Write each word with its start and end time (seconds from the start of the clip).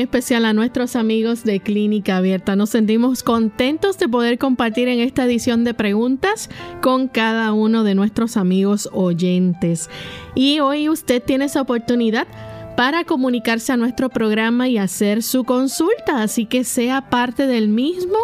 Especial 0.00 0.44
a 0.44 0.52
nuestros 0.52 0.96
amigos 0.96 1.44
de 1.44 1.60
Clínica 1.60 2.16
Abierta. 2.16 2.56
Nos 2.56 2.70
sentimos 2.70 3.22
contentos 3.22 3.98
de 3.98 4.08
poder 4.08 4.38
compartir 4.38 4.88
en 4.88 5.00
esta 5.00 5.24
edición 5.24 5.64
de 5.64 5.74
preguntas 5.74 6.50
con 6.80 7.08
cada 7.08 7.52
uno 7.52 7.84
de 7.84 7.94
nuestros 7.94 8.36
amigos 8.36 8.88
oyentes. 8.92 9.90
Y 10.34 10.60
hoy 10.60 10.88
usted 10.88 11.22
tiene 11.22 11.46
esa 11.46 11.60
oportunidad 11.60 12.26
para 12.76 13.02
comunicarse 13.02 13.72
a 13.72 13.76
nuestro 13.76 14.08
programa 14.08 14.68
y 14.68 14.78
hacer 14.78 15.24
su 15.24 15.42
consulta, 15.42 16.22
así 16.22 16.46
que 16.46 16.62
sea 16.62 17.10
parte 17.10 17.48
del 17.48 17.68
mismo. 17.68 18.18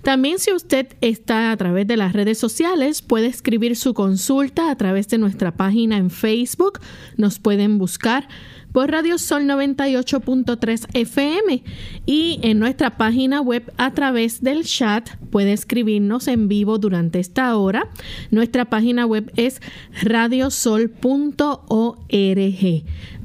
También 0.03 0.39
si 0.39 0.53
usted 0.53 0.89
está 1.01 1.53
a 1.53 1.57
través 1.57 1.87
de 1.87 1.97
las 1.97 2.13
redes 2.13 2.37
sociales, 2.39 3.01
puede 3.03 3.29
escribir 3.29 3.77
su 3.77 3.95
consulta 3.95 4.71
a 4.71 4.77
través 4.77 5.09
de 5.09 5.17
nuestra 5.19 5.57
página 5.57 5.97
en 5.97 6.11
Facebook. 6.11 6.81
Nos 7.17 7.39
pueden 7.39 7.79
buscar 7.79 8.29
por 8.73 8.91
Radio 8.91 9.19
Sol 9.19 9.45
98.3 9.45 10.87
FM 10.93 11.63
y 12.07 12.39
en 12.43 12.59
nuestra 12.59 12.97
página 12.97 13.41
web 13.41 13.73
a 13.77 13.93
través 13.95 14.43
del 14.43 14.65
chat 14.65 15.11
puede 15.31 15.53
escribirnos 15.53 16.29
en 16.29 16.49
vivo 16.49 16.79
durante 16.79 17.19
esta 17.19 17.57
hora. 17.57 17.89
Nuestra 18.31 18.67
página 18.67 19.07
web 19.07 19.33
es 19.37 19.61
radiosol.org. 20.03 20.99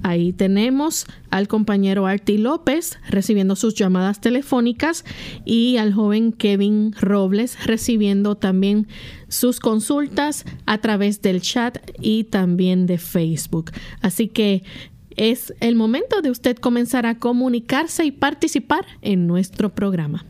Ahí 0.06 0.34
tenemos 0.34 1.06
al 1.30 1.48
compañero 1.48 2.06
Arti 2.08 2.38
López 2.38 3.00
recibiendo 3.10 3.56
sus 3.56 3.74
llamadas 3.74 4.20
telefónicas 4.20 5.06
y 5.46 5.78
al 5.78 5.94
joven 5.94 6.34
Kevin 6.34 6.94
Robles 7.00 7.58
recibiendo 7.66 8.36
también 8.36 8.88
sus 9.30 9.62
consultas 9.62 10.46
a 10.66 10.80
través 10.80 11.22
del 11.22 11.42
chat 11.42 11.78
y 12.02 12.26
también 12.26 12.86
de 12.86 12.98
Facebook. 12.98 13.72
Así 14.02 14.28
que 14.28 14.64
es 15.18 15.54
el 15.60 15.76
momento 15.76 16.22
de 16.22 16.32
usted 16.32 16.58
comenzar 16.58 17.06
a 17.06 17.20
comunicarse 17.20 18.06
y 18.06 18.12
participar 18.12 18.86
en 19.02 19.28
nuestro 19.28 19.74
programa. 19.74 20.26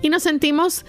Y 0.00 0.10
nos 0.10 0.22
sentimos 0.22 0.84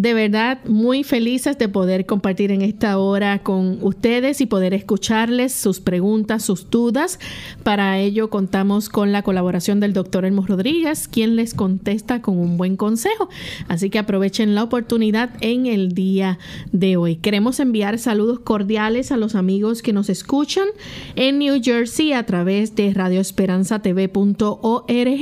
de 0.00 0.14
verdad 0.14 0.58
muy 0.64 1.04
felices 1.04 1.58
de 1.58 1.68
poder 1.68 2.06
compartir 2.06 2.50
en 2.52 2.62
esta 2.62 2.96
hora 2.96 3.42
con 3.42 3.76
ustedes 3.82 4.40
y 4.40 4.46
poder 4.46 4.72
escucharles 4.72 5.52
sus 5.52 5.80
preguntas, 5.80 6.42
sus 6.42 6.70
dudas. 6.70 7.18
Para 7.64 7.98
ello 7.98 8.30
contamos 8.30 8.88
con 8.88 9.12
la 9.12 9.20
colaboración 9.20 9.78
del 9.78 9.92
doctor 9.92 10.24
Elmo 10.24 10.46
Rodríguez, 10.46 11.06
quien 11.06 11.36
les 11.36 11.52
contesta 11.52 12.22
con 12.22 12.38
un 12.38 12.56
buen 12.56 12.78
consejo. 12.78 13.28
Así 13.68 13.90
que 13.90 13.98
aprovechen 13.98 14.54
la 14.54 14.62
oportunidad 14.62 15.32
en 15.42 15.66
el 15.66 15.92
día 15.92 16.38
de 16.72 16.96
hoy. 16.96 17.16
Queremos 17.16 17.60
enviar 17.60 17.98
saludos 17.98 18.40
cordiales 18.40 19.12
a 19.12 19.18
los 19.18 19.34
amigos 19.34 19.82
que 19.82 19.92
nos 19.92 20.08
escuchan 20.08 20.68
en 21.14 21.38
New 21.38 21.60
Jersey 21.62 22.14
a 22.14 22.24
través 22.24 22.74
de 22.74 22.94
radioesperanzatv.org. 22.94 25.20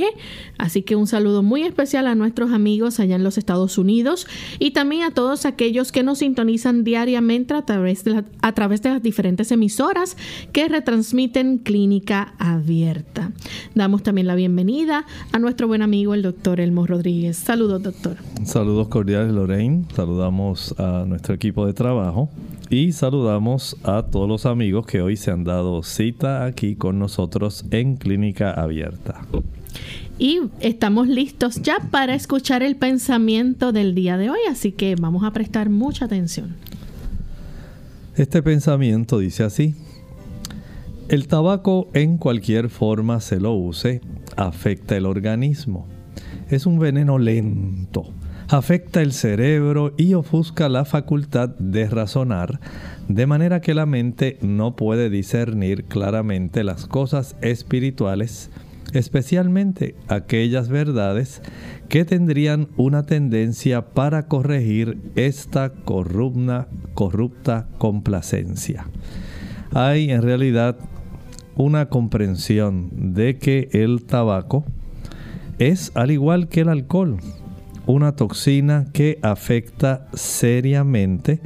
Así 0.57 0.83
que 0.83 0.95
un 0.95 1.07
saludo 1.07 1.43
muy 1.43 1.63
especial 1.63 2.07
a 2.07 2.15
nuestros 2.15 2.53
amigos 2.53 3.01
allá 3.01 3.17
en 3.17 3.25
los 3.25 3.37
Estados 3.37 3.77
Unidos 3.77 4.25
y 4.57 4.68
también 4.71 5.03
a 5.03 5.11
todos 5.11 5.45
aquellos 5.45 5.91
que 5.91 6.03
nos 6.03 6.19
sintonizan 6.19 6.83
diariamente 6.83 7.53
a 7.53 7.63
través 7.63 8.03
de, 8.03 8.23
a 8.41 8.51
través 8.53 8.81
de 8.81 8.89
las 8.89 9.03
diferentes 9.03 9.51
emisoras 9.51 10.17
que 10.51 10.67
retransmiten 10.67 11.59
Clínica 11.59 12.33
Abierta. 12.37 13.31
Damos 13.75 14.03
también 14.03 14.27
la 14.27 14.35
bienvenida 14.35 15.05
a 15.31 15.39
nuestro 15.39 15.67
buen 15.67 15.81
amigo 15.81 16.13
el 16.13 16.21
doctor 16.21 16.59
Elmo 16.59 16.85
Rodríguez. 16.85 17.37
Saludos, 17.37 17.83
doctor. 17.83 18.17
Saludos 18.43 18.87
cordiales, 18.87 19.31
Lorraine. 19.31 19.85
Saludamos 19.95 20.75
a 20.77 21.05
nuestro 21.05 21.33
equipo 21.35 21.65
de 21.65 21.73
trabajo 21.73 22.29
y 22.69 22.91
saludamos 22.91 23.77
a 23.83 24.03
todos 24.03 24.27
los 24.27 24.45
amigos 24.45 24.85
que 24.85 25.01
hoy 25.01 25.17
se 25.17 25.31
han 25.31 25.43
dado 25.43 25.81
cita 25.83 26.45
aquí 26.45 26.75
con 26.75 26.99
nosotros 26.99 27.65
en 27.71 27.97
Clínica 27.97 28.51
Abierta. 28.51 29.21
Y 30.19 30.41
estamos 30.59 31.07
listos 31.07 31.61
ya 31.61 31.79
para 31.79 32.13
escuchar 32.13 32.61
el 32.61 32.75
pensamiento 32.75 33.71
del 33.71 33.95
día 33.95 34.17
de 34.17 34.29
hoy, 34.29 34.39
así 34.51 34.73
que 34.73 34.95
vamos 34.95 35.23
a 35.23 35.31
prestar 35.31 35.69
mucha 35.69 36.05
atención. 36.05 36.57
Este 38.17 38.43
pensamiento 38.43 39.19
dice 39.19 39.43
así, 39.45 39.75
el 41.07 41.29
tabaco 41.29 41.87
en 41.93 42.17
cualquier 42.17 42.69
forma 42.69 43.21
se 43.21 43.39
lo 43.39 43.53
use 43.53 44.01
afecta 44.35 44.97
el 44.97 45.05
organismo. 45.05 45.87
Es 46.49 46.65
un 46.65 46.79
veneno 46.79 47.17
lento, 47.17 48.11
afecta 48.49 49.01
el 49.01 49.13
cerebro 49.13 49.93
y 49.95 50.15
ofusca 50.15 50.67
la 50.67 50.83
facultad 50.83 51.47
de 51.59 51.87
razonar, 51.87 52.59
de 53.07 53.25
manera 53.25 53.61
que 53.61 53.73
la 53.73 53.85
mente 53.85 54.37
no 54.41 54.75
puede 54.75 55.09
discernir 55.09 55.85
claramente 55.85 56.65
las 56.65 56.87
cosas 56.87 57.37
espirituales 57.41 58.49
especialmente 58.93 59.95
aquellas 60.07 60.69
verdades 60.69 61.41
que 61.87 62.05
tendrían 62.05 62.69
una 62.77 63.05
tendencia 63.05 63.89
para 63.93 64.27
corregir 64.27 64.99
esta 65.15 65.71
corrupta, 65.71 66.67
corrupta 66.93 67.67
complacencia. 67.77 68.87
Hay 69.71 70.11
en 70.11 70.21
realidad 70.21 70.77
una 71.55 71.89
comprensión 71.89 73.13
de 73.13 73.37
que 73.37 73.69
el 73.73 74.05
tabaco 74.05 74.65
es 75.57 75.91
al 75.95 76.11
igual 76.11 76.47
que 76.47 76.61
el 76.61 76.69
alcohol, 76.69 77.17
una 77.85 78.15
toxina 78.15 78.87
que 78.93 79.19
afecta 79.21 80.07
seriamente 80.13 81.41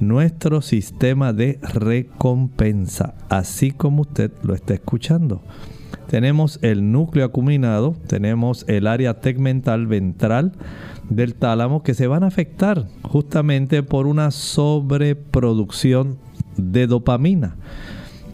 nuestro 0.00 0.62
sistema 0.62 1.32
de 1.32 1.58
recompensa, 1.62 3.14
así 3.28 3.70
como 3.70 4.02
usted 4.02 4.32
lo 4.42 4.54
está 4.54 4.74
escuchando. 4.74 5.42
Tenemos 6.10 6.58
el 6.62 6.90
núcleo 6.90 7.24
acuminado, 7.24 7.94
tenemos 8.08 8.64
el 8.66 8.88
área 8.88 9.20
tegmental 9.20 9.86
ventral 9.86 10.50
del 11.08 11.36
tálamo 11.36 11.84
que 11.84 11.94
se 11.94 12.08
van 12.08 12.24
a 12.24 12.26
afectar 12.26 12.88
justamente 13.02 13.84
por 13.84 14.08
una 14.08 14.32
sobreproducción 14.32 16.18
de 16.56 16.88
dopamina. 16.88 17.54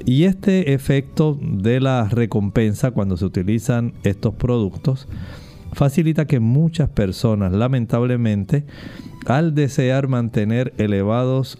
Y 0.06 0.24
este 0.24 0.72
efecto 0.72 1.38
de 1.38 1.80
la 1.80 2.08
recompensa 2.08 2.92
cuando 2.92 3.18
se 3.18 3.26
utilizan 3.26 3.92
estos 4.04 4.34
productos 4.36 5.06
facilita 5.74 6.24
que 6.24 6.40
muchas 6.40 6.88
personas 6.88 7.52
lamentablemente 7.52 8.64
al 9.26 9.54
desear 9.54 10.08
mantener 10.08 10.72
elevados 10.78 11.58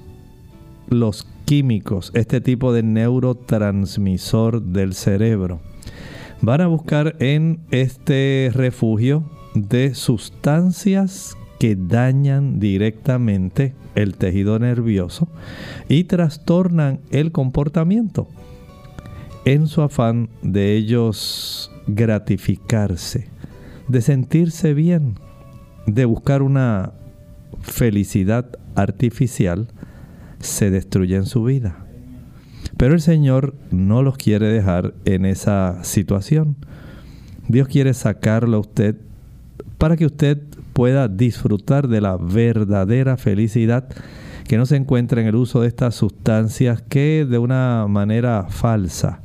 los 0.89 1.27
químicos, 1.45 2.11
este 2.15 2.41
tipo 2.41 2.73
de 2.73 2.83
neurotransmisor 2.83 4.62
del 4.62 4.95
cerebro, 4.95 5.61
van 6.47 6.61
a 6.61 6.69
buscar 6.69 7.17
en 7.19 7.59
este 7.73 8.53
refugio 8.55 9.29
de 9.57 9.97
sustancias 9.97 11.37
que 11.59 11.75
dañan 11.75 12.61
directamente 12.61 13.75
el 13.97 14.15
tejido 14.15 14.57
nervioso 14.61 15.27
y 15.89 16.05
trastornan 16.05 17.01
el 17.11 17.33
comportamiento 17.33 18.29
en 19.45 19.67
su 19.67 19.83
afán 19.83 20.29
de 20.41 20.77
ellos 20.77 21.73
gratificarse, 21.89 23.27
de 23.89 24.01
sentirse 24.01 24.73
bien, 24.73 25.19
de 25.89 26.05
buscar 26.05 26.43
una 26.43 26.93
felicidad 27.61 28.47
artificial, 28.77 29.67
se 30.39 30.71
destruye 30.71 31.17
en 31.17 31.27
su 31.27 31.43
vida. 31.43 31.86
Pero 32.77 32.95
el 32.95 33.01
Señor 33.01 33.55
no 33.71 34.03
los 34.03 34.17
quiere 34.17 34.49
dejar 34.49 34.95
en 35.05 35.25
esa 35.25 35.83
situación. 35.85 36.57
Dios 37.49 37.69
quiere 37.69 37.95
sacarlo 37.95 38.57
a 38.57 38.61
usted 38.61 38.97
para 39.79 39.97
que 39.97 40.07
usted 40.07 40.43
pueda 40.73 41.09
disfrutar 41.09 41.89
de 41.89 42.01
la 42.01 42.17
verdadera 42.17 43.17
felicidad 43.17 43.89
que 44.47 44.57
no 44.57 44.67
se 44.67 44.77
encuentra 44.77 45.21
en 45.21 45.27
el 45.27 45.37
uso 45.37 45.63
de 45.63 45.69
estas 45.69 45.95
sustancias 45.95 46.83
que 46.83 47.27
de 47.29 47.39
una 47.39 47.87
manera 47.89 48.47
falsa 48.49 49.21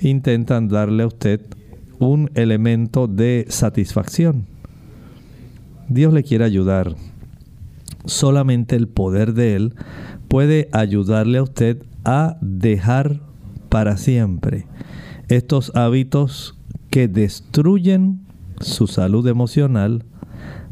intentan 0.00 0.68
darle 0.68 1.02
a 1.02 1.06
usted 1.06 1.40
un 1.98 2.30
elemento 2.34 3.06
de 3.06 3.46
satisfacción. 3.48 4.46
Dios 5.88 6.12
le 6.12 6.22
quiere 6.22 6.44
ayudar. 6.44 6.94
Solamente 8.04 8.76
el 8.76 8.88
poder 8.88 9.34
de 9.34 9.56
Él 9.56 9.74
puede 10.28 10.68
ayudarle 10.72 11.38
a 11.38 11.42
usted 11.42 11.82
a 12.04 12.36
dejar 12.40 13.20
para 13.68 13.96
siempre 13.96 14.66
estos 15.28 15.72
hábitos 15.74 16.58
que 16.90 17.08
destruyen 17.08 18.20
su 18.60 18.86
salud 18.86 19.26
emocional, 19.28 20.04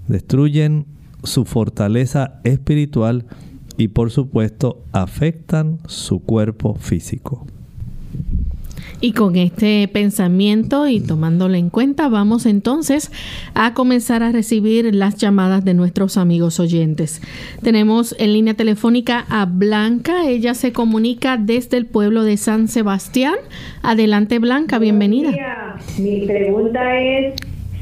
destruyen 0.09 0.87
su 1.23 1.45
fortaleza 1.45 2.41
espiritual 2.45 3.27
y 3.77 3.89
por 3.89 4.11
supuesto 4.11 4.83
afectan 4.93 5.79
su 5.87 6.21
cuerpo 6.21 6.75
físico. 6.75 7.47
Y 9.01 9.13
con 9.13 9.37
este 9.37 9.87
pensamiento 9.87 10.89
y 10.89 11.01
tomándolo 11.01 11.55
en 11.55 11.71
cuenta, 11.71 12.09
vamos 12.09 12.47
entonces 12.47 13.13
a 13.55 13.73
comenzar 13.73 14.25
a 14.25 14.33
recibir 14.33 14.93
las 14.93 15.17
llamadas 15.17 15.65
de 15.65 15.75
nuestros 15.75 16.17
amigos 16.17 16.59
oyentes. 16.59 17.23
Tenemos 17.63 18.17
en 18.19 18.33
línea 18.33 18.55
telefónica 18.55 19.25
a 19.29 19.47
Blanca, 19.47 20.29
ella 20.29 20.55
se 20.55 20.73
comunica 20.73 21.37
desde 21.37 21.77
el 21.77 21.87
pueblo 21.87 22.25
de 22.25 22.37
San 22.37 22.67
Sebastián. 22.67 23.37
Adelante 23.83 24.41
Blanca, 24.41 24.81
bienvenida. 24.81 25.31
Mi 25.99 26.27
pregunta 26.27 26.99
es 27.01 27.35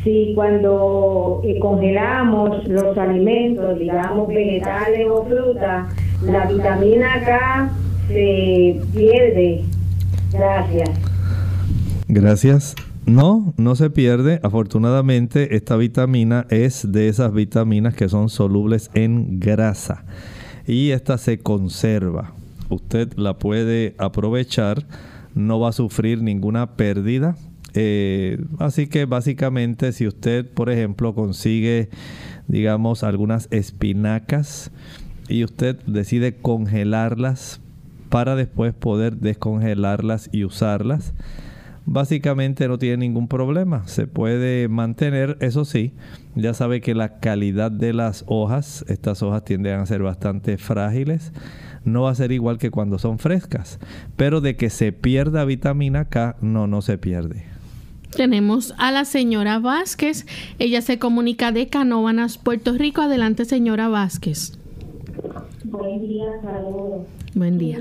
si 0.04 0.32
cuando 0.34 1.40
eh, 1.44 1.58
congelamos 1.58 2.68
los 2.68 2.96
alimentos, 2.98 3.78
digamos 3.78 4.28
vegetales 4.28 5.06
o 5.10 5.24
frutas, 5.24 5.86
la 6.22 6.44
vitamina 6.46 7.24
K 7.24 7.70
se 8.08 8.80
pierde. 8.94 9.64
Gracias. 10.32 11.05
Gracias. 12.08 12.74
No, 13.06 13.54
no 13.56 13.76
se 13.76 13.90
pierde. 13.90 14.40
Afortunadamente, 14.42 15.56
esta 15.56 15.76
vitamina 15.76 16.46
es 16.50 16.90
de 16.90 17.08
esas 17.08 17.32
vitaminas 17.32 17.94
que 17.94 18.08
son 18.08 18.28
solubles 18.28 18.90
en 18.94 19.38
grasa 19.40 20.04
y 20.66 20.90
esta 20.90 21.18
se 21.18 21.38
conserva. 21.38 22.32
Usted 22.68 23.12
la 23.16 23.38
puede 23.38 23.94
aprovechar, 23.98 24.86
no 25.34 25.60
va 25.60 25.68
a 25.70 25.72
sufrir 25.72 26.22
ninguna 26.22 26.74
pérdida. 26.74 27.36
Eh, 27.74 28.42
así 28.58 28.86
que 28.86 29.04
básicamente 29.04 29.92
si 29.92 30.06
usted, 30.06 30.48
por 30.48 30.70
ejemplo, 30.70 31.14
consigue, 31.14 31.90
digamos, 32.48 33.04
algunas 33.04 33.48
espinacas 33.50 34.70
y 35.28 35.44
usted 35.44 35.78
decide 35.86 36.36
congelarlas 36.36 37.60
para 38.08 38.34
después 38.34 38.72
poder 38.72 39.18
descongelarlas 39.18 40.30
y 40.32 40.44
usarlas, 40.44 41.12
básicamente 41.86 42.68
no 42.68 42.78
tiene 42.78 42.98
ningún 42.98 43.28
problema. 43.28 43.86
Se 43.86 44.06
puede 44.06 44.68
mantener, 44.68 45.38
eso 45.40 45.64
sí, 45.64 45.92
ya 46.34 46.52
sabe 46.52 46.80
que 46.80 46.94
la 46.94 47.20
calidad 47.20 47.70
de 47.70 47.94
las 47.94 48.24
hojas, 48.26 48.84
estas 48.88 49.22
hojas 49.22 49.44
tienden 49.44 49.80
a 49.80 49.86
ser 49.86 50.02
bastante 50.02 50.58
frágiles, 50.58 51.32
no 51.84 52.02
va 52.02 52.10
a 52.10 52.14
ser 52.14 52.32
igual 52.32 52.58
que 52.58 52.70
cuando 52.70 52.98
son 52.98 53.18
frescas. 53.18 53.78
Pero 54.16 54.40
de 54.40 54.56
que 54.56 54.68
se 54.68 54.92
pierda 54.92 55.44
vitamina 55.44 56.06
K, 56.06 56.36
no, 56.40 56.66
no 56.66 56.82
se 56.82 56.98
pierde. 56.98 57.44
Tenemos 58.10 58.74
a 58.78 58.92
la 58.92 59.04
señora 59.04 59.58
Vázquez. 59.58 60.26
Ella 60.58 60.80
se 60.82 60.98
comunica 60.98 61.52
de 61.52 61.68
Canóvanas, 61.68 62.38
Puerto 62.38 62.72
Rico. 62.72 63.02
Adelante, 63.02 63.44
señora 63.44 63.88
Vázquez. 63.88 64.58
Buen 65.64 66.00
día, 66.00 66.24
saludos. 66.42 67.06
Buen 67.34 67.58
día. 67.58 67.78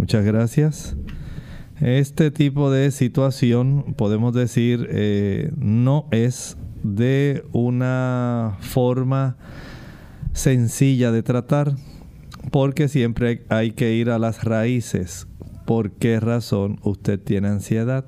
Muchas 0.00 0.24
gracias. 0.24 0.96
Este 1.78 2.30
tipo 2.30 2.70
de 2.70 2.90
situación, 2.90 3.92
podemos 3.98 4.32
decir, 4.32 4.88
eh, 4.90 5.52
no 5.58 6.06
es 6.10 6.56
de 6.82 7.44
una 7.52 8.56
forma 8.60 9.36
sencilla 10.32 11.12
de 11.12 11.22
tratar, 11.22 11.74
porque 12.50 12.88
siempre 12.88 13.44
hay 13.50 13.72
que 13.72 13.92
ir 13.92 14.08
a 14.08 14.18
las 14.18 14.42
raíces. 14.42 15.26
¿Por 15.66 15.90
qué 15.92 16.18
razón 16.18 16.80
usted 16.82 17.20
tiene 17.20 17.48
ansiedad? 17.48 18.06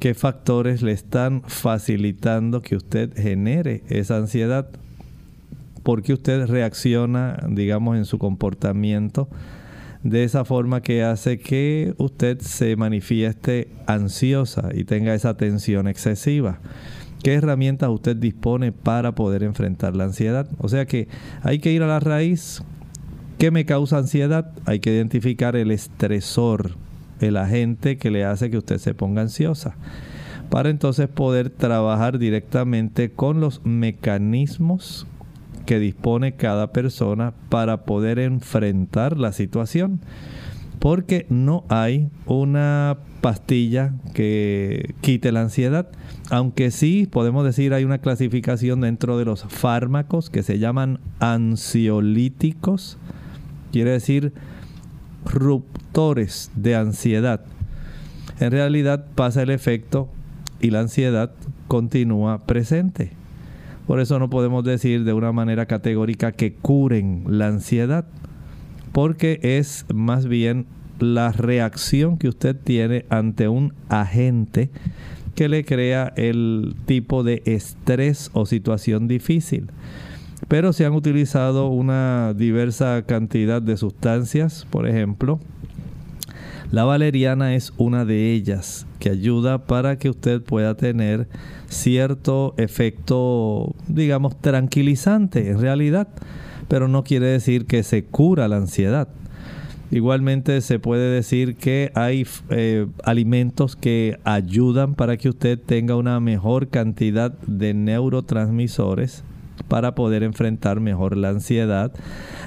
¿Qué 0.00 0.14
factores 0.14 0.80
le 0.80 0.92
están 0.92 1.42
facilitando 1.46 2.62
que 2.62 2.74
usted 2.74 3.14
genere 3.14 3.82
esa 3.90 4.16
ansiedad? 4.16 4.70
¿Por 5.82 6.02
qué 6.02 6.14
usted 6.14 6.46
reacciona, 6.46 7.36
digamos, 7.50 7.98
en 7.98 8.06
su 8.06 8.16
comportamiento? 8.16 9.28
De 10.02 10.24
esa 10.24 10.44
forma 10.44 10.80
que 10.82 11.02
hace 11.02 11.38
que 11.38 11.94
usted 11.98 12.40
se 12.40 12.76
manifieste 12.76 13.68
ansiosa 13.86 14.70
y 14.74 14.84
tenga 14.84 15.14
esa 15.14 15.36
tensión 15.36 15.86
excesiva. 15.86 16.58
¿Qué 17.22 17.34
herramientas 17.34 17.88
usted 17.88 18.16
dispone 18.16 18.72
para 18.72 19.14
poder 19.14 19.44
enfrentar 19.44 19.94
la 19.94 20.04
ansiedad? 20.04 20.48
O 20.58 20.68
sea 20.68 20.86
que 20.86 21.06
hay 21.42 21.60
que 21.60 21.72
ir 21.72 21.82
a 21.82 21.86
la 21.86 22.00
raíz. 22.00 22.62
¿Qué 23.38 23.52
me 23.52 23.64
causa 23.64 23.98
ansiedad? 23.98 24.52
Hay 24.66 24.80
que 24.80 24.92
identificar 24.92 25.54
el 25.54 25.70
estresor, 25.70 26.72
el 27.20 27.36
agente 27.36 27.96
que 27.96 28.10
le 28.10 28.24
hace 28.24 28.50
que 28.50 28.58
usted 28.58 28.78
se 28.78 28.94
ponga 28.94 29.22
ansiosa. 29.22 29.76
Para 30.50 30.68
entonces 30.68 31.08
poder 31.08 31.48
trabajar 31.48 32.18
directamente 32.18 33.12
con 33.12 33.40
los 33.40 33.64
mecanismos 33.64 35.06
que 35.66 35.78
dispone 35.78 36.36
cada 36.36 36.72
persona 36.72 37.32
para 37.48 37.84
poder 37.84 38.18
enfrentar 38.18 39.18
la 39.18 39.32
situación. 39.32 40.00
Porque 40.78 41.26
no 41.28 41.64
hay 41.68 42.08
una 42.26 42.98
pastilla 43.20 43.94
que 44.14 44.94
quite 45.00 45.30
la 45.32 45.42
ansiedad. 45.42 45.88
Aunque 46.30 46.70
sí 46.70 47.08
podemos 47.10 47.44
decir 47.44 47.72
hay 47.72 47.84
una 47.84 47.98
clasificación 47.98 48.80
dentro 48.80 49.16
de 49.16 49.24
los 49.24 49.44
fármacos 49.44 50.28
que 50.28 50.42
se 50.42 50.58
llaman 50.58 50.98
ansiolíticos. 51.20 52.98
Quiere 53.70 53.92
decir 53.92 54.32
ruptores 55.24 56.50
de 56.56 56.74
ansiedad. 56.74 57.44
En 58.40 58.50
realidad 58.50 59.06
pasa 59.14 59.42
el 59.42 59.50
efecto 59.50 60.08
y 60.60 60.70
la 60.70 60.80
ansiedad 60.80 61.32
continúa 61.68 62.44
presente. 62.44 63.21
Por 63.86 64.00
eso 64.00 64.18
no 64.18 64.30
podemos 64.30 64.64
decir 64.64 65.04
de 65.04 65.12
una 65.12 65.32
manera 65.32 65.66
categórica 65.66 66.32
que 66.32 66.54
curen 66.54 67.24
la 67.26 67.48
ansiedad, 67.48 68.06
porque 68.92 69.40
es 69.42 69.86
más 69.92 70.26
bien 70.26 70.66
la 71.00 71.32
reacción 71.32 72.16
que 72.16 72.28
usted 72.28 72.56
tiene 72.56 73.04
ante 73.08 73.48
un 73.48 73.74
agente 73.88 74.70
que 75.34 75.48
le 75.48 75.64
crea 75.64 76.12
el 76.16 76.74
tipo 76.86 77.24
de 77.24 77.42
estrés 77.44 78.30
o 78.34 78.46
situación 78.46 79.08
difícil. 79.08 79.70
Pero 80.48 80.72
se 80.72 80.84
han 80.84 80.92
utilizado 80.92 81.68
una 81.68 82.34
diversa 82.34 83.04
cantidad 83.06 83.62
de 83.62 83.76
sustancias, 83.76 84.66
por 84.70 84.86
ejemplo, 84.86 85.40
la 86.72 86.84
valeriana 86.84 87.54
es 87.54 87.74
una 87.76 88.06
de 88.06 88.32
ellas 88.32 88.86
que 88.98 89.10
ayuda 89.10 89.66
para 89.66 89.98
que 89.98 90.08
usted 90.08 90.40
pueda 90.40 90.74
tener 90.74 91.28
cierto 91.68 92.54
efecto, 92.56 93.74
digamos, 93.88 94.40
tranquilizante 94.40 95.50
en 95.50 95.60
realidad, 95.60 96.08
pero 96.68 96.88
no 96.88 97.04
quiere 97.04 97.26
decir 97.26 97.66
que 97.66 97.82
se 97.82 98.04
cura 98.04 98.48
la 98.48 98.56
ansiedad. 98.56 99.08
Igualmente 99.90 100.62
se 100.62 100.78
puede 100.78 101.10
decir 101.14 101.56
que 101.56 101.92
hay 101.94 102.26
eh, 102.48 102.86
alimentos 103.04 103.76
que 103.76 104.18
ayudan 104.24 104.94
para 104.94 105.18
que 105.18 105.28
usted 105.28 105.58
tenga 105.58 105.96
una 105.96 106.20
mejor 106.20 106.68
cantidad 106.68 107.32
de 107.40 107.74
neurotransmisores 107.74 109.24
para 109.68 109.94
poder 109.94 110.22
enfrentar 110.22 110.80
mejor 110.80 111.16
la 111.16 111.30
ansiedad, 111.30 111.92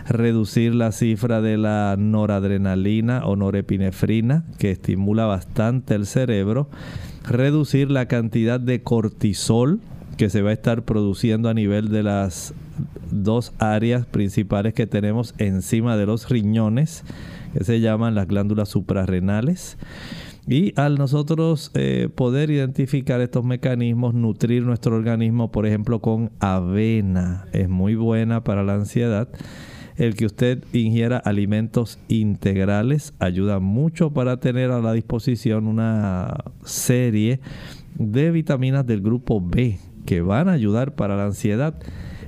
reducir 0.07 0.75
la 0.75 0.91
cifra 0.91 1.41
de 1.41 1.57
la 1.57 1.95
noradrenalina 1.97 3.25
o 3.25 3.35
norepinefrina, 3.35 4.45
que 4.59 4.71
estimula 4.71 5.25
bastante 5.25 5.95
el 5.95 6.05
cerebro, 6.05 6.69
reducir 7.27 7.89
la 7.91 8.07
cantidad 8.07 8.59
de 8.59 8.83
cortisol 8.83 9.79
que 10.17 10.29
se 10.29 10.41
va 10.41 10.51
a 10.51 10.53
estar 10.53 10.83
produciendo 10.83 11.49
a 11.49 11.53
nivel 11.53 11.89
de 11.89 12.03
las 12.03 12.53
dos 13.11 13.53
áreas 13.59 14.05
principales 14.05 14.73
que 14.73 14.87
tenemos 14.87 15.33
encima 15.37 15.97
de 15.97 16.05
los 16.05 16.29
riñones, 16.29 17.03
que 17.53 17.63
se 17.63 17.79
llaman 17.79 18.15
las 18.15 18.27
glándulas 18.27 18.69
suprarrenales. 18.69 19.77
Y 20.47 20.79
al 20.79 20.95
nosotros 20.95 21.71
eh, 21.73 22.07
poder 22.13 22.51
identificar 22.51 23.19
estos 23.19 23.43
mecanismos, 23.43 24.13
nutrir 24.13 24.63
nuestro 24.63 24.95
organismo, 24.95 25.51
por 25.51 25.65
ejemplo, 25.65 25.99
con 25.99 26.31
avena, 26.39 27.47
es 27.51 27.67
muy 27.67 27.95
buena 27.95 28.43
para 28.43 28.63
la 28.63 28.75
ansiedad. 28.75 29.27
El 29.97 30.15
que 30.15 30.25
usted 30.25 30.63
ingiera 30.73 31.17
alimentos 31.17 31.99
integrales 32.09 33.13
ayuda 33.19 33.59
mucho 33.59 34.11
para 34.11 34.39
tener 34.39 34.69
a 34.69 34.81
la 34.81 34.93
disposición 34.93 35.67
una 35.67 36.35
serie 36.63 37.39
de 37.97 38.29
vitaminas 38.29 38.85
del 38.85 39.01
grupo 39.01 39.41
B 39.41 39.79
que 40.05 40.21
van 40.21 40.49
a 40.49 40.51
ayudar 40.51 40.95
para 40.95 41.15
la 41.15 41.25
ansiedad. 41.25 41.75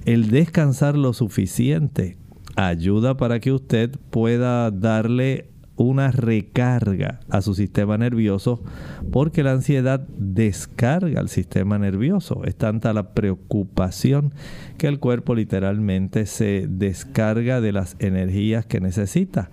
El 0.06 0.32
descansar 0.32 0.98
lo 0.98 1.14
suficiente 1.14 2.18
ayuda 2.56 3.18
para 3.18 3.40
que 3.40 3.52
usted 3.52 3.92
pueda 4.10 4.72
darle 4.72 5.50
una 5.78 6.12
recarga 6.12 7.20
a 7.30 7.42
su 7.42 7.54
sistema 7.54 7.98
nervioso 7.98 8.64
porque 9.12 9.44
la 9.44 9.54
ansiedad 9.54 10.06
descarga 10.18 11.22
el 11.22 11.30
sistema 11.30 11.78
nervioso. 11.78 12.44
Es 12.44 12.56
tanta 12.56 12.94
la 12.94 13.14
preocupación 13.14 14.34
que 14.78 14.88
el 14.88 15.00
cuerpo 15.00 15.36
literalmente 15.36 16.26
se 16.26 16.66
descarga 16.68 17.62
de 17.62 17.72
las 17.72 17.96
energías 18.00 18.66
que 18.66 18.82
necesita. 18.82 19.50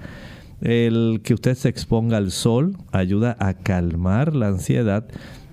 El 0.61 1.21
que 1.23 1.35
usted 1.35 1.54
se 1.54 1.69
exponga 1.69 2.16
al 2.16 2.31
sol 2.31 2.78
ayuda 2.90 3.37
a 3.38 3.54
calmar 3.54 4.35
la 4.35 4.49
ansiedad. 4.49 5.07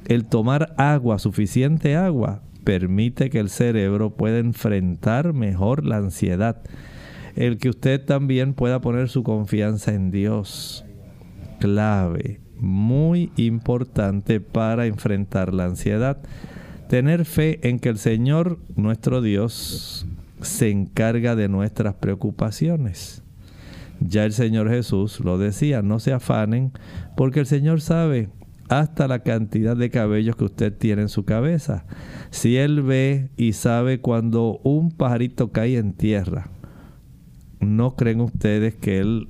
El 0.07 0.25
tomar 0.25 0.73
agua, 0.77 1.19
suficiente 1.19 1.97
agua, 1.97 2.41
permite 2.63 3.29
que 3.29 3.39
el 3.39 3.49
cerebro 3.49 4.11
pueda 4.11 4.39
enfrentar 4.39 5.33
mejor 5.33 5.85
la 5.85 5.97
ansiedad 5.97 6.61
el 7.35 7.57
que 7.57 7.69
usted 7.69 8.03
también 8.03 8.53
pueda 8.53 8.81
poner 8.81 9.09
su 9.09 9.23
confianza 9.23 9.93
en 9.93 10.11
Dios. 10.11 10.85
Clave, 11.59 12.39
muy 12.57 13.31
importante 13.35 14.39
para 14.39 14.85
enfrentar 14.85 15.53
la 15.53 15.65
ansiedad. 15.65 16.17
Tener 16.89 17.25
fe 17.25 17.59
en 17.67 17.79
que 17.79 17.89
el 17.89 17.97
Señor, 17.97 18.59
nuestro 18.75 19.21
Dios, 19.21 20.05
se 20.41 20.69
encarga 20.69 21.35
de 21.35 21.47
nuestras 21.47 21.95
preocupaciones. 21.95 23.23
Ya 23.99 24.25
el 24.25 24.33
Señor 24.33 24.69
Jesús 24.69 25.19
lo 25.19 25.37
decía, 25.37 25.81
no 25.81 25.99
se 25.99 26.11
afanen, 26.11 26.71
porque 27.15 27.39
el 27.39 27.45
Señor 27.45 27.81
sabe 27.81 28.29
hasta 28.67 29.07
la 29.07 29.19
cantidad 29.19 29.75
de 29.75 29.89
cabellos 29.89 30.35
que 30.35 30.45
usted 30.45 30.75
tiene 30.75 31.03
en 31.03 31.09
su 31.09 31.25
cabeza. 31.25 31.85
Si 32.29 32.57
Él 32.57 32.81
ve 32.81 33.29
y 33.37 33.53
sabe 33.53 33.99
cuando 33.99 34.59
un 34.63 34.91
pajarito 34.91 35.51
cae 35.51 35.77
en 35.77 35.93
tierra, 35.93 36.49
¿no 37.61 37.95
creen 37.95 38.21
ustedes 38.21 38.75
que 38.75 38.99
Él 38.99 39.27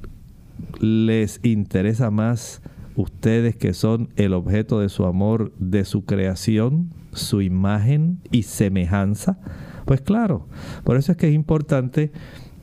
les 0.80 1.40
interesa 1.44 2.12
más 2.12 2.62
ustedes 2.96 3.56
que 3.56 3.74
son 3.74 4.10
el 4.16 4.34
objeto 4.34 4.80
de 4.80 4.90
su 4.90 5.06
amor, 5.06 5.52
de 5.60 5.86
su 5.86 6.06
creación, 6.06 6.92
su 7.14 7.42
imagen 7.42 8.20
y 8.32 8.44
semejanza? 8.44 9.38
Pues 9.86 10.02
claro, 10.02 10.48
por 10.84 10.98
eso 10.98 11.12
es 11.12 11.18
que 11.18 11.28
es 11.28 11.36
importante 11.36 12.12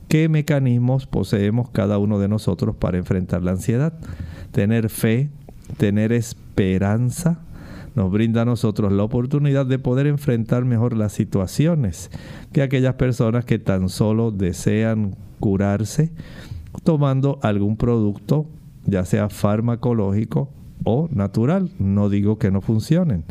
qué 0.07 0.29
mecanismos 0.29 1.05
poseemos 1.05 1.69
cada 1.69 1.97
uno 1.97 2.19
de 2.19 2.27
nosotros 2.27 2.75
para 2.75 2.97
enfrentar 2.97 3.43
la 3.43 3.51
ansiedad. 3.51 3.93
Tener 4.51 4.89
fe, 4.89 5.29
tener 5.77 6.11
esperanza, 6.11 7.39
nos 7.95 8.11
brinda 8.11 8.43
a 8.43 8.45
nosotros 8.45 8.91
la 8.91 9.03
oportunidad 9.03 9.65
de 9.65 9.79
poder 9.79 10.07
enfrentar 10.07 10.65
mejor 10.65 10.95
las 10.95 11.13
situaciones 11.13 12.09
que 12.53 12.61
aquellas 12.61 12.95
personas 12.95 13.45
que 13.45 13.59
tan 13.59 13.89
solo 13.89 14.31
desean 14.31 15.15
curarse 15.39 16.11
tomando 16.83 17.39
algún 17.41 17.77
producto, 17.77 18.45
ya 18.85 19.05
sea 19.05 19.29
farmacológico 19.29 20.49
o 20.83 21.09
natural. 21.11 21.69
No 21.79 22.09
digo 22.09 22.37
que 22.37 22.51
no 22.51 22.61
funcionen, 22.61 23.25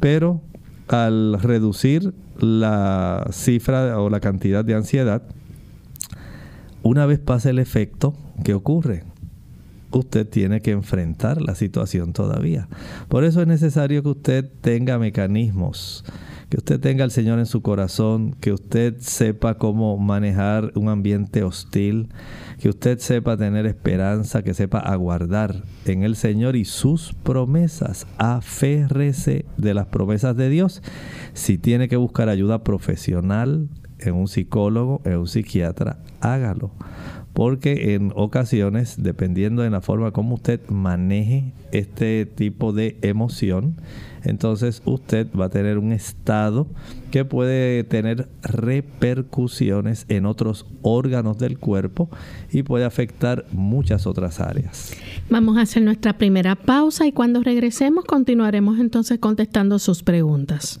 pero 0.00 0.40
al 0.88 1.40
reducir 1.40 2.14
la 2.38 3.26
cifra 3.32 4.00
o 4.00 4.10
la 4.10 4.20
cantidad 4.20 4.64
de 4.64 4.74
ansiedad, 4.74 5.22
una 6.82 7.06
vez 7.06 7.18
pasa 7.18 7.50
el 7.50 7.58
efecto, 7.58 8.14
¿qué 8.44 8.54
ocurre? 8.54 9.04
Usted 9.90 10.28
tiene 10.28 10.60
que 10.60 10.70
enfrentar 10.70 11.40
la 11.40 11.54
situación 11.54 12.12
todavía. 12.12 12.68
Por 13.08 13.24
eso 13.24 13.40
es 13.40 13.48
necesario 13.48 14.02
que 14.02 14.10
usted 14.10 14.50
tenga 14.60 14.98
mecanismos 14.98 16.04
que 16.48 16.56
usted 16.56 16.80
tenga 16.80 17.04
al 17.04 17.10
Señor 17.10 17.38
en 17.38 17.46
su 17.46 17.60
corazón, 17.60 18.34
que 18.40 18.52
usted 18.52 18.96
sepa 18.98 19.58
cómo 19.58 19.98
manejar 19.98 20.72
un 20.74 20.88
ambiente 20.88 21.42
hostil, 21.42 22.08
que 22.58 22.70
usted 22.70 22.98
sepa 22.98 23.36
tener 23.36 23.66
esperanza, 23.66 24.42
que 24.42 24.54
sepa 24.54 24.78
aguardar 24.78 25.62
en 25.84 26.02
el 26.02 26.16
Señor 26.16 26.56
y 26.56 26.64
sus 26.64 27.12
promesas. 27.12 28.06
Aférrese 28.16 29.44
de 29.58 29.74
las 29.74 29.86
promesas 29.86 30.36
de 30.36 30.48
Dios. 30.48 30.82
Si 31.34 31.58
tiene 31.58 31.88
que 31.88 31.96
buscar 31.96 32.28
ayuda 32.30 32.64
profesional 32.64 33.68
en 33.98 34.14
un 34.14 34.28
psicólogo, 34.28 35.02
en 35.04 35.18
un 35.18 35.26
psiquiatra, 35.26 35.98
hágalo 36.20 36.72
porque 37.38 37.94
en 37.94 38.12
ocasiones, 38.16 38.96
dependiendo 38.98 39.62
de 39.62 39.70
la 39.70 39.80
forma 39.80 40.10
como 40.10 40.34
usted 40.34 40.58
maneje 40.70 41.52
este 41.70 42.26
tipo 42.26 42.72
de 42.72 42.98
emoción, 43.00 43.76
entonces 44.24 44.82
usted 44.84 45.28
va 45.38 45.44
a 45.44 45.48
tener 45.48 45.78
un 45.78 45.92
estado 45.92 46.66
que 47.12 47.24
puede 47.24 47.84
tener 47.84 48.28
repercusiones 48.42 50.04
en 50.08 50.26
otros 50.26 50.66
órganos 50.82 51.38
del 51.38 51.60
cuerpo 51.60 52.10
y 52.50 52.64
puede 52.64 52.84
afectar 52.84 53.46
muchas 53.52 54.08
otras 54.08 54.40
áreas. 54.40 54.92
Vamos 55.30 55.58
a 55.58 55.60
hacer 55.60 55.84
nuestra 55.84 56.18
primera 56.18 56.56
pausa 56.56 57.06
y 57.06 57.12
cuando 57.12 57.44
regresemos 57.44 58.04
continuaremos 58.04 58.80
entonces 58.80 59.20
contestando 59.20 59.78
sus 59.78 60.02
preguntas. 60.02 60.80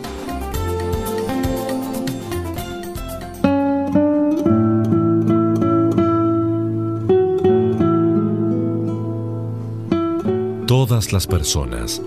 Las 11.09 11.25
personas 11.25 11.99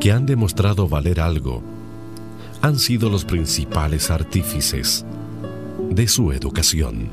que 0.00 0.10
han 0.10 0.24
demostrado 0.24 0.88
valer 0.88 1.20
algo 1.20 1.62
han 2.62 2.78
sido 2.78 3.10
los 3.10 3.24
principales 3.24 4.10
artífices 4.10 5.04
de 5.90 6.08
su 6.08 6.32
educación. 6.32 7.10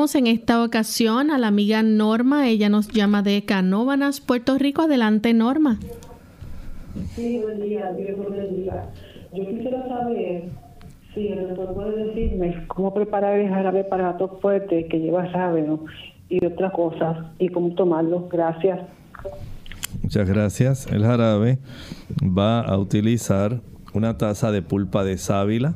En 0.00 0.26
esta 0.26 0.64
ocasión 0.64 1.30
a 1.30 1.36
la 1.36 1.48
amiga 1.48 1.82
Norma. 1.82 2.48
Ella 2.48 2.70
nos 2.70 2.88
llama 2.88 3.22
de 3.22 3.44
Canóvanas, 3.44 4.22
Puerto 4.22 4.56
Rico. 4.56 4.82
Adelante, 4.82 5.34
Norma. 5.34 5.78
Sí, 7.14 7.38
buen 7.42 7.60
día, 7.60 7.92
día. 7.92 8.14
Yo 9.34 9.46
quisiera 9.46 9.86
saber 9.86 10.48
si 11.12 11.28
el 11.28 11.48
doctor 11.48 11.74
puede 11.74 12.06
decirme 12.06 12.64
cómo 12.68 12.94
preparar 12.94 13.38
el 13.38 13.50
jarabe 13.50 13.84
para 13.84 14.12
gato 14.12 14.38
fuerte 14.40 14.86
que 14.86 14.98
lleva 15.00 15.26
rábano 15.26 15.84
y 16.30 16.42
otras 16.46 16.72
cosas 16.72 17.18
y 17.38 17.50
cómo 17.50 17.74
tomarlo. 17.74 18.26
Gracias. 18.32 18.80
Muchas 20.02 20.26
gracias. 20.26 20.86
El 20.90 21.04
jarabe 21.04 21.58
va 22.22 22.62
a 22.62 22.78
utilizar 22.78 23.60
una 23.92 24.16
taza 24.16 24.50
de 24.50 24.62
pulpa 24.62 25.04
de 25.04 25.18
sábila. 25.18 25.74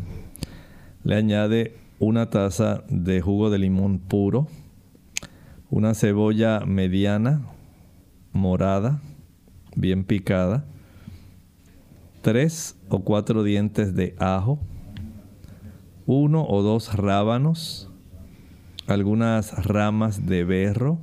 Le 1.02 1.14
añade 1.14 1.84
una 2.05 2.29
taza 2.29 2.85
de 2.89 3.21
jugo 3.23 3.49
de 3.49 3.59
limón 3.59 3.99
puro, 3.99 4.47
una 5.71 5.95
cebolla 5.95 6.61
mediana, 6.67 7.43
morada, 8.33 9.01
bien 9.75 10.05
picada, 10.05 10.67
tres 12.21 12.77
o 12.91 13.01
cuatro 13.01 13.43
dientes 13.43 13.95
de 13.95 14.15
ajo, 14.19 14.59
uno 16.07 16.47
o 16.47 16.63
dos 16.63 16.95
rábanos, 16.95 17.91
algunas 18.87 19.65
ramas 19.65 20.27
de 20.27 20.45
berro, 20.45 20.99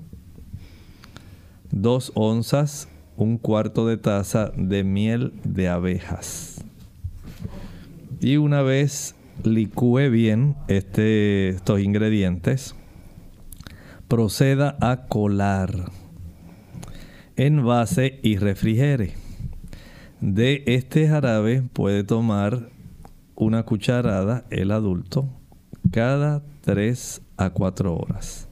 dos 1.72 2.12
onzas, 2.14 2.88
un 3.18 3.40
cuarto 3.40 3.88
de 3.88 3.98
taza 3.98 4.52
de 4.56 4.84
miel 4.84 5.34
de 5.44 5.68
abejas. 5.68 6.64
Y 8.20 8.38
una 8.38 8.62
vez 8.62 9.16
licúe 9.44 10.10
bien 10.10 10.56
este, 10.68 11.50
estos 11.50 11.80
ingredientes, 11.80 12.76
proceda 14.08 14.78
a 14.82 15.08
colar, 15.08 15.92
envase 17.36 18.20
y 18.24 18.38
refrigere. 18.38 19.14
De 20.20 20.64
este 20.68 21.08
jarabe 21.08 21.64
puede 21.74 22.04
tomar 22.04 22.70
una 23.36 23.64
cucharada 23.64 24.46
el 24.52 24.72
adulto 24.72 25.28
cada 25.92 26.44
3 26.62 27.22
a 27.38 27.50
4 27.50 27.96
horas. 27.96 28.48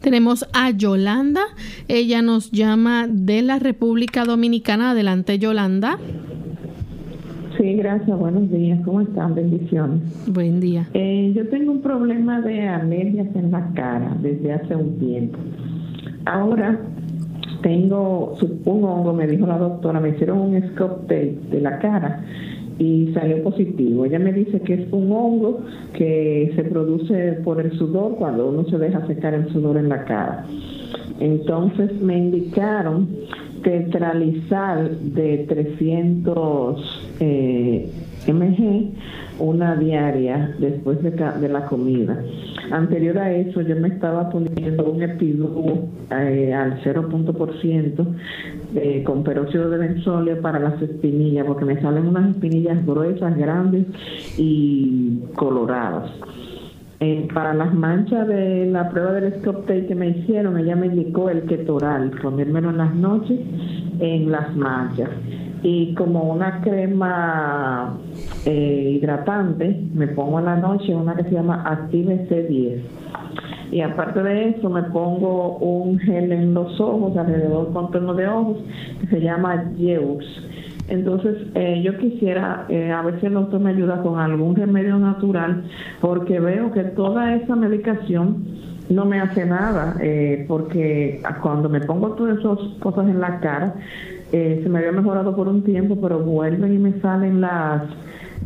Tenemos 0.00 0.44
a 0.52 0.70
Yolanda, 0.70 1.42
ella 1.86 2.22
nos 2.22 2.50
llama 2.50 3.06
de 3.08 3.42
la 3.42 3.58
República 3.58 4.24
Dominicana. 4.24 4.90
Adelante, 4.90 5.38
Yolanda. 5.38 5.98
Sí, 7.62 7.74
gracias. 7.74 8.18
Buenos 8.18 8.50
días. 8.50 8.80
¿Cómo 8.84 9.02
están? 9.02 9.36
Bendiciones. 9.36 10.00
Buen 10.26 10.58
día. 10.58 10.88
Eh, 10.94 11.32
yo 11.32 11.48
tengo 11.48 11.70
un 11.70 11.80
problema 11.80 12.40
de 12.40 12.66
alergias 12.66 13.28
en 13.36 13.52
la 13.52 13.70
cara 13.74 14.16
desde 14.20 14.52
hace 14.52 14.74
un 14.74 14.98
tiempo. 14.98 15.38
Ahora 16.24 16.80
tengo 17.62 18.34
un 18.64 18.84
hongo, 18.84 19.12
me 19.12 19.28
dijo 19.28 19.46
la 19.46 19.58
doctora, 19.58 20.00
me 20.00 20.08
hicieron 20.08 20.40
un 20.40 20.60
scop 20.70 21.02
tape 21.02 21.38
de 21.52 21.60
la 21.60 21.78
cara 21.78 22.24
y 22.80 23.12
salió 23.14 23.44
positivo. 23.44 24.06
Ella 24.06 24.18
me 24.18 24.32
dice 24.32 24.58
que 24.62 24.74
es 24.74 24.92
un 24.92 25.12
hongo 25.12 25.60
que 25.92 26.52
se 26.56 26.64
produce 26.64 27.34
por 27.44 27.60
el 27.60 27.70
sudor 27.78 28.16
cuando 28.16 28.48
uno 28.48 28.64
se 28.64 28.76
deja 28.76 29.06
secar 29.06 29.34
el 29.34 29.48
sudor 29.50 29.76
en 29.76 29.88
la 29.88 30.04
cara. 30.04 30.46
Entonces 31.20 31.92
me 32.02 32.18
indicaron 32.18 33.06
tetralizal 33.62 34.98
de 35.14 35.46
300 35.48 37.10
eh, 37.20 37.90
mg, 38.26 38.90
una 39.38 39.76
diaria 39.76 40.54
después 40.58 41.02
de, 41.02 41.48
la 41.48 41.66
comida. 41.66 42.22
Anterior 42.70 43.18
a 43.18 43.32
eso 43.32 43.60
yo 43.62 43.76
me 43.76 43.88
estaba 43.88 44.30
poniendo 44.30 44.84
un 44.84 45.02
epidú 45.02 45.88
eh, 46.10 46.52
al 46.54 46.82
0.% 46.82 48.06
eh, 48.74 49.02
con 49.04 49.24
peróxido 49.24 49.68
de 49.70 49.78
benzolio 49.78 50.40
para 50.40 50.58
las 50.58 50.80
espinillas, 50.80 51.46
porque 51.46 51.64
me 51.64 51.80
salen 51.80 52.06
unas 52.06 52.30
espinillas 52.30 52.84
gruesas, 52.86 53.36
grandes 53.36 53.86
y 54.38 55.20
coloradas. 55.34 56.10
Eh, 57.04 57.26
para 57.34 57.52
las 57.52 57.74
manchas 57.74 58.28
de 58.28 58.66
la 58.66 58.88
prueba 58.88 59.10
del 59.14 59.34
Scop 59.40 59.66
que 59.66 59.92
me 59.92 60.10
hicieron, 60.10 60.56
ella 60.56 60.76
me 60.76 60.86
indicó 60.86 61.30
el 61.30 61.42
ketoral, 61.46 62.12
ponérmelo 62.22 62.70
en 62.70 62.78
las 62.78 62.94
noches 62.94 63.40
en 63.98 64.30
las 64.30 64.54
manchas. 64.54 65.10
Y 65.64 65.94
como 65.94 66.22
una 66.32 66.60
crema 66.60 67.98
eh, 68.46 68.98
hidratante, 69.00 69.80
me 69.92 70.06
pongo 70.06 70.38
en 70.38 70.44
la 70.44 70.54
noche 70.54 70.94
una 70.94 71.16
que 71.16 71.24
se 71.24 71.32
llama 71.32 71.64
Active 71.66 72.28
C10. 72.28 72.82
Y 73.72 73.80
aparte 73.80 74.22
de 74.22 74.50
eso, 74.50 74.70
me 74.70 74.84
pongo 74.84 75.56
un 75.56 75.98
gel 75.98 76.30
en 76.30 76.54
los 76.54 76.80
ojos, 76.80 77.16
alrededor 77.16 77.64
del 77.64 77.74
contorno 77.74 78.14
de 78.14 78.28
ojos, 78.28 78.58
que 79.00 79.06
se 79.08 79.20
llama 79.20 79.72
Yeus 79.76 80.24
entonces, 80.92 81.38
eh, 81.54 81.80
yo 81.82 81.96
quisiera, 81.96 82.66
eh, 82.68 82.92
a 82.92 83.00
ver 83.00 83.18
si 83.18 83.24
el 83.24 83.32
doctor 83.32 83.58
me 83.60 83.70
ayuda 83.70 84.02
con 84.02 84.20
algún 84.20 84.54
remedio 84.54 84.98
natural, 84.98 85.64
porque 86.02 86.38
veo 86.38 86.70
que 86.70 86.84
toda 86.84 87.34
esa 87.34 87.56
medicación 87.56 88.44
no 88.90 89.06
me 89.06 89.18
hace 89.18 89.46
nada, 89.46 89.96
eh, 90.02 90.44
porque 90.46 91.22
cuando 91.40 91.70
me 91.70 91.80
pongo 91.80 92.10
todas 92.10 92.38
esas 92.38 92.58
cosas 92.80 93.08
en 93.08 93.20
la 93.22 93.40
cara, 93.40 93.74
se 94.30 94.68
me 94.68 94.80
había 94.80 94.92
mejorado 94.92 95.34
por 95.34 95.48
un 95.48 95.62
tiempo, 95.62 95.98
pero 95.98 96.18
vuelven 96.18 96.74
y 96.74 96.78
me 96.78 97.00
salen 97.00 97.40
las 97.40 97.84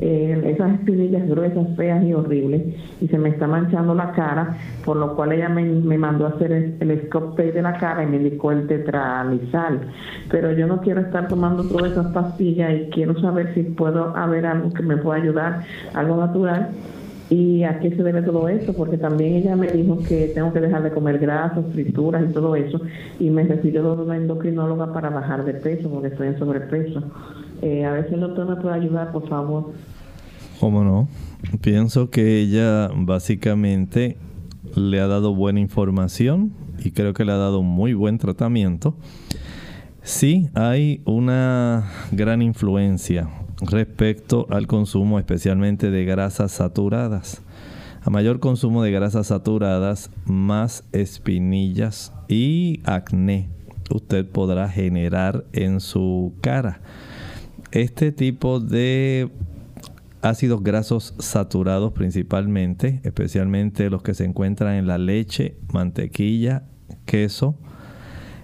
eh, 0.00 0.42
esas 0.44 0.74
espinillas 0.74 1.28
gruesas, 1.28 1.74
feas 1.76 2.04
y 2.04 2.12
horribles, 2.12 2.62
y 3.00 3.09
se 3.09 3.18
me 3.18 3.30
está 3.30 3.46
manchando 3.46 3.94
la 3.94 4.12
cara, 4.12 4.56
por 4.85 4.96
lo 4.96 5.16
cual 5.16 5.32
ella 5.32 5.48
me, 5.48 5.64
mandó 5.98 6.26
a 6.26 6.30
hacer 6.30 6.52
el, 6.52 6.76
el 6.80 7.09
de 7.37 7.62
la 7.62 7.78
cara 7.78 8.02
y 8.02 8.06
me 8.06 8.16
indicó 8.16 8.52
el 8.52 8.66
tetralizal. 8.66 9.80
Pero 10.30 10.52
yo 10.52 10.66
no 10.66 10.80
quiero 10.80 11.00
estar 11.00 11.28
tomando 11.28 11.64
todas 11.64 11.92
esas 11.92 12.12
pastillas 12.12 12.72
y 12.74 12.90
quiero 12.90 13.18
saber 13.20 13.54
si 13.54 13.62
puedo 13.62 14.16
haber 14.16 14.46
algo 14.46 14.72
que 14.72 14.82
me 14.82 14.96
pueda 14.96 15.22
ayudar, 15.22 15.62
algo 15.94 16.16
natural. 16.16 16.70
¿Y 17.28 17.64
a 17.64 17.80
qué 17.80 17.90
se 17.90 18.02
debe 18.02 18.22
todo 18.22 18.48
eso? 18.48 18.72
Porque 18.72 18.98
también 18.98 19.34
ella 19.34 19.56
me 19.56 19.66
dijo 19.68 19.98
que 19.98 20.28
tengo 20.28 20.52
que 20.52 20.60
dejar 20.60 20.84
de 20.84 20.92
comer 20.92 21.18
grasas, 21.18 21.64
frituras 21.72 22.24
y 22.28 22.32
todo 22.32 22.54
eso. 22.54 22.80
Y 23.18 23.30
me 23.30 23.42
refirió 23.42 23.94
una 23.94 24.16
endocrinóloga 24.16 24.92
para 24.92 25.10
bajar 25.10 25.44
de 25.44 25.54
peso, 25.54 25.90
porque 25.90 26.08
estoy 26.08 26.28
en 26.28 26.38
sobrepeso. 26.38 27.02
Eh, 27.62 27.84
a 27.84 27.92
ver 27.92 28.08
si 28.08 28.14
el 28.14 28.20
doctor 28.20 28.48
me 28.48 28.56
puede 28.56 28.76
ayudar, 28.76 29.10
por 29.10 29.28
favor. 29.28 29.72
¿Cómo 30.60 30.84
no? 30.84 31.08
Pienso 31.60 32.10
que 32.10 32.40
ella 32.40 32.90
básicamente 32.94 34.16
le 34.76 35.00
ha 35.00 35.06
dado 35.08 35.34
buena 35.34 35.58
información 35.58 36.52
y 36.84 36.92
creo 36.92 37.12
que 37.12 37.24
le 37.24 37.32
ha 37.32 37.36
dado 37.36 37.62
muy 37.62 37.94
buen 37.94 38.18
tratamiento. 38.18 38.94
Sí, 40.02 40.48
hay 40.54 41.02
una 41.04 41.90
gran 42.12 42.40
influencia 42.40 43.28
respecto 43.61 44.47
al 44.51 44.66
consumo 44.66 45.19
especialmente 45.19 45.90
de 45.90 46.05
grasas 46.05 46.53
saturadas. 46.53 47.42
A 48.03 48.11
mayor 48.11 48.38
consumo 48.38 48.83
de 48.83 48.92
grasas 48.92 49.29
saturadas, 49.29 50.11
más 50.25 50.85
espinillas 50.92 52.12
y 52.29 52.81
acné 52.85 53.51
usted 53.90 54.27
podrá 54.27 54.69
generar 54.69 55.45
en 55.53 55.81
su 55.81 56.35
cara 56.40 56.81
este 57.73 58.12
tipo 58.12 58.61
de 58.61 59.31
ácidos 60.23 60.62
grasos 60.62 61.14
saturados 61.19 61.92
principalmente, 61.92 63.01
especialmente 63.05 63.90
los 63.90 64.03
que 64.03 64.14
se 64.14 64.25
encuentran 64.25 64.75
en 64.75 64.87
la 64.87 64.99
leche, 64.99 65.57
mantequilla, 65.73 66.64
queso, 67.05 67.59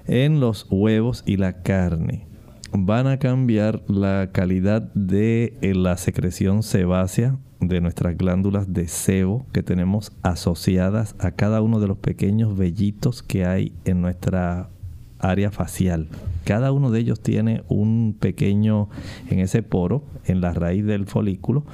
en 0.07 0.41
los 0.41 0.67
huevos 0.71 1.23
y 1.27 1.37
la 1.37 1.63
carne. 1.63 2.27
Van 2.73 3.07
a 3.07 3.19
cambiar 3.19 3.83
la 3.89 4.31
calidad 4.33 4.83
de 4.95 5.59
eh, 5.61 5.75
la 5.75 5.97
secreción 5.97 6.63
sebácea 6.63 7.37
de 7.61 7.81
nuestras 7.81 8.17
glándulas 8.17 8.73
de 8.73 8.89
sebo 8.89 9.47
que 9.53 9.63
tenemos 9.63 10.13
asociadas 10.23 11.15
a 11.19 11.33
cada 11.33 11.61
uno 11.61 11.81
de 11.81 11.87
los 11.87 11.99
pequeños 11.99 12.57
vellitos 12.57 13.23
que 13.23 13.45
hay 13.45 13.73
en 13.85 14.01
nuestra 14.01 14.71
área 15.19 15.51
facial. 15.51 16.09
Cada 16.45 16.73
uno 16.73 16.91
de 16.91 17.01
ellos 17.01 17.21
tiene 17.21 17.63
un 17.69 18.17
pequeño, 18.19 18.89
en 19.31 19.39
ese 19.39 19.63
poro, 19.63 20.03
en 20.25 20.41
la 20.41 20.53
raíz 20.53 20.85
del 20.85 21.07
folículo, 21.07 21.65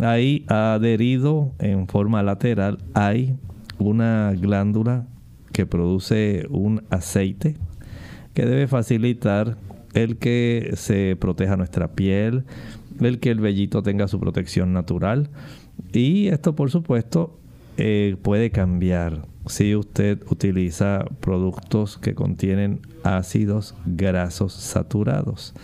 ahí 0.00 0.44
adherido 0.48 1.52
en 1.58 1.86
forma 1.86 2.22
lateral 2.22 2.78
hay 2.94 3.36
una 3.78 4.32
glándula 4.32 5.06
que 5.52 5.66
produce 5.66 6.46
un 6.50 6.82
aceite 6.90 7.56
que 8.34 8.46
debe 8.46 8.66
facilitar 8.66 9.56
el 9.94 10.16
que 10.16 10.72
se 10.74 11.16
proteja 11.18 11.56
nuestra 11.56 11.92
piel, 11.92 12.44
el 13.00 13.20
que 13.20 13.30
el 13.30 13.40
vellito 13.40 13.82
tenga 13.82 14.08
su 14.08 14.20
protección 14.20 14.72
natural. 14.72 15.30
Y 15.92 16.28
esto, 16.28 16.54
por 16.54 16.70
supuesto, 16.70 17.38
eh, 17.76 18.16
puede 18.22 18.50
cambiar 18.50 19.26
si 19.46 19.74
usted 19.74 20.22
utiliza 20.30 21.04
productos 21.20 21.98
que 21.98 22.14
contienen 22.14 22.80
ácidos 23.02 23.74
grasos 23.86 24.52
saturados. 24.52 25.54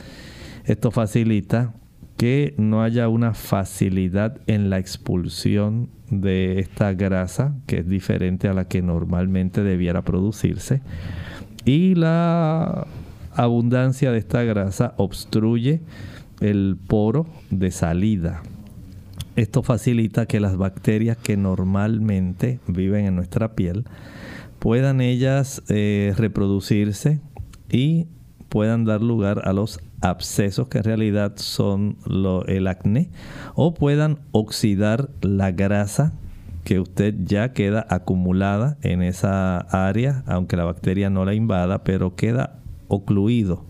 Esto 0.65 0.91
facilita 0.91 1.75
que 2.17 2.55
no 2.59 2.83
haya 2.83 3.09
una 3.09 3.33
facilidad 3.33 4.41
en 4.49 4.71
la 4.71 4.79
expulsión 4.79 5.89
de 6.11 6.59
esta 6.59 6.93
grasa, 6.93 7.55
que 7.67 7.79
es 7.79 7.89
diferente 7.89 8.49
a 8.49 8.55
la 8.55 8.67
que 8.67 8.83
normalmente 8.83 9.63
debiera 9.63 10.03
producirse. 10.03 10.83
Y 11.65 11.95
la 11.95 12.87
abundancia 13.39 14.11
de 14.11 14.19
esta 14.19 14.43
grasa 14.43 14.95
obstruye 14.97 15.81
el 16.41 16.77
poro 16.87 17.27
de 17.51 17.71
salida. 17.71 18.43
Esto 19.37 19.63
facilita 19.63 20.27
que 20.27 20.41
las 20.41 20.57
bacterias 20.57 21.17
que 21.17 21.37
normalmente 21.37 22.59
viven 22.67 23.07
en 23.07 23.15
nuestra 23.15 23.55
piel 23.55 23.85
puedan 24.59 25.01
ellas 25.01 25.63
eh, 25.69 26.13
reproducirse 26.17 27.21
y 27.71 28.09
puedan 28.49 28.85
dar 28.85 29.03
lugar 29.03 29.43
a 29.45 29.53
los 29.53 29.79
abscesos 30.01 30.69
que 30.69 30.79
en 30.79 30.85
realidad 30.85 31.35
son 31.37 31.97
el 32.49 32.67
acné 32.67 33.11
o 33.55 33.75
puedan 33.75 34.19
oxidar 34.33 35.11
la 35.21 35.53
grasa 35.53 36.13
que 36.65 36.81
usted 36.81 37.15
ya 37.25 37.53
queda 37.53 37.87
acumulada 37.89 38.79
en 38.83 39.03
esa 39.03 39.59
área, 39.59 40.25
aunque 40.27 40.57
la 40.57 40.65
bacteria 40.65 41.09
no 41.09 41.25
la 41.25 41.35
invada, 41.35 41.85
pero 41.85 42.17
queda 42.17 42.59
ocluido 42.89 43.65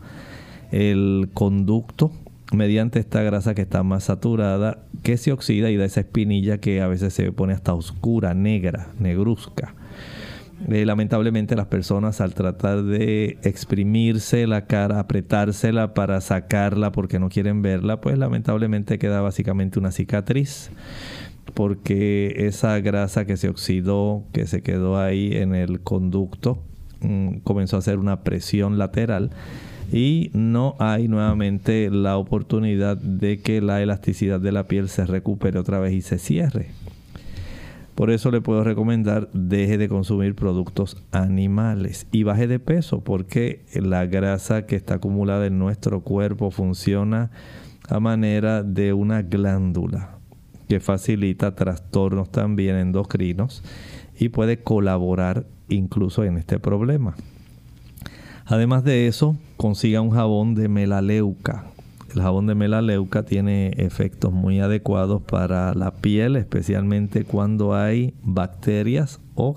el 0.71 1.31
conducto 1.35 2.13
mediante 2.53 2.99
esta 2.99 3.23
grasa 3.23 3.55
que 3.55 3.63
está 3.63 3.83
más 3.83 4.05
saturada, 4.05 4.87
que 5.03 5.17
se 5.17 5.33
oxida 5.33 5.71
y 5.71 5.77
da 5.77 5.85
esa 5.85 6.01
espinilla 6.01 6.59
que 6.59 6.81
a 6.81 6.87
veces 6.87 7.13
se 7.13 7.31
pone 7.33 7.53
hasta 7.53 7.75
oscura, 7.75 8.35
negra, 8.35 8.89
negruzca. 8.99 9.75
Eh, 10.69 10.85
lamentablemente 10.85 11.55
las 11.55 11.67
personas 11.67 12.21
al 12.21 12.35
tratar 12.35 12.83
de 12.83 13.39
exprimirse 13.43 14.47
la 14.47 14.67
cara, 14.67 14.99
apretársela 14.99 15.95
para 15.95 16.21
sacarla 16.21 16.91
porque 16.91 17.21
no 17.21 17.29
quieren 17.29 17.63
verla, 17.63 18.01
pues 18.01 18.19
lamentablemente 18.19 18.99
queda 18.99 19.21
básicamente 19.21 19.79
una 19.79 19.93
cicatriz 19.93 20.71
porque 21.55 22.47
esa 22.47 22.79
grasa 22.81 23.25
que 23.25 23.37
se 23.37 23.49
oxidó, 23.49 24.25
que 24.33 24.47
se 24.47 24.63
quedó 24.63 24.99
ahí 24.99 25.37
en 25.37 25.55
el 25.55 25.81
conducto, 25.81 26.63
mm, 27.01 27.39
comenzó 27.45 27.77
a 27.77 27.81
hacer 27.81 27.99
una 27.99 28.23
presión 28.23 28.79
lateral 28.79 29.31
y 29.93 30.31
no 30.35 30.77
hay 30.79 31.09
nuevamente 31.09 31.91
la 31.91 32.19
oportunidad 32.19 32.97
de 32.97 33.41
que 33.41 33.61
la 33.61 33.83
elasticidad 33.83 34.41
de 34.41 34.53
la 34.53 34.69
piel 34.69 34.89
se 34.89 35.07
recupere 35.07 35.59
otra 35.59 35.79
vez 35.79 35.95
y 35.95 36.03
se 36.03 36.19
cierre. 36.19 36.71
Por 37.95 38.11
eso 38.11 38.31
le 38.31 38.41
puedo 38.41 38.63
recomendar 38.63 39.29
deje 39.33 39.77
de 39.77 39.89
consumir 39.89 40.37
productos 40.37 41.03
animales 41.11 42.07
y 42.13 42.23
baje 42.23 42.47
de 42.47 42.61
peso 42.61 43.03
porque 43.03 43.65
la 43.75 44.07
grasa 44.07 44.67
que 44.67 44.77
está 44.77 44.95
acumulada 44.95 45.47
en 45.47 45.59
nuestro 45.59 46.03
cuerpo 46.03 46.53
funciona 46.53 47.31
a 47.89 47.99
manera 47.99 48.63
de 48.63 48.93
una 48.93 49.23
glándula 49.23 50.19
que 50.69 50.79
facilita 50.79 51.57
trastornos 51.57 52.31
también 52.31 52.77
endocrinos 52.77 53.65
y 54.17 54.29
puede 54.29 54.63
colaborar 54.63 55.47
incluso 55.69 56.25
en 56.25 56.39
este 56.39 56.59
problema. 56.59 57.15
Además 58.47 58.83
de 58.85 59.09
eso, 59.09 59.37
consiga 59.57 60.01
un 60.01 60.11
jabón 60.11 60.55
de 60.55 60.69
melaleuca. 60.69 61.67
El 62.15 62.23
jabón 62.23 62.47
de 62.47 62.55
melaleuca 62.55 63.23
tiene 63.25 63.73
efectos 63.77 64.33
muy 64.33 64.61
adecuados 64.61 65.21
para 65.21 65.75
la 65.75 65.91
piel, 65.91 66.37
especialmente 66.37 67.25
cuando 67.25 67.75
hay 67.75 68.15
bacterias 68.23 69.21
o, 69.35 69.57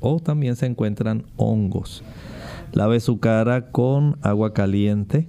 o 0.00 0.18
también 0.18 0.56
se 0.56 0.66
encuentran 0.66 1.24
hongos. 1.36 2.02
Lave 2.72 2.98
su 2.98 3.20
cara 3.20 3.70
con 3.70 4.18
agua 4.22 4.52
caliente. 4.52 5.28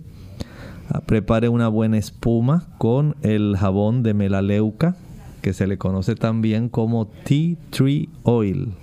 Ah, 0.89 1.01
prepare 1.01 1.49
una 1.49 1.67
buena 1.67 1.97
espuma 1.97 2.65
con 2.79 3.15
el 3.21 3.55
jabón 3.57 4.01
de 4.01 4.15
melaleuca, 4.15 4.95
que 5.41 5.53
se 5.53 5.67
le 5.67 5.77
conoce 5.77 6.15
también 6.15 6.69
como 6.69 7.05
tea 7.05 7.55
tree 7.69 8.09
oil. 8.23 8.73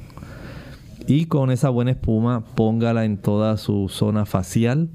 Y 1.07 1.27
con 1.27 1.51
esa 1.51 1.69
buena 1.69 1.93
espuma 1.93 2.45
póngala 2.55 3.05
en 3.05 3.19
toda 3.19 3.57
su 3.57 3.89
zona 3.89 4.25
facial, 4.25 4.89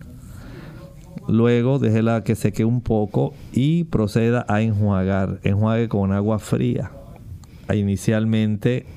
Luego 1.29 1.77
déjela 1.77 2.23
que 2.23 2.33
seque 2.33 2.65
un 2.65 2.81
poco 2.81 3.35
y 3.53 3.83
proceda 3.83 4.47
a 4.47 4.61
enjuagar. 4.61 5.39
Enjuague 5.43 5.87
con 5.87 6.11
agua 6.11 6.39
fría. 6.39 6.91
Inicialmente 7.71 8.87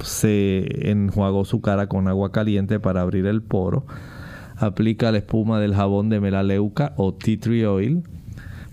se 0.00 0.90
enjuagó 0.90 1.44
su 1.44 1.60
cara 1.60 1.86
con 1.86 2.08
agua 2.08 2.32
caliente 2.32 2.80
para 2.80 3.02
abrir 3.02 3.26
el 3.26 3.40
poro. 3.40 3.86
Aplica 4.56 5.12
la 5.12 5.18
espuma 5.18 5.60
del 5.60 5.76
jabón 5.76 6.08
de 6.08 6.18
melaleuca 6.18 6.92
o 6.96 7.14
tea 7.14 7.38
tree 7.38 7.66
oil. 7.66 8.02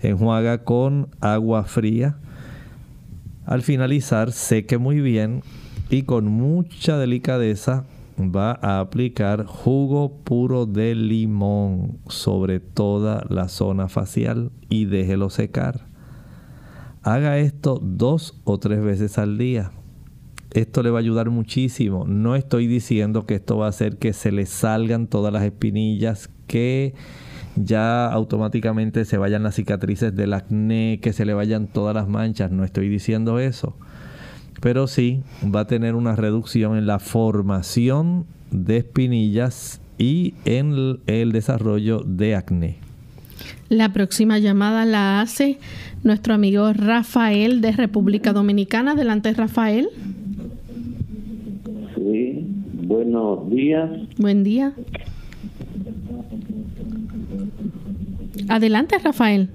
Enjuaga 0.00 0.64
con 0.64 1.08
agua 1.20 1.62
fría. 1.62 2.18
Al 3.46 3.62
finalizar, 3.62 4.32
seque 4.32 4.76
muy 4.76 5.00
bien 5.00 5.42
y 5.90 6.02
con 6.04 6.26
mucha 6.26 6.96
delicadeza 6.96 7.84
va 8.16 8.58
a 8.62 8.80
aplicar 8.80 9.44
jugo 9.44 10.20
puro 10.22 10.66
de 10.66 10.94
limón 10.94 11.98
sobre 12.06 12.60
toda 12.60 13.24
la 13.28 13.48
zona 13.48 13.88
facial 13.88 14.52
y 14.68 14.84
déjelo 14.84 15.30
secar. 15.30 15.88
Haga 17.02 17.38
esto 17.38 17.80
dos 17.82 18.40
o 18.44 18.58
tres 18.58 18.80
veces 18.82 19.18
al 19.18 19.36
día. 19.36 19.72
Esto 20.52 20.82
le 20.82 20.90
va 20.90 20.98
a 20.98 21.00
ayudar 21.00 21.30
muchísimo. 21.30 22.04
No 22.06 22.36
estoy 22.36 22.66
diciendo 22.66 23.26
que 23.26 23.36
esto 23.36 23.56
va 23.56 23.66
a 23.66 23.70
hacer 23.70 23.96
que 23.96 24.12
se 24.12 24.30
le 24.30 24.46
salgan 24.46 25.06
todas 25.06 25.32
las 25.32 25.42
espinillas, 25.42 26.30
que 26.46 26.94
ya 27.56 28.06
automáticamente 28.06 29.04
se 29.04 29.16
vayan 29.16 29.42
las 29.42 29.54
cicatrices 29.56 30.14
del 30.14 30.34
acné, 30.34 31.00
que 31.00 31.12
se 31.12 31.24
le 31.24 31.34
vayan 31.34 31.66
todas 31.68 31.94
las 31.94 32.08
manchas. 32.08 32.50
No 32.52 32.64
estoy 32.64 32.88
diciendo 32.88 33.38
eso 33.40 33.76
pero 34.60 34.86
sí 34.86 35.22
va 35.42 35.60
a 35.60 35.66
tener 35.66 35.94
una 35.94 36.16
reducción 36.16 36.76
en 36.76 36.86
la 36.86 36.98
formación 36.98 38.26
de 38.50 38.78
espinillas 38.78 39.80
y 39.98 40.34
en 40.44 40.98
el 41.06 41.32
desarrollo 41.32 42.00
de 42.00 42.34
acné. 42.34 42.76
La 43.68 43.92
próxima 43.92 44.38
llamada 44.38 44.84
la 44.84 45.20
hace 45.20 45.58
nuestro 46.02 46.34
amigo 46.34 46.72
Rafael 46.72 47.60
de 47.60 47.72
República 47.72 48.32
Dominicana. 48.32 48.92
Adelante, 48.92 49.32
Rafael. 49.32 49.88
Sí, 51.94 52.46
buenos 52.82 53.48
días. 53.50 53.90
Buen 54.18 54.42
día. 54.42 54.72
Adelante, 58.48 58.96
Rafael. 58.98 59.48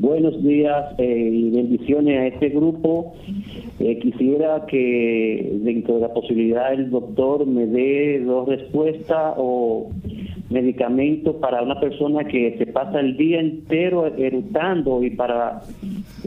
Buenos 0.00 0.42
días 0.42 0.94
eh, 0.98 1.30
y 1.32 1.50
bendiciones 1.50 2.18
a 2.18 2.26
este 2.26 2.48
grupo 2.50 3.14
eh, 3.80 3.98
quisiera 4.00 4.66
que 4.66 5.56
dentro 5.62 5.96
de 5.96 6.00
la 6.00 6.12
posibilidad 6.12 6.72
el 6.72 6.90
doctor 6.90 7.46
me 7.46 7.66
dé 7.66 8.20
dos 8.24 8.48
respuestas 8.48 9.34
o 9.36 9.90
medicamentos 10.50 11.36
para 11.36 11.62
una 11.62 11.78
persona 11.78 12.24
que 12.24 12.56
se 12.58 12.66
pasa 12.66 12.98
el 12.98 13.16
día 13.16 13.38
entero 13.38 14.06
erutando 14.16 15.02
y 15.04 15.10
para 15.10 15.62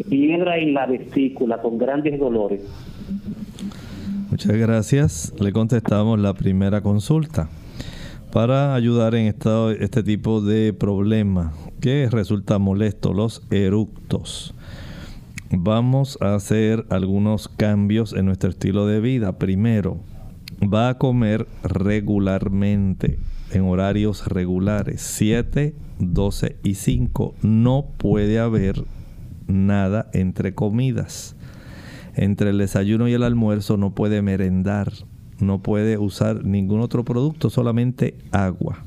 piedra 0.09 0.59
en 0.59 0.73
la 0.73 0.85
vesícula 0.85 1.61
con 1.61 1.77
grandes 1.77 2.19
dolores. 2.19 2.61
Muchas 4.29 4.55
gracias. 4.55 5.33
Le 5.39 5.51
contestamos 5.51 6.19
la 6.19 6.33
primera 6.33 6.81
consulta. 6.81 7.49
Para 8.31 8.75
ayudar 8.75 9.13
en 9.15 9.25
este 9.27 10.03
tipo 10.03 10.39
de 10.39 10.71
problema 10.71 11.51
que 11.81 12.07
resulta 12.09 12.59
molesto, 12.59 13.11
los 13.11 13.45
eructos 13.51 14.55
vamos 15.51 16.17
a 16.21 16.35
hacer 16.35 16.85
algunos 16.89 17.47
cambios 17.47 18.13
en 18.13 18.25
nuestro 18.25 18.49
estilo 18.49 18.87
de 18.87 18.99
vida. 19.01 19.37
Primero, 19.37 19.99
va 20.61 20.89
a 20.89 20.97
comer 20.97 21.47
regularmente. 21.63 23.19
en 23.53 23.63
horarios 23.63 24.27
regulares, 24.27 25.01
7, 25.01 25.75
12 25.99 26.55
y 26.63 26.75
5. 26.75 27.35
No 27.41 27.85
puede 27.97 28.39
haber 28.39 28.85
nada 29.45 30.09
entre 30.13 30.55
comidas. 30.55 31.35
Entre 32.15 32.51
el 32.51 32.59
desayuno 32.59 33.09
y 33.09 33.13
el 33.13 33.23
almuerzo 33.23 33.75
no 33.75 33.93
puede 33.93 34.21
merendar, 34.21 34.93
no 35.41 35.61
puede 35.61 35.97
usar 35.97 36.45
ningún 36.45 36.79
otro 36.79 37.03
producto, 37.03 37.49
solamente 37.49 38.15
agua. 38.31 38.85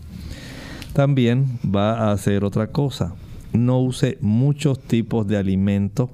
También 0.94 1.58
va 1.64 2.08
a 2.08 2.12
hacer 2.12 2.42
otra 2.42 2.68
cosa, 2.68 3.14
no 3.52 3.80
use 3.80 4.16
muchos 4.22 4.80
tipos 4.80 5.26
de 5.26 5.36
alimentos 5.36 6.08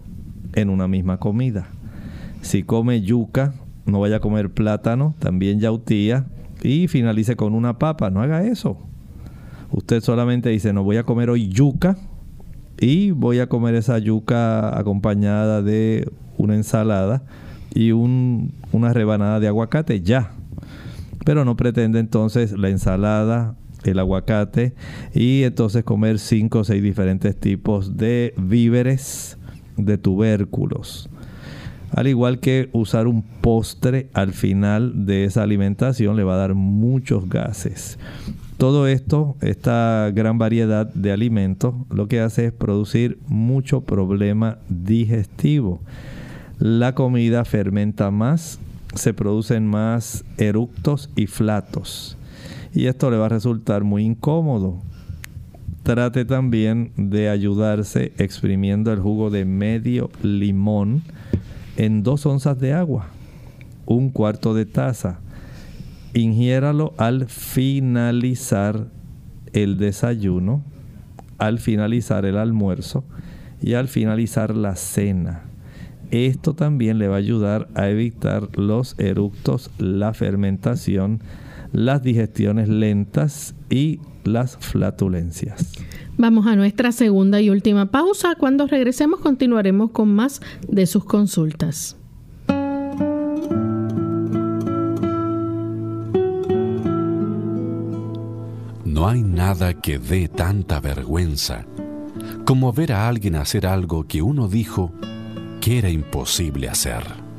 en 0.54 0.70
una 0.70 0.88
misma 0.88 1.18
comida. 1.18 1.68
Si 2.42 2.62
come 2.62 3.02
yuca, 3.02 3.54
no 3.86 4.00
vaya 4.00 4.16
a 4.16 4.20
comer 4.20 4.50
plátano, 4.50 5.14
también 5.18 5.60
yautía 5.60 6.26
y 6.62 6.88
finalice 6.88 7.36
con 7.36 7.54
una 7.54 7.78
papa, 7.78 8.10
no 8.10 8.22
haga 8.22 8.44
eso. 8.44 8.78
Usted 9.70 10.00
solamente 10.00 10.48
dice, 10.48 10.72
no 10.72 10.82
voy 10.82 10.96
a 10.96 11.04
comer 11.04 11.30
hoy 11.30 11.48
yuca 11.48 11.96
y 12.78 13.10
voy 13.12 13.38
a 13.40 13.48
comer 13.48 13.74
esa 13.74 13.98
yuca 13.98 14.78
acompañada 14.78 15.62
de 15.62 16.10
una 16.38 16.54
ensalada 16.54 17.22
y 17.74 17.92
una 17.92 18.92
rebanada 18.92 19.38
de 19.38 19.48
aguacate, 19.48 20.00
ya. 20.00 20.32
Pero 21.24 21.44
no 21.44 21.56
pretende 21.56 22.00
entonces 22.00 22.52
la 22.52 22.70
ensalada, 22.70 23.54
el 23.84 23.98
aguacate 23.98 24.74
y 25.14 25.42
entonces 25.44 25.84
comer 25.84 26.18
cinco 26.18 26.60
o 26.60 26.64
seis 26.64 26.82
diferentes 26.82 27.38
tipos 27.38 27.96
de 27.96 28.34
víveres 28.36 29.38
de 29.84 29.98
tubérculos. 29.98 31.08
Al 31.92 32.06
igual 32.06 32.38
que 32.38 32.70
usar 32.72 33.06
un 33.08 33.22
postre 33.22 34.08
al 34.12 34.32
final 34.32 35.06
de 35.06 35.24
esa 35.24 35.42
alimentación 35.42 36.16
le 36.16 36.22
va 36.22 36.34
a 36.34 36.38
dar 36.38 36.54
muchos 36.54 37.28
gases. 37.28 37.98
Todo 38.58 38.86
esto, 38.86 39.36
esta 39.40 40.10
gran 40.14 40.38
variedad 40.38 40.86
de 40.92 41.12
alimentos, 41.12 41.74
lo 41.88 42.08
que 42.08 42.20
hace 42.20 42.46
es 42.46 42.52
producir 42.52 43.18
mucho 43.26 43.80
problema 43.80 44.58
digestivo. 44.68 45.80
La 46.58 46.94
comida 46.94 47.44
fermenta 47.44 48.10
más, 48.10 48.60
se 48.94 49.14
producen 49.14 49.66
más 49.66 50.24
eructos 50.36 51.10
y 51.16 51.26
flatos. 51.26 52.16
Y 52.74 52.86
esto 52.86 53.10
le 53.10 53.16
va 53.16 53.26
a 53.26 53.30
resultar 53.30 53.82
muy 53.82 54.04
incómodo. 54.04 54.82
Trate 55.90 56.24
también 56.24 56.92
de 56.96 57.28
ayudarse 57.28 58.12
exprimiendo 58.16 58.92
el 58.92 59.00
jugo 59.00 59.28
de 59.28 59.44
medio 59.44 60.08
limón 60.22 61.02
en 61.76 62.04
dos 62.04 62.26
onzas 62.26 62.60
de 62.60 62.72
agua, 62.74 63.08
un 63.86 64.10
cuarto 64.10 64.54
de 64.54 64.66
taza 64.66 65.18
ingiéralo 66.14 66.94
al 66.96 67.26
finalizar 67.26 68.86
el 69.52 69.78
desayuno, 69.78 70.62
al 71.38 71.58
finalizar 71.58 72.24
el 72.24 72.36
almuerzo 72.36 73.02
y 73.60 73.74
al 73.74 73.88
finalizar 73.88 74.54
la 74.54 74.76
cena. 74.76 75.42
Esto 76.12 76.54
también 76.54 76.98
le 76.98 77.08
va 77.08 77.16
a 77.16 77.18
ayudar 77.18 77.66
a 77.74 77.88
evitar 77.88 78.56
los 78.56 78.96
eructos, 79.00 79.72
la 79.78 80.14
fermentación, 80.14 81.20
las 81.72 82.00
digestiones 82.04 82.68
lentas 82.68 83.56
y 83.68 83.98
las 84.24 84.56
flatulencias. 84.56 85.72
Vamos 86.16 86.46
a 86.46 86.56
nuestra 86.56 86.92
segunda 86.92 87.40
y 87.40 87.50
última 87.50 87.86
pausa. 87.86 88.34
Cuando 88.34 88.66
regresemos 88.66 89.20
continuaremos 89.20 89.90
con 89.90 90.14
más 90.14 90.40
de 90.68 90.86
sus 90.86 91.04
consultas. 91.04 91.96
No 98.84 99.08
hay 99.08 99.22
nada 99.22 99.74
que 99.74 99.98
dé 99.98 100.28
tanta 100.28 100.78
vergüenza 100.80 101.64
como 102.44 102.72
ver 102.72 102.92
a 102.92 103.08
alguien 103.08 103.36
hacer 103.36 103.66
algo 103.66 104.06
que 104.06 104.22
uno 104.22 104.48
dijo 104.48 104.92
que 105.60 105.78
era 105.78 105.88
imposible 105.88 106.68
hacer. 106.68 107.29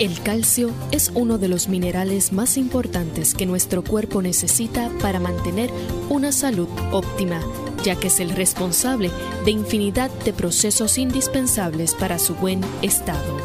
El 0.00 0.20
calcio 0.22 0.72
es 0.90 1.12
uno 1.14 1.38
de 1.38 1.48
los 1.48 1.68
minerales 1.68 2.32
más 2.32 2.56
importantes 2.56 3.34
que 3.34 3.46
nuestro 3.46 3.84
cuerpo 3.84 4.22
necesita 4.22 4.90
para 5.00 5.20
mantener 5.20 5.70
una 6.08 6.32
salud 6.32 6.68
óptima 6.90 7.40
ya 7.82 7.96
que 7.96 8.08
es 8.08 8.20
el 8.20 8.30
responsable 8.30 9.10
de 9.44 9.50
infinidad 9.50 10.10
de 10.24 10.32
procesos 10.32 10.98
indispensables 10.98 11.94
para 11.94 12.18
su 12.18 12.34
buen 12.34 12.60
estado. 12.82 13.38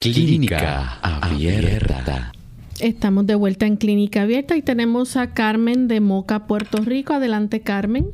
Clínica 0.00 0.98
Abierta. 1.00 2.32
Estamos 2.80 3.26
de 3.26 3.34
vuelta 3.34 3.66
en 3.66 3.76
Clínica 3.76 4.22
Abierta 4.22 4.56
y 4.56 4.62
tenemos 4.62 5.16
a 5.16 5.32
Carmen 5.32 5.88
de 5.88 6.00
Moca, 6.00 6.46
Puerto 6.46 6.78
Rico. 6.78 7.14
Adelante, 7.14 7.60
Carmen. 7.60 8.08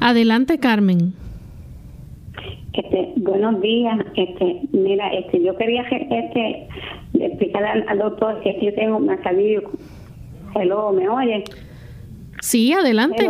Adelante, 0.00 0.58
Carmen. 0.58 1.14
Este, 2.72 3.12
buenos 3.16 3.60
días. 3.60 3.98
Este, 4.16 4.62
mira, 4.72 5.08
este, 5.08 5.42
yo 5.42 5.54
quería 5.56 5.82
este, 5.82 6.68
explicarle 7.18 7.84
al, 7.86 7.98
doctor 7.98 8.40
que 8.40 8.58
yo 8.62 8.74
tengo 8.74 8.96
una 8.96 9.22
salida. 9.22 9.60
Hello, 10.54 10.90
¿me 10.92 11.08
oye? 11.08 11.44
Sí, 12.40 12.72
adelante. 12.72 13.28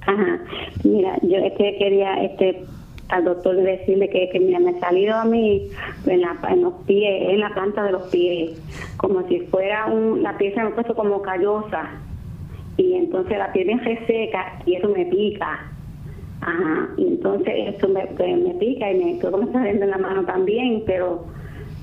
Ajá. 0.00 0.40
Mira, 0.82 1.16
yo 1.22 1.36
este 1.38 1.76
quería 1.78 2.22
este 2.24 2.64
al 3.08 3.24
doctor 3.24 3.56
decirle 3.56 4.08
que, 4.08 4.28
que 4.30 4.40
mira, 4.40 4.58
me 4.58 4.70
ha 4.70 4.80
salido 4.80 5.14
a 5.14 5.24
mí 5.24 5.68
en, 6.06 6.20
la, 6.20 6.36
en 6.48 6.62
los 6.62 6.74
pies, 6.86 7.30
en 7.30 7.40
la 7.40 7.50
planta 7.50 7.84
de 7.84 7.92
los 7.92 8.02
pies, 8.04 8.60
como 8.96 9.26
si 9.28 9.40
fuera 9.40 9.86
un, 9.86 10.22
la 10.22 10.36
piel 10.36 10.54
se 10.54 10.60
me 10.60 10.68
ha 10.68 10.74
puesto 10.74 10.94
como 10.94 11.22
callosa 11.22 11.90
y 12.76 12.94
entonces 12.94 13.38
la 13.38 13.52
piel 13.52 13.66
me 13.66 13.82
reseca 13.82 14.60
y 14.66 14.74
eso 14.74 14.88
me 14.88 15.04
pica. 15.06 15.73
Ajá, 16.46 16.90
y 16.98 17.06
entonces 17.06 17.54
eso 17.74 17.88
me, 17.88 18.04
me 18.36 18.54
pica 18.54 18.92
y 18.92 19.02
me, 19.02 19.14
todo 19.14 19.38
me 19.38 19.46
está 19.46 19.66
en 19.66 19.88
la 19.88 19.96
mano 19.96 20.26
también, 20.26 20.82
pero 20.84 21.24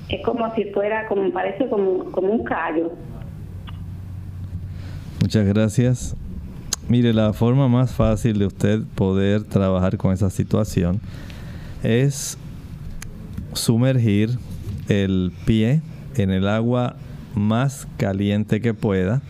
es 0.08 0.24
como 0.24 0.54
si 0.54 0.64
fuera, 0.66 1.08
como 1.08 1.28
parece 1.32 1.68
como, 1.68 2.04
como 2.12 2.28
un 2.28 2.44
callo. 2.44 2.92
Muchas 5.20 5.46
gracias. 5.46 6.16
Mire, 6.88 7.12
la 7.12 7.32
forma 7.32 7.66
más 7.66 7.92
fácil 7.92 8.38
de 8.38 8.46
usted 8.46 8.82
poder 8.94 9.42
trabajar 9.42 9.96
con 9.96 10.12
esa 10.12 10.30
situación 10.30 11.00
es 11.82 12.38
sumergir 13.54 14.30
el 14.88 15.32
pie 15.44 15.80
en 16.16 16.30
el 16.30 16.46
agua 16.46 16.94
más 17.34 17.88
caliente 17.96 18.60
que 18.60 18.74
pueda 18.74 19.22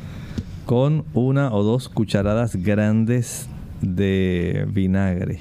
con 0.66 1.04
una 1.14 1.52
o 1.52 1.62
dos 1.62 1.88
cucharadas 1.88 2.56
grandes 2.56 3.48
de 3.82 4.66
vinagre. 4.68 5.40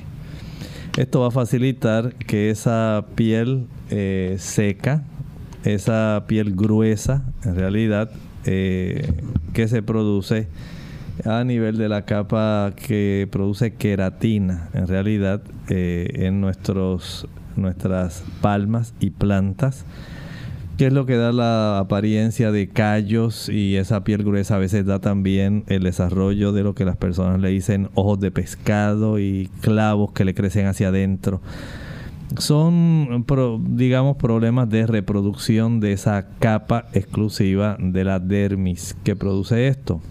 Esto 0.97 1.21
va 1.21 1.27
a 1.27 1.31
facilitar 1.31 2.13
que 2.15 2.49
esa 2.49 3.05
piel 3.15 3.67
eh, 3.89 4.35
seca, 4.39 5.03
esa 5.63 6.25
piel 6.27 6.53
gruesa, 6.53 7.23
en 7.45 7.55
realidad, 7.55 8.11
eh, 8.45 9.13
que 9.53 9.67
se 9.67 9.81
produce 9.83 10.47
a 11.23 11.43
nivel 11.43 11.77
de 11.77 11.87
la 11.87 12.03
capa 12.03 12.73
que 12.75 13.27
produce 13.31 13.75
queratina, 13.75 14.69
en 14.73 14.87
realidad, 14.87 15.41
eh, 15.69 16.09
en 16.15 16.41
nuestros, 16.41 17.27
nuestras 17.55 18.23
palmas 18.41 18.93
y 18.99 19.11
plantas 19.11 19.85
que 20.81 20.87
es 20.87 20.93
lo 20.93 21.05
que 21.05 21.15
da 21.15 21.31
la 21.31 21.77
apariencia 21.77 22.51
de 22.51 22.67
callos 22.67 23.49
y 23.49 23.75
esa 23.75 24.03
piel 24.03 24.23
gruesa 24.23 24.55
a 24.55 24.57
veces 24.57 24.83
da 24.83 24.97
también 24.97 25.63
el 25.67 25.83
desarrollo 25.83 26.53
de 26.53 26.63
lo 26.63 26.73
que 26.73 26.85
las 26.85 26.97
personas 26.97 27.39
le 27.39 27.49
dicen 27.49 27.91
ojos 27.93 28.19
de 28.19 28.31
pescado 28.31 29.19
y 29.19 29.51
clavos 29.61 30.11
que 30.11 30.25
le 30.25 30.33
crecen 30.33 30.65
hacia 30.65 30.87
adentro. 30.87 31.39
Son, 32.35 33.27
digamos, 33.77 34.17
problemas 34.17 34.71
de 34.71 34.87
reproducción 34.87 35.81
de 35.81 35.93
esa 35.93 36.29
capa 36.39 36.87
exclusiva 36.93 37.77
de 37.79 38.03
la 38.03 38.17
dermis 38.17 38.97
que 39.03 39.15
produce 39.15 39.67
esto. 39.67 40.01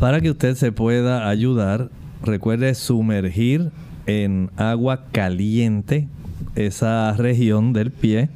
Para 0.00 0.22
que 0.22 0.30
usted 0.30 0.54
se 0.54 0.72
pueda 0.72 1.28
ayudar, 1.28 1.90
recuerde 2.22 2.74
sumergir 2.74 3.70
en 4.06 4.48
agua 4.56 5.04
caliente 5.12 6.08
esa 6.54 7.12
región 7.12 7.74
del 7.74 7.90
pie 7.90 8.30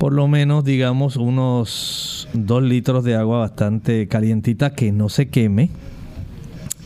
por 0.00 0.14
lo 0.14 0.26
menos 0.28 0.64
digamos 0.64 1.16
unos 1.16 2.26
2 2.32 2.62
litros 2.62 3.04
de 3.04 3.16
agua 3.16 3.40
bastante 3.40 4.08
calientita 4.08 4.72
que 4.72 4.92
no 4.92 5.10
se 5.10 5.28
queme 5.28 5.68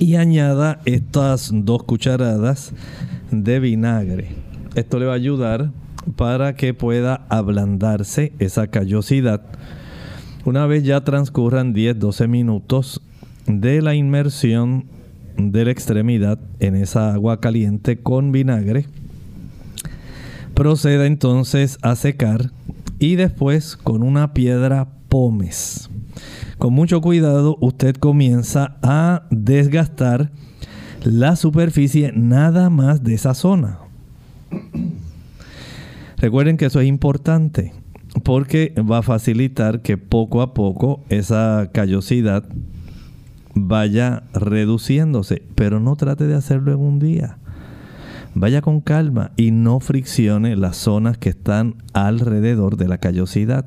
y 0.00 0.16
añada 0.16 0.80
estas 0.84 1.52
dos 1.54 1.84
cucharadas 1.84 2.72
de 3.30 3.60
vinagre. 3.60 4.30
Esto 4.74 4.98
le 4.98 5.06
va 5.06 5.12
a 5.12 5.14
ayudar 5.14 5.70
para 6.16 6.56
que 6.56 6.74
pueda 6.74 7.24
ablandarse 7.28 8.32
esa 8.40 8.66
callosidad. 8.66 9.42
Una 10.44 10.66
vez 10.66 10.82
ya 10.82 11.04
transcurran 11.04 11.72
10-12 11.72 12.26
minutos, 12.26 13.00
de 13.46 13.80
la 13.80 13.94
inmersión 13.94 14.86
de 15.36 15.64
la 15.64 15.70
extremidad 15.70 16.40
en 16.58 16.74
esa 16.74 17.14
agua 17.14 17.38
caliente 17.38 17.96
con 17.96 18.32
vinagre, 18.32 18.86
proceda 20.54 21.06
entonces 21.06 21.78
a 21.82 21.94
secar 21.94 22.50
y 23.04 23.16
después 23.16 23.76
con 23.76 24.02
una 24.02 24.32
piedra 24.32 24.88
pómez. 25.08 25.90
Con 26.58 26.72
mucho 26.72 27.00
cuidado 27.00 27.58
usted 27.60 27.96
comienza 27.96 28.76
a 28.82 29.24
desgastar 29.30 30.30
la 31.02 31.36
superficie 31.36 32.12
nada 32.14 32.70
más 32.70 33.04
de 33.04 33.14
esa 33.14 33.34
zona. 33.34 33.78
Recuerden 36.16 36.56
que 36.56 36.66
eso 36.66 36.80
es 36.80 36.88
importante 36.88 37.74
porque 38.22 38.72
va 38.90 38.98
a 38.98 39.02
facilitar 39.02 39.82
que 39.82 39.98
poco 39.98 40.40
a 40.40 40.54
poco 40.54 41.02
esa 41.10 41.68
callosidad 41.72 42.44
vaya 43.54 44.22
reduciéndose, 44.32 45.42
pero 45.54 45.80
no 45.80 45.96
trate 45.96 46.26
de 46.26 46.34
hacerlo 46.34 46.72
en 46.72 46.80
un 46.80 46.98
día. 46.98 47.38
Vaya 48.36 48.62
con 48.62 48.80
calma 48.80 49.30
y 49.36 49.52
no 49.52 49.78
friccione 49.78 50.56
las 50.56 50.76
zonas 50.76 51.18
que 51.18 51.28
están 51.28 51.76
alrededor 51.92 52.76
de 52.76 52.88
la 52.88 52.98
callosidad. 52.98 53.66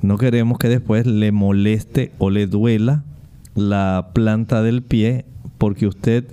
No 0.00 0.16
queremos 0.16 0.58
que 0.58 0.68
después 0.68 1.06
le 1.06 1.32
moleste 1.32 2.12
o 2.18 2.30
le 2.30 2.46
duela 2.46 3.04
la 3.54 4.10
planta 4.14 4.62
del 4.62 4.82
pie 4.82 5.26
porque 5.58 5.86
usted 5.86 6.24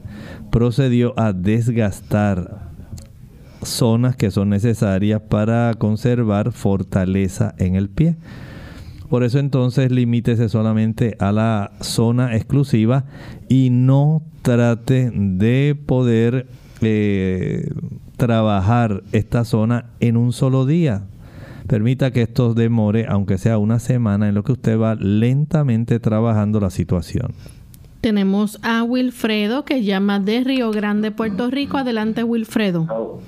procedió 0.50 1.14
a 1.20 1.34
desgastar 1.34 2.70
zonas 3.64 4.16
que 4.16 4.32
son 4.32 4.50
necesarias 4.50 5.22
para 5.22 5.74
conservar 5.78 6.54
fortaleza 6.54 7.54
en 7.58 7.76
el 7.76 7.90
pie. 7.90 8.16
Por 9.10 9.24
eso 9.24 9.40
entonces 9.40 9.92
limítese 9.92 10.48
solamente 10.48 11.18
a 11.20 11.34
la 11.34 11.72
zona 11.82 12.36
exclusiva 12.36 13.06
y 13.50 13.72
no 13.72 14.24
trate 14.42 15.12
de 15.14 15.78
poder 15.86 16.48
eh, 16.86 17.70
trabajar 18.18 19.04
esta 19.12 19.44
zona 19.44 19.86
en 20.00 20.18
un 20.18 20.32
solo 20.32 20.66
día. 20.66 21.04
Permita 21.68 22.12
que 22.12 22.22
esto 22.22 22.54
demore, 22.54 23.06
aunque 23.10 23.38
sea 23.38 23.58
una 23.58 23.80
semana, 23.80 24.30
en 24.30 24.36
lo 24.36 24.44
que 24.44 24.52
usted 24.52 24.80
va 24.80 24.96
lentamente 24.96 26.00
trabajando 26.00 26.60
la 26.60 26.70
situación. 26.70 27.34
Tenemos 28.02 28.60
a 28.62 28.84
Wilfredo 28.84 29.66
que 29.66 29.84
llama 29.84 30.20
de 30.20 30.44
Río 30.44 30.70
Grande, 30.70 31.10
Puerto 31.10 31.50
Rico. 31.50 31.78
Adelante, 31.78 32.24
Wilfredo. 32.24 33.20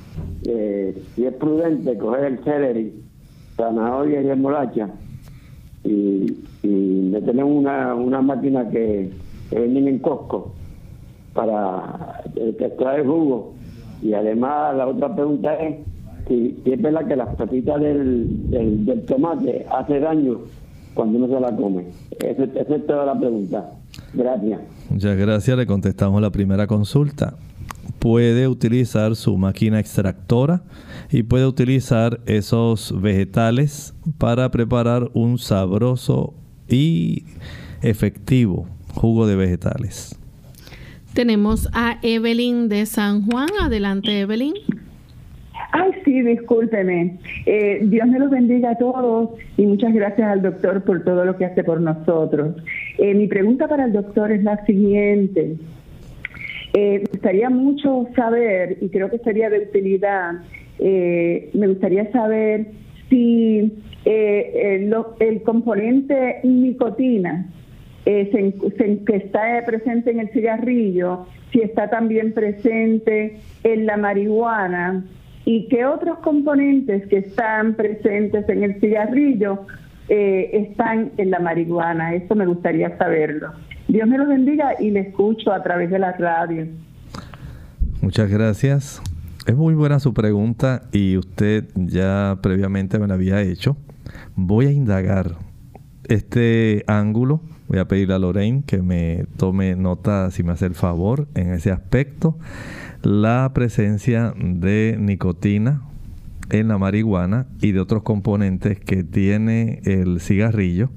Eh, 0.43 1.01
si 1.15 1.25
es 1.25 1.33
prudente 1.33 1.97
coger 1.97 2.25
el 2.25 2.43
celery, 2.43 2.93
zanahoria 3.55 4.21
y 4.21 4.27
remolacha 4.27 4.89
y, 5.83 6.37
y 6.61 7.09
meterle 7.11 7.43
una, 7.43 7.95
una 7.95 8.21
máquina 8.21 8.69
que, 8.69 9.09
que 9.49 9.59
venden 9.59 9.87
en 9.87 9.97
Costco 9.97 10.53
para 11.37 12.23
extraer 12.35 13.01
el 13.01 13.07
jugo. 13.07 13.53
Y 14.01 14.13
además 14.13 14.75
la 14.75 14.87
otra 14.87 15.15
pregunta 15.15 15.53
es 15.55 15.77
si, 16.27 16.59
es 16.65 16.81
verdad 16.81 17.07
que 17.07 17.15
las 17.15 17.35
patitas 17.35 17.79
del, 17.79 18.49
del, 18.49 19.05
tomate 19.05 19.65
hace 19.69 19.99
daño 19.99 20.39
cuando 20.95 21.19
uno 21.19 21.27
se 21.27 21.39
la 21.39 21.55
come. 21.55 21.85
Esa, 22.19 22.43
es 22.43 22.87
toda 22.87 23.05
la 23.05 23.17
pregunta. 23.17 23.69
Gracias. 24.13 24.61
Muchas 24.89 25.15
gracias. 25.15 25.57
Le 25.57 25.67
contestamos 25.67 26.21
la 26.21 26.31
primera 26.31 26.65
consulta. 26.65 27.35
Puede 27.99 28.47
utilizar 28.47 29.15
su 29.15 29.37
máquina 29.37 29.79
extractora 29.79 30.63
y 31.11 31.23
puede 31.23 31.45
utilizar 31.45 32.19
esos 32.25 32.99
vegetales 32.99 33.93
para 34.17 34.49
preparar 34.49 35.09
un 35.13 35.37
sabroso 35.37 36.33
y 36.67 37.25
efectivo 37.81 38.65
jugo 38.95 39.27
de 39.27 39.35
vegetales. 39.35 40.17
Tenemos 41.17 41.67
a 41.73 41.97
Evelyn 42.03 42.69
de 42.69 42.85
San 42.85 43.23
Juan. 43.23 43.47
Adelante, 43.59 44.19
Evelyn. 44.19 44.53
Ay, 45.71 45.89
sí, 46.05 46.21
discúlpeme. 46.21 47.17
Eh, 47.47 47.79
Dios 47.85 48.07
me 48.07 48.19
los 48.19 48.29
bendiga 48.29 48.69
a 48.69 48.77
todos 48.77 49.31
y 49.57 49.65
muchas 49.65 49.95
gracias 49.95 50.29
al 50.29 50.43
doctor 50.43 50.83
por 50.83 51.03
todo 51.03 51.25
lo 51.25 51.35
que 51.35 51.45
hace 51.45 51.63
por 51.63 51.81
nosotros. 51.81 52.57
Eh, 52.99 53.15
mi 53.15 53.25
pregunta 53.25 53.67
para 53.67 53.85
el 53.85 53.93
doctor 53.93 54.31
es 54.31 54.43
la 54.43 54.63
siguiente. 54.67 55.55
Eh, 56.73 56.99
me 56.99 57.09
gustaría 57.11 57.49
mucho 57.49 58.07
saber, 58.15 58.77
y 58.79 58.89
creo 58.89 59.09
que 59.09 59.17
sería 59.17 59.49
de 59.49 59.61
utilidad, 59.61 60.33
me 60.79 61.67
gustaría 61.67 62.11
saber 62.11 62.67
si 63.09 63.73
el 64.05 65.41
componente 65.43 66.41
nicotina 66.43 67.47
se, 68.31 69.03
que 69.05 69.15
está 69.17 69.63
presente 69.65 70.11
en 70.11 70.21
el 70.21 70.29
cigarrillo, 70.29 71.25
si 71.51 71.59
está 71.59 71.89
también 71.89 72.33
presente 72.33 73.39
en 73.63 73.85
la 73.85 73.97
marihuana 73.97 75.03
y 75.43 75.67
qué 75.67 75.85
otros 75.85 76.19
componentes 76.19 77.07
que 77.07 77.17
están 77.17 77.75
presentes 77.75 78.47
en 78.49 78.63
el 78.63 78.79
cigarrillo 78.79 79.65
eh, 80.09 80.49
están 80.53 81.11
en 81.17 81.31
la 81.31 81.39
marihuana. 81.39 82.15
Eso 82.15 82.33
me 82.35 82.45
gustaría 82.45 82.97
saberlo. 82.97 83.51
Dios 83.87 84.07
me 84.07 84.17
lo 84.17 84.25
bendiga 84.25 84.75
y 84.79 84.91
le 84.91 85.01
escucho 85.01 85.51
a 85.51 85.61
través 85.63 85.89
de 85.89 85.99
la 85.99 86.13
radio. 86.13 86.67
Muchas 88.01 88.29
gracias. 88.29 89.01
Es 89.45 89.55
muy 89.55 89.73
buena 89.73 89.99
su 89.99 90.13
pregunta 90.13 90.83
y 90.91 91.17
usted 91.17 91.65
ya 91.75 92.39
previamente 92.41 92.99
me 92.99 93.07
la 93.07 93.15
había 93.15 93.41
hecho. 93.41 93.77
Voy 94.35 94.67
a 94.67 94.71
indagar 94.71 95.31
este 96.07 96.83
ángulo. 96.87 97.41
Voy 97.67 97.79
a 97.79 97.87
pedirle 97.87 98.13
a 98.13 98.19
Lorraine 98.19 98.63
que 98.65 98.81
me 98.81 99.25
tome 99.37 99.75
nota, 99.75 100.31
si 100.31 100.43
me 100.43 100.53
hace 100.53 100.65
el 100.65 100.75
favor, 100.75 101.27
en 101.35 101.51
ese 101.51 101.71
aspecto 101.71 102.37
la 103.03 103.51
presencia 103.53 104.33
de 104.37 104.97
nicotina 104.99 105.81
en 106.49 106.67
la 106.67 106.77
marihuana 106.77 107.47
y 107.61 107.71
de 107.71 107.79
otros 107.79 108.03
componentes 108.03 108.79
que 108.79 109.03
tiene 109.03 109.81
el 109.83 110.19
cigarrillo, 110.21 110.89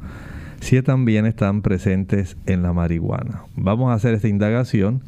si 0.61 0.80
también 0.83 1.26
están 1.26 1.62
presentes 1.62 2.37
en 2.46 2.62
la 2.62 2.72
marihuana. 2.72 3.44
Vamos 3.56 3.90
a 3.90 3.94
hacer 3.94 4.14
esta 4.14 4.28
indagación 4.28 5.02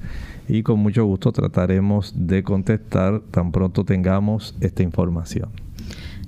y 0.49 0.63
con 0.63 0.81
mucho 0.81 1.05
gusto 1.05 1.33
trataremos 1.33 2.15
de 2.17 2.43
contestar 2.43 3.21
tan 3.31 3.53
pronto 3.53 3.85
tengamos 3.85 4.57
esta 4.61 4.83
información. 4.83 5.51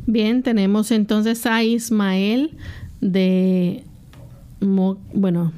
Bien, 0.07 0.43
tenemos 0.43 0.91
entonces 0.91 1.47
a 1.47 1.63
Ismael 1.63 2.57
de, 3.01 3.85
bueno, 4.61 5.53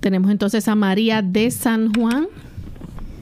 tenemos 0.00 0.30
entonces 0.30 0.66
a 0.68 0.74
María 0.74 1.22
de 1.22 1.50
San 1.50 1.92
Juan. 1.94 2.28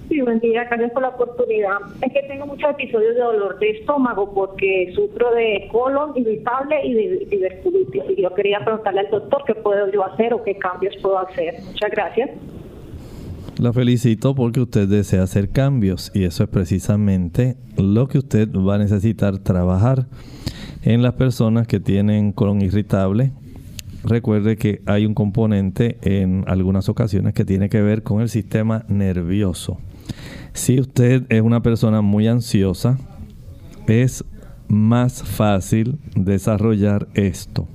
Sí, 0.09 0.23
buen 0.23 0.41
día, 0.41 0.65
gracias 0.65 0.91
por 0.93 1.03
la 1.03 1.09
oportunidad. 1.09 1.77
Es 2.01 2.13
que 2.13 2.23
tengo 2.29 2.47
muchos 2.47 2.71
episodios 2.71 3.15
de 3.15 3.21
dolor 3.21 3.59
de 3.59 3.71
estómago 3.71 4.33
porque 4.33 4.91
sufro 4.95 5.35
de 5.35 5.69
colon 5.71 6.17
irritable 6.17 6.77
y 6.83 6.95
de 6.95 7.27
diverticulitis. 7.31 8.03
Y 8.17 8.23
yo 8.23 8.33
quería 8.35 8.61
preguntarle 8.65 9.01
al 9.01 9.11
doctor 9.11 9.43
qué 9.47 9.55
puedo 9.55 9.93
yo 9.93 10.05
hacer 10.05 10.33
o 10.33 10.43
qué 10.43 10.57
cambios 10.57 10.97
puedo 11.03 11.19
hacer. 11.19 11.57
Muchas 11.63 11.91
gracias. 11.91 12.31
La 13.59 13.73
felicito 13.73 14.35
porque 14.35 14.61
usted 14.61 14.89
desea 14.89 15.25
hacer 15.25 15.51
cambios 15.51 16.11
y 16.15 16.25
eso 16.25 16.45
es 16.45 16.49
precisamente 16.49 17.57
lo 17.77 18.07
que 18.07 18.19
usted 18.19 18.49
va 18.55 18.77
a 18.77 18.79
necesitar 18.79 19.39
trabajar 19.39 20.07
en 20.85 21.03
las 21.03 21.15
personas 21.15 21.67
que 21.67 21.81
tienen 21.81 22.33
colon 22.33 22.63
irritable. 22.63 23.33
Recuerde 24.05 24.57
que 24.57 24.81
hay 24.87 25.07
un 25.07 25.15
componente 25.15 25.99
en 26.03 26.45
algunas 26.47 26.89
ocasiones 26.89 27.35
que 27.35 27.45
tiene 27.45 27.69
que 27.69 27.83
ver 27.83 28.03
con 28.03 28.21
el 28.21 28.29
sistema 28.29 28.85
nervioso. 28.89 29.79
Si 30.53 30.81
usted 30.81 31.25
es 31.29 31.43
una 31.43 31.63
persona 31.63 32.01
muy 32.01 32.29
ansiosa, 32.29 32.99
es 33.87 34.25
más 34.69 35.23
fácil 35.23 35.99
desarrollar 36.15 37.09
esto. 37.15 37.67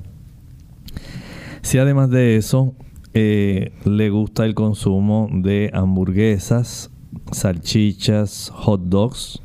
Si 1.61 1.77
además 1.77 2.09
de 2.09 2.37
eso 2.37 2.75
eh, 3.13 3.71
le 3.85 4.09
gusta 4.09 4.45
el 4.45 4.53
consumo 4.53 5.29
de 5.31 5.71
hamburguesas, 5.73 6.91
salchichas, 7.31 8.51
hot 8.53 8.81
dogs, 8.85 9.41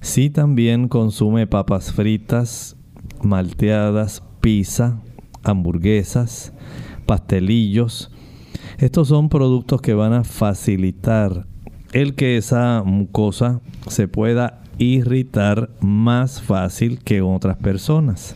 si 0.00 0.30
también 0.30 0.88
consume 0.88 1.46
papas 1.46 1.92
fritas, 1.92 2.76
malteadas, 3.22 4.22
pizza, 4.40 5.00
hamburguesas, 5.44 6.52
pastelillos, 7.06 8.10
estos 8.78 9.08
son 9.08 9.28
productos 9.28 9.80
que 9.80 9.94
van 9.94 10.12
a 10.12 10.24
facilitar 10.24 11.46
el 11.92 12.14
que 12.14 12.36
esa 12.36 12.82
mucosa 12.84 13.60
se 13.86 14.08
pueda 14.08 14.62
irritar 14.78 15.70
más 15.80 16.42
fácil 16.42 16.98
que 16.98 17.22
otras 17.22 17.56
personas. 17.56 18.34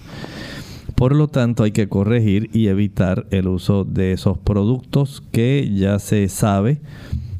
Por 0.94 1.14
lo 1.14 1.28
tanto, 1.28 1.64
hay 1.64 1.72
que 1.72 1.88
corregir 1.88 2.50
y 2.52 2.68
evitar 2.68 3.26
el 3.30 3.48
uso 3.48 3.84
de 3.84 4.12
esos 4.12 4.38
productos 4.38 5.22
que 5.32 5.70
ya 5.74 5.98
se 5.98 6.28
sabe 6.28 6.80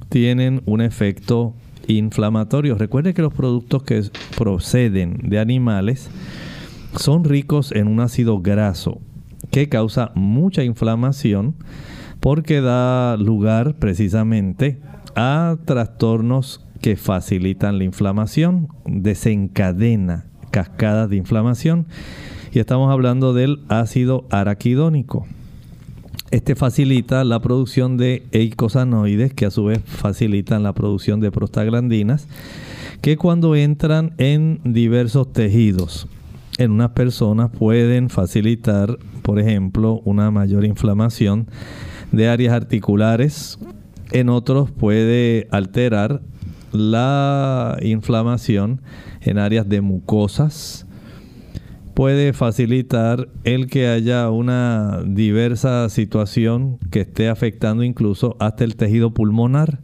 tienen 0.08 0.62
un 0.64 0.80
efecto 0.80 1.54
inflamatorio. 1.86 2.76
Recuerde 2.76 3.14
que 3.14 3.22
los 3.22 3.34
productos 3.34 3.82
que 3.82 4.02
proceden 4.36 5.18
de 5.28 5.38
animales 5.38 6.10
son 6.96 7.24
ricos 7.24 7.72
en 7.72 7.88
un 7.88 8.00
ácido 8.00 8.40
graso 8.40 9.00
que 9.50 9.68
causa 9.68 10.12
mucha 10.14 10.64
inflamación 10.64 11.54
porque 12.20 12.60
da 12.60 13.16
lugar 13.16 13.76
precisamente 13.76 14.80
a 15.14 15.56
trastornos 15.64 16.64
que 16.80 16.96
facilitan 16.96 17.78
la 17.78 17.84
inflamación, 17.84 18.68
desencadena 18.84 20.26
cascadas 20.50 21.10
de 21.10 21.16
inflamación 21.16 21.86
y 22.52 22.58
estamos 22.58 22.90
hablando 22.90 23.34
del 23.34 23.60
ácido 23.68 24.24
araquidónico. 24.30 25.26
Este 26.30 26.54
facilita 26.54 27.24
la 27.24 27.40
producción 27.40 27.96
de 27.96 28.26
eicosanoides 28.32 29.32
que 29.32 29.46
a 29.46 29.50
su 29.50 29.64
vez 29.64 29.80
facilitan 29.84 30.62
la 30.62 30.74
producción 30.74 31.20
de 31.20 31.30
prostaglandinas 31.30 32.28
que 33.00 33.16
cuando 33.16 33.54
entran 33.54 34.12
en 34.18 34.60
diversos 34.64 35.32
tejidos 35.32 36.06
en 36.58 36.72
unas 36.72 36.90
personas 36.90 37.50
pueden 37.50 38.10
facilitar, 38.10 38.98
por 39.22 39.38
ejemplo, 39.38 40.00
una 40.04 40.30
mayor 40.30 40.64
inflamación 40.64 41.48
de 42.12 42.28
áreas 42.28 42.52
articulares, 42.52 43.58
en 44.10 44.28
otros 44.28 44.70
puede 44.70 45.46
alterar 45.50 46.20
la 46.72 47.78
inflamación 47.82 48.82
en 49.20 49.38
áreas 49.38 49.68
de 49.68 49.80
mucosas, 49.80 50.86
puede 51.94 52.32
facilitar 52.32 53.28
el 53.44 53.66
que 53.66 53.88
haya 53.88 54.30
una 54.30 55.02
diversa 55.04 55.88
situación 55.88 56.78
que 56.90 57.00
esté 57.00 57.28
afectando 57.28 57.82
incluso 57.82 58.36
hasta 58.38 58.64
el 58.64 58.76
tejido 58.76 59.12
pulmonar. 59.12 59.80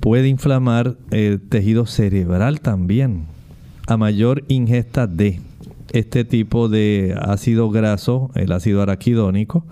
Puede 0.00 0.28
inflamar 0.28 0.98
el 1.10 1.40
tejido 1.40 1.86
cerebral 1.86 2.60
también. 2.60 3.33
A 3.86 3.98
mayor 3.98 4.44
ingesta 4.48 5.06
de 5.06 5.40
este 5.92 6.24
tipo 6.24 6.70
de 6.70 7.14
ácido 7.20 7.68
graso, 7.70 8.30
el 8.34 8.50
ácido 8.52 8.80
araquidónico, 8.80 9.66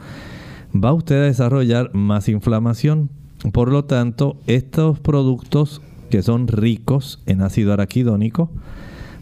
va 0.72 0.92
usted 0.92 1.16
a 1.16 1.24
desarrollar 1.24 1.94
más 1.94 2.28
inflamación. 2.28 3.08
Por 3.52 3.72
lo 3.72 3.86
tanto, 3.86 4.36
estos 4.46 5.00
productos 5.00 5.80
que 6.10 6.22
son 6.22 6.46
ricos 6.46 7.22
en 7.24 7.40
ácido 7.40 7.72
araquidónico, 7.72 8.50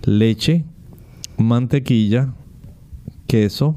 leche, 0.05 0.65
mantequilla, 1.39 2.35
queso, 3.29 3.77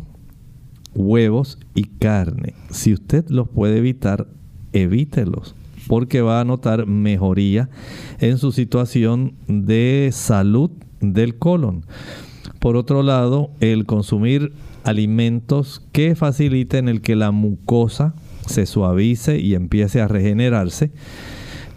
huevos 0.95 1.59
y 1.75 1.83
carne. 1.83 2.55
Si 2.71 2.91
usted 2.91 3.29
los 3.29 3.47
puede 3.49 3.77
evitar, 3.77 4.27
evítelos, 4.73 5.53
porque 5.87 6.21
va 6.21 6.39
a 6.39 6.45
notar 6.45 6.87
mejoría 6.87 7.69
en 8.19 8.39
su 8.39 8.51
situación 8.51 9.35
de 9.47 10.09
salud 10.11 10.71
del 11.11 11.37
colon. 11.37 11.85
Por 12.59 12.77
otro 12.77 13.03
lado, 13.03 13.51
el 13.59 13.85
consumir 13.85 14.53
alimentos 14.85 15.81
que 15.91 16.15
faciliten 16.15 16.87
el 16.87 17.01
que 17.01 17.15
la 17.15 17.31
mucosa 17.31 18.15
se 18.47 18.65
suavice 18.65 19.39
y 19.39 19.55
empiece 19.55 20.01
a 20.01 20.07
regenerarse. 20.07 20.91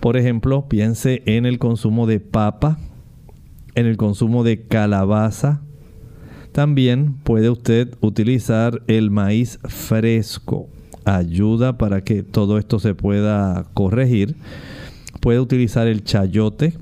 Por 0.00 0.16
ejemplo, 0.16 0.68
piense 0.68 1.22
en 1.26 1.46
el 1.46 1.58
consumo 1.58 2.06
de 2.06 2.20
papa, 2.20 2.78
en 3.74 3.86
el 3.86 3.96
consumo 3.96 4.44
de 4.44 4.62
calabaza. 4.62 5.62
También 6.52 7.14
puede 7.22 7.50
usted 7.50 7.96
utilizar 8.00 8.82
el 8.86 9.10
maíz 9.10 9.58
fresco. 9.64 10.68
Ayuda 11.04 11.78
para 11.78 12.02
que 12.02 12.22
todo 12.22 12.58
esto 12.58 12.78
se 12.78 12.94
pueda 12.94 13.66
corregir. 13.74 14.36
Puede 15.20 15.40
utilizar 15.40 15.86
el 15.86 16.04
chayote 16.04 16.74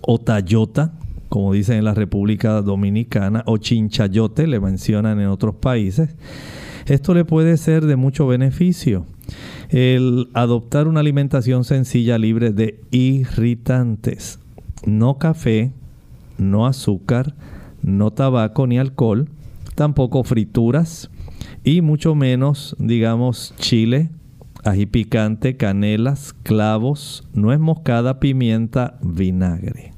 o 0.00 0.18
tayota, 0.18 0.92
como 1.30 1.52
dicen 1.52 1.78
en 1.78 1.84
la 1.84 1.94
República 1.94 2.60
Dominicana, 2.60 3.44
o 3.46 3.56
chinchayote, 3.56 4.46
le 4.46 4.60
mencionan 4.60 5.20
en 5.20 5.28
otros 5.28 5.54
países. 5.54 6.16
Esto 6.86 7.14
le 7.14 7.24
puede 7.24 7.56
ser 7.56 7.86
de 7.86 7.94
mucho 7.94 8.26
beneficio. 8.26 9.06
El 9.68 10.28
adoptar 10.34 10.88
una 10.88 11.00
alimentación 11.00 11.62
sencilla 11.62 12.18
libre 12.18 12.50
de 12.50 12.80
irritantes. 12.90 14.40
No 14.84 15.18
café, 15.18 15.72
no 16.36 16.66
azúcar, 16.66 17.36
no 17.80 18.10
tabaco 18.10 18.66
ni 18.66 18.80
alcohol, 18.80 19.28
tampoco 19.76 20.24
frituras 20.24 21.10
y 21.62 21.80
mucho 21.80 22.16
menos, 22.16 22.74
digamos, 22.80 23.54
chile, 23.56 24.10
ají 24.64 24.86
picante, 24.86 25.56
canelas, 25.56 26.34
clavos, 26.42 27.28
nuez 27.34 27.60
moscada, 27.60 28.18
pimienta, 28.18 28.98
vinagre. 29.00 29.89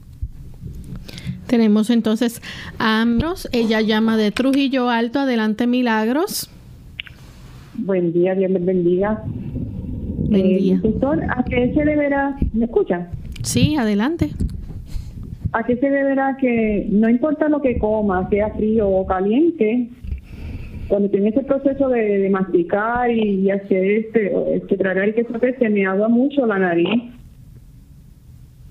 Tenemos 1.52 1.90
entonces 1.90 2.40
a 2.78 3.02
Amros, 3.02 3.46
ella 3.52 3.82
llama 3.82 4.16
de 4.16 4.30
Trujillo 4.30 4.88
Alto, 4.88 5.18
adelante 5.18 5.66
Milagros. 5.66 6.48
Buen 7.74 8.10
día, 8.14 8.34
Dios 8.34 8.50
les 8.52 8.64
bendiga. 8.64 9.22
Buen 9.26 10.34
Eh, 10.46 10.56
día. 10.60 10.80
doctor, 10.82 11.22
¿a 11.28 11.44
qué 11.44 11.74
se 11.74 11.84
deberá, 11.84 12.38
me 12.54 12.64
escuchan? 12.64 13.10
Sí, 13.42 13.76
adelante. 13.76 14.30
¿A 15.52 15.62
qué 15.64 15.76
se 15.76 15.90
deberá 15.90 16.38
que 16.40 16.86
no 16.90 17.10
importa 17.10 17.50
lo 17.50 17.60
que 17.60 17.76
coma, 17.78 18.26
sea 18.30 18.48
frío 18.54 18.88
o 18.88 19.04
caliente, 19.06 19.90
cuando 20.88 21.10
tiene 21.10 21.28
ese 21.28 21.42
proceso 21.42 21.90
de, 21.90 22.00
de 22.00 22.30
masticar 22.30 23.10
y, 23.10 23.40
y 23.40 23.50
hacer 23.50 23.84
este, 23.84 24.32
este 24.56 24.78
tragar 24.78 25.10
y 25.10 25.12
que 25.12 25.26
se 25.58 25.68
me 25.68 25.84
agua 25.84 26.08
mucho 26.08 26.46
la 26.46 26.58
nariz? 26.58 26.88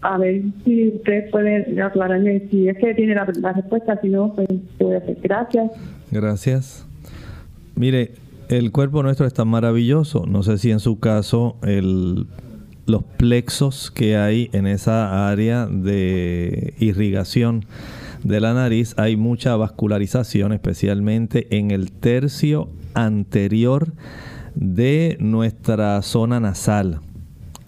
A 0.02 0.18
ver 0.18 0.42
si 0.66 0.90
usted 0.90 1.30
puede 1.30 1.82
aclararme 1.82 2.48
si 2.50 2.68
es 2.68 2.78
que 2.78 2.94
tiene 2.96 3.14
la, 3.14 3.26
respuesta, 3.26 4.00
si 4.02 4.10
no, 4.10 4.34
pues 4.34 4.48
¿qué 4.78 4.84
voy 4.84 4.96
a 4.96 4.98
hacer? 4.98 5.18
Gracias. 5.22 5.72
Gracias. 6.10 6.88
Mire, 7.76 8.12
el 8.50 8.72
cuerpo 8.72 9.04
nuestro 9.04 9.26
está 9.26 9.46
maravilloso. 9.46 10.26
No 10.26 10.44
sé 10.44 10.58
si 10.58 10.72
en 10.72 10.80
su 10.80 11.00
caso 11.00 11.56
el, 11.64 12.26
los 12.86 13.04
plexos 13.04 13.92
que 13.92 14.18
hay 14.18 14.50
en 14.54 14.68
esa 14.68 15.30
área 15.30 15.68
de 15.68 16.74
irrigación 16.80 17.66
de 18.24 18.40
la 18.40 18.54
nariz, 18.54 18.94
hay 18.98 19.16
mucha 19.18 19.56
vascularización, 19.56 20.54
especialmente 20.54 21.48
en 21.58 21.72
el 21.72 21.92
tercio 21.92 22.70
anterior 22.94 23.94
de 24.56 25.18
nuestra 25.20 26.02
zona 26.02 26.40
nasal. 26.40 27.00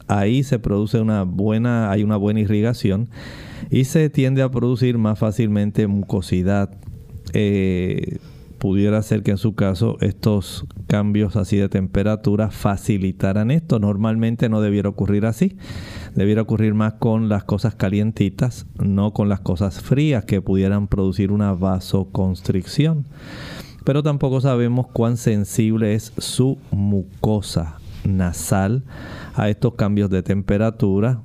Ahí 0.07 0.43
se 0.43 0.59
produce 0.59 0.99
una 0.99 1.23
buena, 1.23 1.91
hay 1.91 2.03
una 2.03 2.17
buena 2.17 2.41
irrigación 2.41 3.09
y 3.69 3.85
se 3.85 4.09
tiende 4.09 4.41
a 4.41 4.51
producir 4.51 4.97
más 4.97 5.19
fácilmente 5.19 5.87
mucosidad. 5.87 6.69
Eh, 7.33 8.17
pudiera 8.63 9.01
ser 9.01 9.23
que 9.23 9.31
en 9.31 9.37
su 9.37 9.55
caso 9.55 9.97
estos 9.99 10.65
cambios 10.87 11.35
así 11.35 11.57
de 11.57 11.67
temperatura 11.67 12.49
facilitaran 12.49 13.51
esto. 13.51 13.77
Normalmente 13.79 14.47
no 14.47 14.61
debiera 14.61 14.87
ocurrir 14.87 15.25
así. 15.25 15.57
Debiera 16.15 16.43
ocurrir 16.43 16.73
más 16.73 16.93
con 16.93 17.27
las 17.27 17.43
cosas 17.43 17.75
calientitas, 17.75 18.65
no 18.81 19.11
con 19.11 19.27
las 19.27 19.41
cosas 19.41 19.81
frías 19.81 20.23
que 20.25 20.41
pudieran 20.41 20.87
producir 20.87 21.31
una 21.31 21.51
vasoconstricción. 21.53 23.05
Pero 23.83 24.01
tampoco 24.01 24.39
sabemos 24.39 24.87
cuán 24.87 25.17
sensible 25.17 25.93
es 25.93 26.13
su 26.17 26.57
mucosa 26.71 27.79
nasal 28.05 28.83
a 29.35 29.49
estos 29.49 29.75
cambios 29.75 30.09
de 30.09 30.23
temperatura 30.23 31.21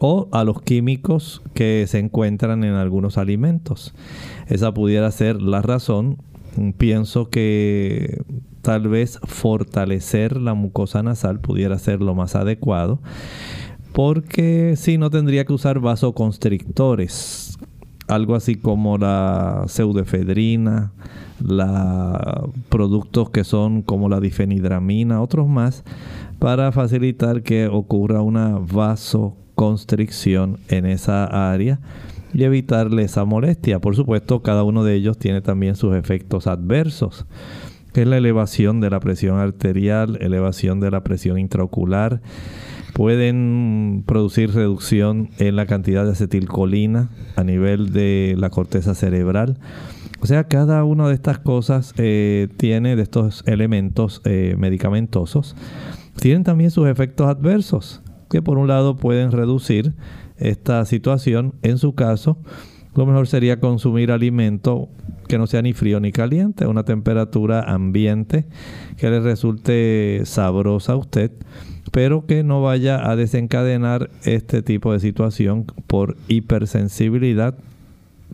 o 0.00 0.28
a 0.32 0.44
los 0.44 0.62
químicos 0.62 1.42
que 1.54 1.84
se 1.86 1.98
encuentran 1.98 2.64
en 2.64 2.74
algunos 2.74 3.18
alimentos. 3.18 3.94
Esa 4.46 4.72
pudiera 4.74 5.10
ser 5.10 5.40
la 5.40 5.62
razón. 5.62 6.18
Pienso 6.76 7.30
que 7.30 8.22
tal 8.62 8.88
vez 8.88 9.18
fortalecer 9.24 10.36
la 10.36 10.54
mucosa 10.54 11.02
nasal 11.02 11.40
pudiera 11.40 11.78
ser 11.78 12.00
lo 12.00 12.14
más 12.14 12.36
adecuado 12.36 13.00
porque 13.92 14.74
si 14.76 14.98
no 14.98 15.10
tendría 15.10 15.44
que 15.44 15.52
usar 15.52 15.78
vasoconstrictores, 15.78 17.41
algo 18.08 18.34
así 18.34 18.56
como 18.56 18.98
la 18.98 19.64
pseudoefedrina, 19.66 20.92
la 21.40 22.44
productos 22.68 23.30
que 23.30 23.44
son 23.44 23.82
como 23.82 24.08
la 24.08 24.20
difenidramina, 24.20 25.20
otros 25.20 25.48
más, 25.48 25.84
para 26.38 26.72
facilitar 26.72 27.42
que 27.42 27.68
ocurra 27.68 28.22
una 28.22 28.58
vasoconstricción 28.58 30.58
en 30.68 30.86
esa 30.86 31.52
área 31.52 31.80
y 32.34 32.44
evitarle 32.44 33.04
esa 33.04 33.24
molestia. 33.24 33.80
Por 33.80 33.94
supuesto, 33.94 34.42
cada 34.42 34.64
uno 34.64 34.84
de 34.84 34.94
ellos 34.94 35.18
tiene 35.18 35.40
también 35.40 35.76
sus 35.76 35.94
efectos 35.94 36.46
adversos, 36.46 37.26
que 37.92 38.02
es 38.02 38.08
la 38.08 38.16
elevación 38.16 38.80
de 38.80 38.90
la 38.90 39.00
presión 39.00 39.38
arterial, 39.38 40.18
elevación 40.20 40.80
de 40.80 40.90
la 40.90 41.04
presión 41.04 41.38
intraocular, 41.38 42.22
pueden 42.92 44.04
producir 44.06 44.52
reducción 44.52 45.30
en 45.38 45.56
la 45.56 45.66
cantidad 45.66 46.04
de 46.04 46.12
acetilcolina 46.12 47.10
a 47.36 47.44
nivel 47.44 47.92
de 47.92 48.34
la 48.38 48.50
corteza 48.50 48.94
cerebral. 48.94 49.58
O 50.20 50.26
sea, 50.26 50.44
cada 50.44 50.84
una 50.84 51.08
de 51.08 51.14
estas 51.14 51.38
cosas 51.38 51.94
eh, 51.96 52.48
tiene 52.56 52.94
de 52.94 53.02
estos 53.02 53.42
elementos 53.46 54.22
eh, 54.24 54.54
medicamentosos, 54.56 55.56
tienen 56.20 56.44
también 56.44 56.70
sus 56.70 56.86
efectos 56.88 57.26
adversos, 57.26 58.02
que 58.30 58.42
por 58.42 58.58
un 58.58 58.68
lado 58.68 58.96
pueden 58.96 59.32
reducir 59.32 59.94
esta 60.36 60.84
situación, 60.84 61.54
en 61.62 61.78
su 61.78 61.94
caso, 61.94 62.38
lo 62.94 63.06
mejor 63.06 63.26
sería 63.26 63.58
consumir 63.58 64.12
alimento 64.12 64.88
que 65.28 65.38
no 65.38 65.46
sea 65.46 65.62
ni 65.62 65.72
frío 65.72 65.98
ni 65.98 66.12
caliente, 66.12 66.66
una 66.66 66.84
temperatura 66.84 67.62
ambiente 67.62 68.46
que 68.98 69.08
le 69.08 69.20
resulte 69.20 70.22
sabrosa 70.24 70.92
a 70.92 70.96
usted, 70.96 71.32
pero 71.92 72.26
que 72.26 72.42
no 72.42 72.60
vaya 72.60 73.08
a 73.08 73.14
desencadenar 73.14 74.10
este 74.24 74.62
tipo 74.62 74.92
de 74.92 74.98
situación 74.98 75.66
por 75.86 76.16
hipersensibilidad 76.26 77.54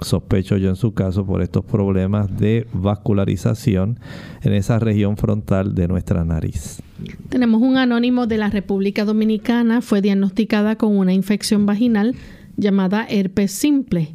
sospecho 0.04 0.56
yo 0.56 0.68
en 0.68 0.76
su 0.76 0.94
caso 0.94 1.26
por 1.26 1.42
estos 1.42 1.64
problemas 1.64 2.38
de 2.38 2.66
vascularización 2.72 3.98
en 4.42 4.52
esa 4.52 4.78
región 4.78 5.16
frontal 5.16 5.74
de 5.74 5.88
nuestra 5.88 6.24
nariz. 6.24 6.80
Tenemos 7.28 7.62
un 7.62 7.76
anónimo 7.76 8.26
de 8.26 8.38
la 8.38 8.50
República 8.50 9.04
Dominicana, 9.04 9.80
fue 9.80 10.00
diagnosticada 10.00 10.76
con 10.76 10.96
una 10.96 11.12
infección 11.12 11.66
vaginal 11.66 12.14
llamada 12.56 13.06
herpes 13.08 13.52
simple. 13.52 14.10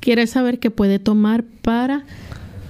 Quiere 0.00 0.26
saber 0.26 0.58
qué 0.58 0.70
puede 0.70 0.98
tomar 0.98 1.44
para 1.62 2.04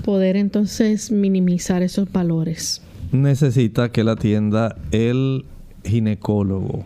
poder 0.05 0.37
entonces 0.37 1.11
minimizar 1.11 1.83
esos 1.83 2.11
valores. 2.13 2.83
Necesita 3.13 3.91
que 3.93 4.05
la 4.05 4.13
atienda 4.13 4.77
el 4.91 5.45
ginecólogo 5.85 6.85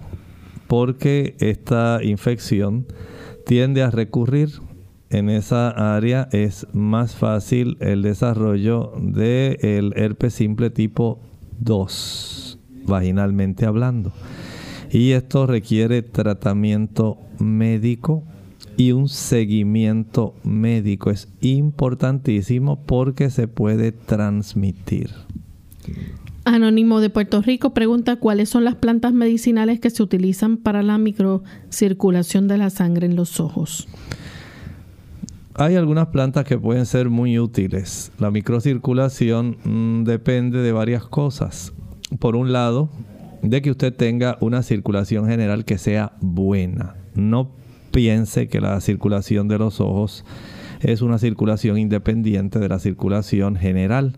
porque 0.66 1.36
esta 1.38 2.00
infección 2.02 2.86
tiende 3.44 3.82
a 3.82 3.90
recurrir 3.90 4.50
en 5.10 5.30
esa 5.30 5.96
área 5.96 6.28
es 6.32 6.66
más 6.72 7.14
fácil 7.14 7.76
el 7.80 8.02
desarrollo 8.02 8.92
del 8.98 9.58
el 9.62 9.92
herpes 9.94 10.34
simple 10.34 10.70
tipo 10.70 11.20
2, 11.60 12.58
vaginalmente 12.86 13.66
hablando. 13.66 14.12
Y 14.90 15.12
esto 15.12 15.46
requiere 15.46 16.02
tratamiento 16.02 17.18
médico 17.38 18.24
y 18.76 18.92
un 18.92 19.08
seguimiento 19.08 20.34
médico. 20.42 21.10
Es 21.10 21.28
importantísimo 21.40 22.84
porque 22.84 23.30
se 23.30 23.46
puede 23.46 23.92
transmitir. 23.92 25.10
Anónimo 26.46 27.00
de 27.00 27.10
Puerto 27.10 27.42
Rico 27.42 27.74
pregunta 27.74 28.14
cuáles 28.14 28.48
son 28.48 28.62
las 28.62 28.76
plantas 28.76 29.12
medicinales 29.12 29.80
que 29.80 29.90
se 29.90 30.00
utilizan 30.00 30.58
para 30.58 30.84
la 30.84 30.96
microcirculación 30.96 32.46
de 32.46 32.56
la 32.56 32.70
sangre 32.70 33.06
en 33.06 33.16
los 33.16 33.40
ojos. 33.40 33.88
Hay 35.54 35.74
algunas 35.74 36.06
plantas 36.08 36.44
que 36.44 36.56
pueden 36.56 36.86
ser 36.86 37.10
muy 37.10 37.40
útiles. 37.40 38.12
La 38.20 38.30
microcirculación 38.30 39.56
mm, 39.64 40.04
depende 40.04 40.60
de 40.62 40.70
varias 40.70 41.04
cosas. 41.04 41.72
Por 42.20 42.36
un 42.36 42.52
lado, 42.52 42.90
de 43.42 43.60
que 43.60 43.72
usted 43.72 43.92
tenga 43.92 44.38
una 44.40 44.62
circulación 44.62 45.26
general 45.26 45.64
que 45.64 45.78
sea 45.78 46.12
buena. 46.20 46.94
No 47.16 47.50
piense 47.90 48.46
que 48.46 48.60
la 48.60 48.80
circulación 48.80 49.48
de 49.48 49.58
los 49.58 49.80
ojos 49.80 50.24
es 50.78 51.02
una 51.02 51.18
circulación 51.18 51.76
independiente 51.76 52.60
de 52.60 52.68
la 52.68 52.78
circulación 52.78 53.56
general. 53.56 54.16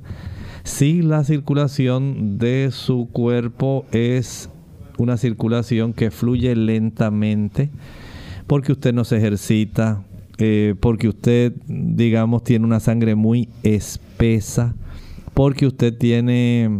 Si 0.65 1.03
la 1.03 1.25
circulación 1.25 2.39
de 2.39 2.71
su 2.73 3.09
cuerpo 3.11 3.87
es 3.93 4.51
una 4.99 5.17
circulación 5.17 5.93
que 5.93 6.11
fluye 6.11 6.55
lentamente, 6.57 7.71
porque 8.47 8.73
usted 8.73 8.93
no 8.93 9.05
se 9.05 9.19
ejercita, 9.19 10.03
eh, 10.39 10.75
porque 10.81 11.09
usted, 11.09 11.53
digamos, 11.67 12.45
tiene 12.45 12.65
una 12.65 12.81
sangre 12.81 13.15
muy 13.15 13.49
espesa, 13.63 14.75
porque 15.35 15.67
usted 15.67 15.97
tiene 15.97 16.71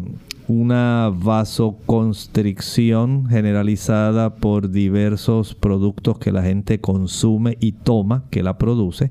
una 0.49 1.13
vasoconstricción 1.15 3.29
generalizada 3.29 4.37
por 4.37 4.71
diversos 4.71 5.55
productos 5.55 6.19
que 6.19 6.33
la 6.33 6.43
gente 6.43 6.81
consume 6.81 7.59
y 7.61 7.73
toma, 7.73 8.25
que 8.31 8.43
la 8.43 8.57
produce, 8.59 9.11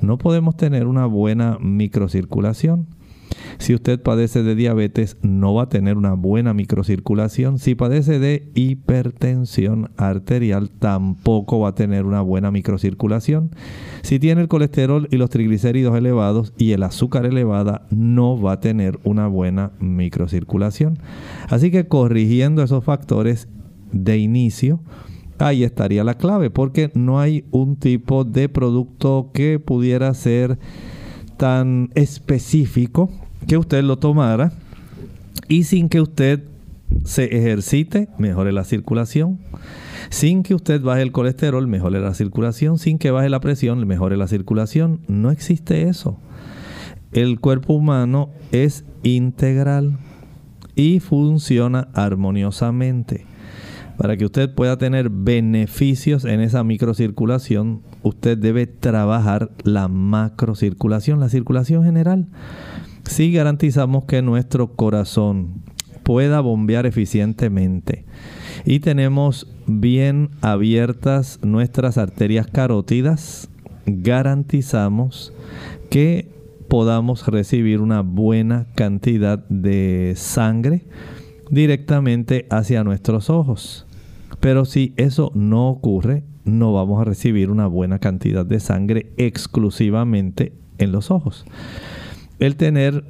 no 0.00 0.18
podemos 0.18 0.56
tener 0.56 0.86
una 0.86 1.06
buena 1.06 1.58
microcirculación. 1.60 2.86
Si 3.62 3.74
usted 3.74 4.02
padece 4.02 4.42
de 4.42 4.56
diabetes, 4.56 5.16
no 5.22 5.54
va 5.54 5.62
a 5.62 5.68
tener 5.68 5.96
una 5.96 6.14
buena 6.14 6.52
microcirculación. 6.52 7.60
Si 7.60 7.76
padece 7.76 8.18
de 8.18 8.50
hipertensión 8.54 9.90
arterial, 9.96 10.70
tampoco 10.70 11.60
va 11.60 11.68
a 11.68 11.74
tener 11.76 12.04
una 12.04 12.22
buena 12.22 12.50
microcirculación. 12.50 13.50
Si 14.02 14.18
tiene 14.18 14.40
el 14.40 14.48
colesterol 14.48 15.06
y 15.12 15.16
los 15.16 15.30
triglicéridos 15.30 15.96
elevados 15.96 16.52
y 16.58 16.72
el 16.72 16.82
azúcar 16.82 17.24
elevada, 17.24 17.86
no 17.90 18.40
va 18.40 18.54
a 18.54 18.60
tener 18.60 18.98
una 19.04 19.28
buena 19.28 19.70
microcirculación. 19.78 20.98
Así 21.48 21.70
que 21.70 21.86
corrigiendo 21.86 22.64
esos 22.64 22.82
factores 22.82 23.46
de 23.92 24.18
inicio, 24.18 24.80
ahí 25.38 25.62
estaría 25.62 26.02
la 26.02 26.14
clave, 26.14 26.50
porque 26.50 26.90
no 26.94 27.20
hay 27.20 27.44
un 27.52 27.76
tipo 27.76 28.24
de 28.24 28.48
producto 28.48 29.30
que 29.32 29.60
pudiera 29.60 30.12
ser 30.14 30.58
tan 31.36 31.90
específico 31.94 33.08
que 33.46 33.56
usted 33.56 33.82
lo 33.82 33.98
tomara 33.98 34.52
y 35.48 35.64
sin 35.64 35.88
que 35.88 36.00
usted 36.00 36.44
se 37.04 37.24
ejercite, 37.36 38.08
mejore 38.18 38.52
la 38.52 38.64
circulación. 38.64 39.38
Sin 40.10 40.42
que 40.42 40.54
usted 40.54 40.82
baje 40.82 41.02
el 41.02 41.12
colesterol, 41.12 41.66
mejore 41.66 42.00
la 42.00 42.14
circulación. 42.14 42.78
Sin 42.78 42.98
que 42.98 43.10
baje 43.10 43.28
la 43.28 43.40
presión, 43.40 43.86
mejore 43.86 44.16
la 44.16 44.28
circulación. 44.28 45.00
No 45.08 45.30
existe 45.30 45.88
eso. 45.88 46.18
El 47.12 47.40
cuerpo 47.40 47.74
humano 47.74 48.30
es 48.52 48.84
integral 49.02 49.98
y 50.74 51.00
funciona 51.00 51.88
armoniosamente. 51.94 53.26
Para 53.98 54.16
que 54.16 54.24
usted 54.24 54.54
pueda 54.54 54.78
tener 54.78 55.10
beneficios 55.10 56.24
en 56.24 56.40
esa 56.40 56.64
microcirculación, 56.64 57.82
usted 58.02 58.38
debe 58.38 58.66
trabajar 58.66 59.50
la 59.64 59.88
macrocirculación, 59.88 61.20
la 61.20 61.28
circulación 61.28 61.84
general. 61.84 62.26
Si 63.04 63.32
garantizamos 63.32 64.04
que 64.04 64.22
nuestro 64.22 64.74
corazón 64.74 65.62
pueda 66.02 66.40
bombear 66.40 66.86
eficientemente 66.86 68.04
y 68.64 68.80
tenemos 68.80 69.48
bien 69.66 70.30
abiertas 70.40 71.38
nuestras 71.42 71.98
arterias 71.98 72.46
carótidas, 72.46 73.48
garantizamos 73.86 75.32
que 75.90 76.28
podamos 76.68 77.26
recibir 77.26 77.80
una 77.80 78.00
buena 78.00 78.66
cantidad 78.74 79.38
de 79.48 80.14
sangre 80.16 80.84
directamente 81.50 82.46
hacia 82.50 82.82
nuestros 82.84 83.28
ojos. 83.28 83.86
Pero 84.40 84.64
si 84.64 84.94
eso 84.96 85.30
no 85.34 85.68
ocurre, 85.68 86.24
no 86.44 86.72
vamos 86.72 87.00
a 87.00 87.04
recibir 87.04 87.50
una 87.50 87.66
buena 87.66 87.98
cantidad 87.98 88.46
de 88.46 88.58
sangre 88.58 89.12
exclusivamente 89.16 90.52
en 90.78 90.92
los 90.92 91.10
ojos. 91.10 91.44
El 92.38 92.56
tener, 92.56 93.04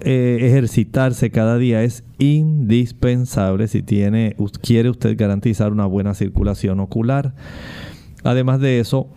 eh, 0.00 0.38
ejercitarse 0.42 1.30
cada 1.30 1.58
día 1.58 1.82
es 1.82 2.04
indispensable 2.18 3.68
si 3.68 3.82
tiene, 3.82 4.36
quiere 4.62 4.90
usted 4.90 5.16
garantizar 5.16 5.72
una 5.72 5.86
buena 5.86 6.14
circulación 6.14 6.80
ocular. 6.80 7.34
Además 8.24 8.60
de 8.60 8.80
eso, 8.80 9.08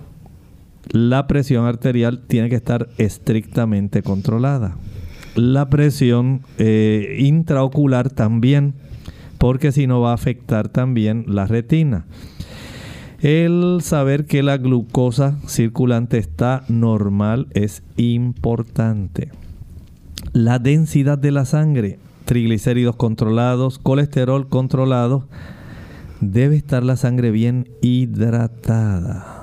la 0.91 1.27
presión 1.27 1.65
arterial 1.65 2.23
tiene 2.27 2.49
que 2.49 2.55
estar 2.55 2.89
estrictamente 2.97 4.01
controlada 4.01 4.77
la 5.35 5.69
presión 5.69 6.41
eh, 6.57 7.17
intraocular 7.19 8.09
también, 8.09 8.73
porque 9.37 9.71
si 9.71 9.87
no 9.87 10.01
va 10.01 10.11
a 10.11 10.15
afectar 10.15 10.69
también 10.69 11.25
la 11.27 11.47
retina. 11.47 12.05
El 13.21 13.79
saber 13.81 14.25
que 14.25 14.41
la 14.41 14.57
glucosa 14.57 15.37
circulante 15.47 16.17
está 16.17 16.63
normal 16.67 17.47
es 17.51 17.83
importante. 17.97 19.29
La 20.33 20.59
densidad 20.59 21.17
de 21.17 21.31
la 21.31 21.45
sangre, 21.45 21.99
triglicéridos 22.25 22.95
controlados, 22.95 23.79
colesterol 23.79 24.47
controlado, 24.47 25.27
debe 26.21 26.55
estar 26.55 26.83
la 26.83 26.95
sangre 26.95 27.31
bien 27.31 27.67
hidratada 27.81 29.41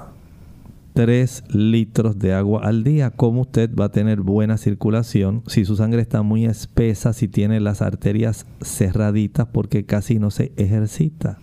3 0.99 1.45
litros 1.55 2.19
de 2.19 2.33
agua 2.35 2.63
al 2.65 2.83
día. 2.83 3.11
¿Cómo 3.11 3.43
usted 3.43 3.71
va 3.73 3.85
a 3.85 3.93
tener 3.93 4.21
buena 4.21 4.57
circulación 4.57 5.45
si 5.47 5.65
su 5.65 5.77
sangre 5.77 6.03
está 6.03 6.23
muy 6.23 6.45
espesa, 6.45 7.13
si 7.13 7.29
tiene 7.29 7.61
las 7.61 7.83
arterias 7.83 8.47
cerraditas 8.63 9.47
porque 9.47 9.85
casi 9.85 10.19
no 10.19 10.33
se 10.33 10.51
ejercita? 10.57 11.39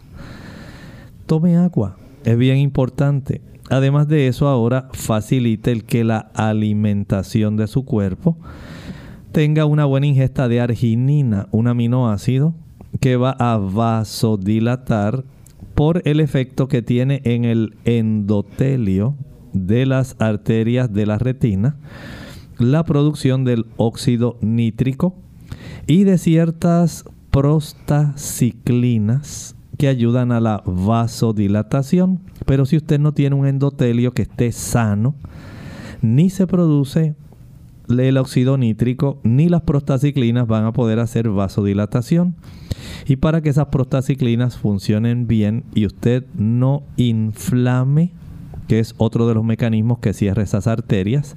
Tome 1.25 1.55
agua, 1.55 1.95
es 2.25 2.37
bien 2.37 2.57
importante. 2.57 3.39
Además 3.69 4.09
de 4.09 4.27
eso, 4.27 4.49
ahora 4.49 4.89
facilite 4.91 5.71
el 5.71 5.85
que 5.85 6.03
la 6.03 6.31
alimentación 6.33 7.55
de 7.55 7.67
su 7.67 7.85
cuerpo 7.85 8.37
tenga 9.35 9.65
una 9.65 9.83
buena 9.83 10.07
ingesta 10.07 10.47
de 10.47 10.61
arginina, 10.61 11.49
un 11.51 11.67
aminoácido 11.67 12.55
que 13.01 13.17
va 13.17 13.31
a 13.31 13.57
vasodilatar 13.57 15.25
por 15.73 16.01
el 16.05 16.21
efecto 16.21 16.69
que 16.69 16.81
tiene 16.81 17.19
en 17.25 17.43
el 17.43 17.75
endotelio 17.83 19.17
de 19.51 19.85
las 19.85 20.15
arterias 20.19 20.93
de 20.93 21.05
la 21.05 21.17
retina, 21.17 21.75
la 22.59 22.85
producción 22.85 23.43
del 23.43 23.65
óxido 23.75 24.37
nítrico 24.39 25.17
y 25.85 26.05
de 26.05 26.17
ciertas 26.17 27.03
prostaciclinas 27.29 29.57
que 29.77 29.89
ayudan 29.89 30.31
a 30.31 30.39
la 30.39 30.63
vasodilatación. 30.65 32.21
Pero 32.45 32.65
si 32.65 32.77
usted 32.77 33.01
no 33.01 33.13
tiene 33.13 33.35
un 33.35 33.47
endotelio 33.47 34.13
que 34.13 34.21
esté 34.21 34.53
sano, 34.53 35.13
ni 36.01 36.29
se 36.29 36.47
produce 36.47 37.15
el 37.89 38.17
óxido 38.17 38.57
nítrico 38.57 39.19
ni 39.23 39.49
las 39.49 39.61
prostaciclinas 39.61 40.47
van 40.47 40.65
a 40.65 40.73
poder 40.73 40.99
hacer 40.99 41.29
vasodilatación. 41.29 42.35
Y 43.07 43.17
para 43.17 43.41
que 43.41 43.49
esas 43.49 43.67
prostaciclinas 43.67 44.57
funcionen 44.57 45.27
bien 45.27 45.63
y 45.73 45.85
usted 45.85 46.25
no 46.35 46.83
inflame, 46.97 48.11
que 48.67 48.79
es 48.79 48.95
otro 48.97 49.27
de 49.27 49.35
los 49.35 49.43
mecanismos 49.43 49.99
que 49.99 50.13
cierra 50.13 50.43
esas 50.43 50.67
arterias, 50.67 51.35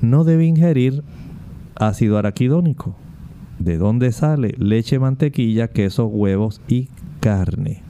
no 0.00 0.24
debe 0.24 0.44
ingerir 0.46 1.02
ácido 1.76 2.18
araquidónico. 2.18 2.94
¿De 3.58 3.78
dónde 3.78 4.12
sale? 4.12 4.54
Leche, 4.58 4.98
mantequilla, 4.98 5.68
quesos, 5.68 6.08
huevos 6.12 6.60
y 6.68 6.88
carne. 7.20 7.82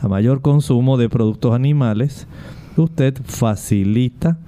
A 0.00 0.08
mayor 0.08 0.40
consumo 0.40 0.96
de 0.96 1.08
productos 1.08 1.54
animales, 1.54 2.26
usted 2.76 3.14
facilita 3.24 4.38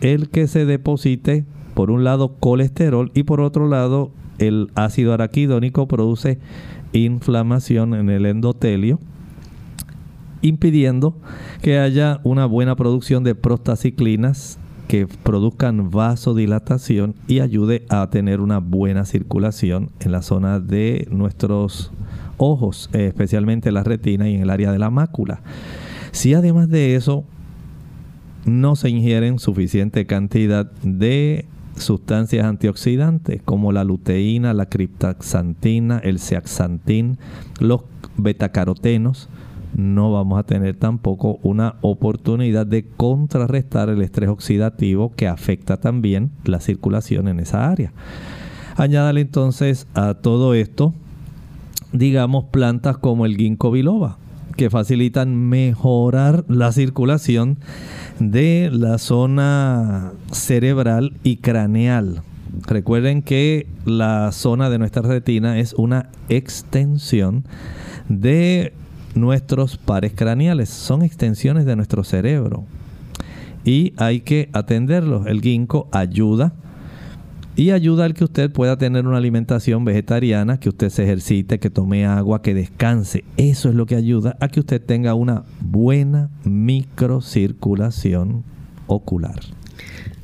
el 0.00 0.28
que 0.28 0.46
se 0.46 0.64
deposite 0.64 1.44
por 1.78 1.92
un 1.92 2.02
lado 2.02 2.34
colesterol 2.40 3.12
y 3.14 3.22
por 3.22 3.40
otro 3.40 3.68
lado 3.68 4.10
el 4.38 4.68
ácido 4.74 5.14
araquidónico 5.14 5.86
produce 5.86 6.40
inflamación 6.92 7.94
en 7.94 8.10
el 8.10 8.26
endotelio 8.26 8.98
impidiendo 10.42 11.16
que 11.62 11.78
haya 11.78 12.18
una 12.24 12.46
buena 12.46 12.74
producción 12.74 13.22
de 13.22 13.36
prostaciclinas 13.36 14.58
que 14.88 15.06
produzcan 15.06 15.92
vasodilatación 15.92 17.14
y 17.28 17.38
ayude 17.38 17.86
a 17.90 18.10
tener 18.10 18.40
una 18.40 18.58
buena 18.58 19.04
circulación 19.04 19.92
en 20.00 20.10
la 20.10 20.22
zona 20.22 20.58
de 20.58 21.06
nuestros 21.12 21.92
ojos, 22.38 22.90
especialmente 22.92 23.70
la 23.70 23.84
retina 23.84 24.28
y 24.28 24.34
en 24.34 24.42
el 24.42 24.50
área 24.50 24.72
de 24.72 24.80
la 24.80 24.90
mácula. 24.90 25.42
Si 26.10 26.34
además 26.34 26.68
de 26.70 26.96
eso 26.96 27.22
no 28.46 28.74
se 28.74 28.88
ingieren 28.88 29.38
suficiente 29.38 30.06
cantidad 30.06 30.72
de 30.82 31.46
sustancias 31.80 32.44
antioxidantes 32.44 33.42
como 33.42 33.72
la 33.72 33.84
luteína, 33.84 34.54
la 34.54 34.66
criptaxantina, 34.66 35.98
el 35.98 36.18
zeaxantín, 36.18 37.18
los 37.60 37.82
betacarotenos, 38.16 39.28
no 39.74 40.12
vamos 40.12 40.38
a 40.38 40.44
tener 40.44 40.76
tampoco 40.76 41.38
una 41.42 41.76
oportunidad 41.82 42.66
de 42.66 42.84
contrarrestar 42.84 43.88
el 43.88 44.02
estrés 44.02 44.28
oxidativo 44.28 45.12
que 45.14 45.28
afecta 45.28 45.78
también 45.78 46.30
la 46.44 46.60
circulación 46.60 47.28
en 47.28 47.40
esa 47.40 47.70
área. 47.70 47.92
Añádale 48.76 49.20
entonces 49.20 49.86
a 49.94 50.14
todo 50.14 50.54
esto, 50.54 50.94
digamos, 51.92 52.44
plantas 52.46 52.96
como 52.98 53.26
el 53.26 53.36
ginkgo 53.36 53.70
biloba, 53.70 54.18
que 54.58 54.70
facilitan 54.70 55.36
mejorar 55.36 56.44
la 56.48 56.72
circulación 56.72 57.58
de 58.18 58.70
la 58.72 58.98
zona 58.98 60.12
cerebral 60.32 61.14
y 61.22 61.36
craneal. 61.36 62.22
Recuerden 62.66 63.22
que 63.22 63.68
la 63.84 64.32
zona 64.32 64.68
de 64.68 64.80
nuestra 64.80 65.02
retina 65.02 65.60
es 65.60 65.74
una 65.74 66.10
extensión 66.28 67.44
de 68.08 68.72
nuestros 69.14 69.76
pares 69.76 70.12
craneales, 70.14 70.68
son 70.70 71.02
extensiones 71.02 71.64
de 71.64 71.76
nuestro 71.76 72.02
cerebro 72.02 72.64
y 73.64 73.94
hay 73.96 74.20
que 74.20 74.48
atenderlos. 74.52 75.28
El 75.28 75.40
ginkgo 75.40 75.88
ayuda 75.92 76.52
y 77.58 77.72
ayuda 77.72 78.04
al 78.04 78.14
que 78.14 78.22
usted 78.22 78.52
pueda 78.52 78.78
tener 78.78 79.08
una 79.08 79.16
alimentación 79.16 79.84
vegetariana, 79.84 80.60
que 80.60 80.68
usted 80.68 80.90
se 80.90 81.02
ejercite, 81.02 81.58
que 81.58 81.70
tome 81.70 82.06
agua, 82.06 82.40
que 82.40 82.54
descanse. 82.54 83.24
Eso 83.36 83.68
es 83.68 83.74
lo 83.74 83.84
que 83.84 83.96
ayuda 83.96 84.36
a 84.38 84.46
que 84.46 84.60
usted 84.60 84.80
tenga 84.80 85.14
una 85.14 85.42
buena 85.60 86.30
microcirculación 86.44 88.44
ocular. 88.86 89.40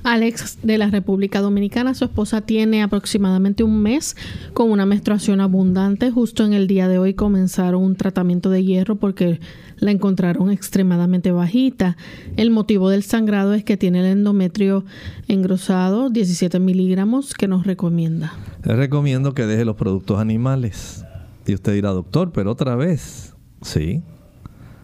Alex 0.04 0.58
de 0.62 0.78
la 0.78 0.90
República 0.90 1.40
Dominicana, 1.40 1.94
su 1.94 2.04
esposa 2.04 2.42
tiene 2.42 2.84
aproximadamente 2.84 3.64
un 3.64 3.82
mes 3.82 4.14
con 4.52 4.70
una 4.70 4.86
menstruación 4.86 5.40
abundante. 5.40 6.12
Justo 6.12 6.44
en 6.44 6.52
el 6.52 6.68
día 6.68 6.86
de 6.86 6.98
hoy 6.98 7.14
comenzaron 7.14 7.82
un 7.82 7.96
tratamiento 7.96 8.48
de 8.48 8.62
hierro 8.62 8.94
porque 8.94 9.40
la 9.84 9.90
encontraron 9.90 10.50
extremadamente 10.50 11.30
bajita. 11.30 11.98
El 12.38 12.50
motivo 12.50 12.88
del 12.88 13.02
sangrado 13.02 13.52
es 13.52 13.64
que 13.64 13.76
tiene 13.76 14.00
el 14.00 14.06
endometrio 14.06 14.86
engrosado, 15.28 16.08
17 16.08 16.58
miligramos, 16.58 17.34
que 17.34 17.48
nos 17.48 17.66
recomienda. 17.66 18.32
Le 18.64 18.76
recomiendo 18.76 19.34
que 19.34 19.44
deje 19.44 19.66
los 19.66 19.76
productos 19.76 20.18
animales. 20.18 21.04
Y 21.46 21.52
usted 21.52 21.74
dirá, 21.74 21.90
doctor, 21.90 22.32
pero 22.32 22.52
otra 22.52 22.76
vez. 22.76 23.34
Sí. 23.60 24.02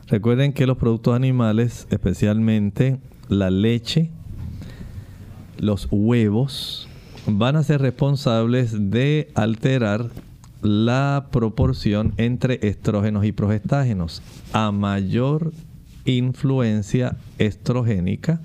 Recuerden 0.07 0.53
que 0.53 0.67
los 0.67 0.77
productos 0.77 1.17
animales, 1.17 1.87
especialmente 1.89 3.01
la 3.31 3.49
leche, 3.49 4.11
los 5.57 5.89
huevos 5.91 6.91
van 7.27 7.57
a 7.57 7.63
ser 7.63 7.81
responsables 7.81 8.91
de 8.91 9.31
alterar 9.35 10.11
la 10.63 11.29
proporción 11.31 12.15
entre 12.17 12.59
estrógenos 12.63 13.25
y 13.25 13.33
progestágenos. 13.33 14.23
A 14.53 14.73
mayor 14.73 15.53
influencia 16.05 17.17
estrogénica, 17.39 18.41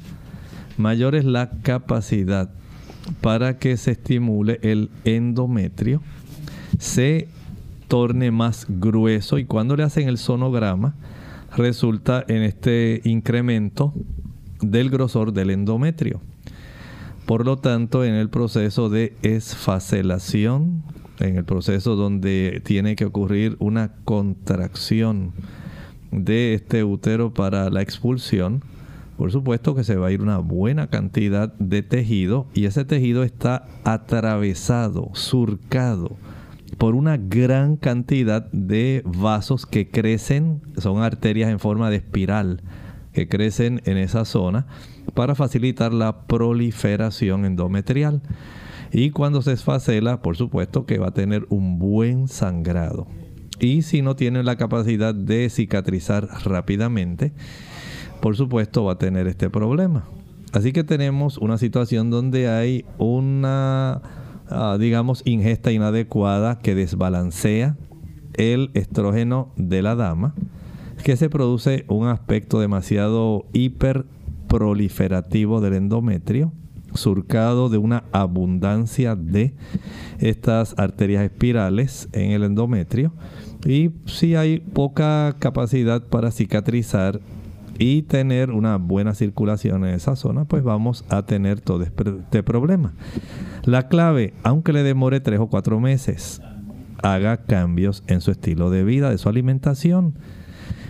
mayor 0.78 1.16
es 1.16 1.26
la 1.26 1.50
capacidad 1.62 2.50
para 3.22 3.58
que 3.58 3.78
se 3.78 3.92
estimule 3.92 4.60
el 4.64 4.90
endometrio, 5.04 6.02
se 6.80 7.28
torne 7.88 8.32
más 8.32 8.66
grueso 8.68 9.38
y 9.38 9.46
cuando 9.46 9.76
le 9.76 9.84
hacen 9.84 10.08
el 10.08 10.18
sonograma 10.18 10.96
resulta 11.56 12.26
en 12.28 12.42
este 12.42 13.02
incremento 13.06 13.94
del 14.62 14.90
grosor 14.90 15.34
del 15.34 15.52
endometrio. 15.52 16.20
Por 17.26 17.46
lo 17.46 17.58
tanto, 17.58 18.04
en 18.04 18.14
el 18.14 18.30
proceso 18.30 18.90
de 18.90 19.16
esfacelación, 19.24 20.84
en 21.20 21.38
el 21.38 21.46
proceso 21.46 21.96
donde 21.96 22.62
tiene 22.66 22.96
que 22.96 23.06
ocurrir 23.06 23.56
una 23.60 23.94
contracción 24.04 25.34
de 26.12 26.54
este 26.54 26.84
útero 26.84 27.34
para 27.34 27.70
la 27.70 27.82
expulsión, 27.82 28.64
por 29.18 29.32
supuesto 29.32 29.76
que 29.76 29.84
se 29.84 29.96
va 29.96 30.08
a 30.08 30.12
ir 30.12 30.22
una 30.22 30.40
buena 30.40 30.88
cantidad 30.88 31.54
de 31.54 31.84
tejido 31.84 32.48
y 32.54 32.66
ese 32.66 32.86
tejido 32.86 33.24
está 33.24 33.68
atravesado, 33.84 35.10
surcado 35.14 36.18
por 36.78 36.96
una 36.96 37.18
gran 37.18 37.78
cantidad 37.78 38.52
de 38.52 39.02
vasos 39.06 39.66
que 39.66 39.90
crecen, 39.90 40.62
son 40.78 41.02
arterias 41.02 41.50
en 41.50 41.60
forma 41.60 41.90
de 41.90 41.98
espiral 41.98 42.62
que 43.14 43.30
crecen 43.30 43.82
en 43.86 43.98
esa 43.98 44.26
zona 44.26 44.68
para 45.14 45.36
facilitar 45.36 45.94
la 45.94 46.28
proliferación 46.28 47.46
endometrial. 47.46 48.22
Y 48.98 49.10
cuando 49.10 49.42
se 49.42 49.52
esfacela, 49.52 50.22
por 50.22 50.38
supuesto 50.38 50.86
que 50.86 51.00
va 51.00 51.08
a 51.08 51.14
tener 51.14 51.46
un 51.50 51.80
buen 51.80 52.30
sangrado. 52.30 53.08
Y 53.60 53.82
si 53.82 54.02
no 54.02 54.16
tiene 54.16 54.42
la 54.42 54.56
capacidad 54.56 55.14
de 55.14 55.50
cicatrizar 55.50 56.30
rápidamente, 56.46 57.34
por 58.22 58.38
supuesto 58.38 58.86
va 58.86 58.94
a 58.94 58.98
tener 58.98 59.28
este 59.28 59.50
problema. 59.50 60.06
Así 60.54 60.72
que 60.72 60.86
tenemos 60.86 61.38
una 61.38 61.58
situación 61.58 62.10
donde 62.10 62.48
hay 62.48 62.86
una, 62.98 64.02
ah, 64.48 64.78
digamos, 64.80 65.24
ingesta 65.26 65.74
inadecuada 65.74 66.60
que 66.60 66.74
desbalancea 66.74 67.76
el 68.36 68.72
estrógeno 68.76 69.52
de 69.58 69.82
la 69.82 69.96
dama, 69.96 70.36
que 71.04 71.18
se 71.18 71.30
produce 71.30 71.84
un 71.90 72.08
aspecto 72.08 72.62
demasiado 72.62 73.46
hiper 73.52 74.06
proliferativo 74.48 75.60
del 75.60 75.74
endometrio, 75.74 76.54
surcado 76.96 77.70
de 77.70 77.78
una 77.78 78.04
abundancia 78.12 79.16
de 79.16 79.54
estas 80.20 80.74
arterias 80.78 81.24
espirales 81.24 82.10
en 82.12 82.32
el 82.32 82.44
endometrio. 82.44 83.14
Y 83.66 83.92
si 84.06 84.36
hay 84.36 84.60
poca 84.60 85.36
capacidad 85.40 86.04
para 86.04 86.32
cicatrizar 86.32 87.20
y 87.78 88.04
tener 88.04 88.52
una 88.52 88.78
buena 88.78 89.14
circulación 89.16 89.86
en 89.86 89.96
esa 89.96 90.16
zona, 90.16 90.46
pues 90.46 90.64
vamos 90.64 91.04
a 91.10 91.26
tener 91.26 91.62
todo 91.62 91.84
este 91.84 92.44
problema. 92.44 92.94
La 93.64 93.88
clave, 93.88 94.34
aunque 94.44 94.74
le 94.74 94.84
demore 94.84 95.20
tres 95.20 95.40
o 95.40 95.48
cuatro 95.48 95.80
meses, 95.80 96.42
haga 97.04 97.38
cambios 97.38 98.04
en 98.08 98.22
su 98.22 98.32
estilo 98.32 98.70
de 98.70 98.84
vida, 98.84 99.10
de 99.10 99.18
su 99.18 99.28
alimentación 99.30 100.16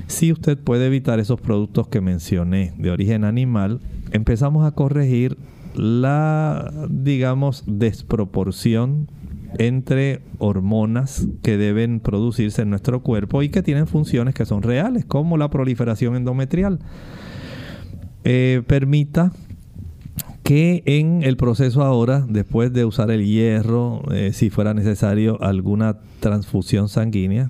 si 0.08 0.32
usted 0.32 0.58
puede 0.58 0.86
evitar 0.86 1.20
esos 1.20 1.42
productos 1.42 1.88
que 1.88 2.00
mencioné 2.00 2.74
de 2.78 2.92
origen 2.92 3.24
animal, 3.24 3.80
empezamos 4.12 4.66
a 4.66 4.72
corregir 4.72 5.38
la, 5.76 6.72
digamos, 6.90 7.64
desproporción 7.68 9.08
entre 9.58 10.22
hormonas 10.38 11.28
que 11.42 11.58
deben 11.58 12.00
producirse 12.00 12.64
en 12.64 12.70
nuestro 12.70 13.02
cuerpo 13.02 13.42
y 13.42 13.50
que 13.50 13.64
tienen 13.64 13.88
funciones 13.88 14.34
que 14.34 14.46
son 14.46 14.64
reales, 14.64 15.06
como 15.06 15.38
la 15.38 15.50
proliferación 15.50 16.16
endometrial. 16.16 16.80
Eh, 18.24 18.64
permita 18.68 19.32
que 20.44 20.84
en 20.86 21.24
el 21.24 21.38
proceso 21.38 21.84
ahora, 21.84 22.26
después 22.28 22.72
de 22.74 22.86
usar 22.86 23.12
el 23.12 23.26
hierro, 23.26 24.04
eh, 24.12 24.32
si 24.34 24.50
fuera 24.50 24.74
necesario 24.74 25.42
alguna 25.42 25.98
transfusión 26.20 26.90
sanguínea, 26.90 27.50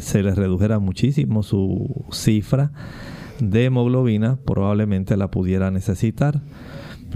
se 0.00 0.22
les 0.22 0.36
redujera 0.36 0.78
muchísimo 0.78 1.42
su 1.42 2.04
cifra 2.12 2.72
de 3.40 3.64
hemoglobina, 3.64 4.36
probablemente 4.44 5.16
la 5.16 5.30
pudiera 5.30 5.70
necesitar. 5.70 6.40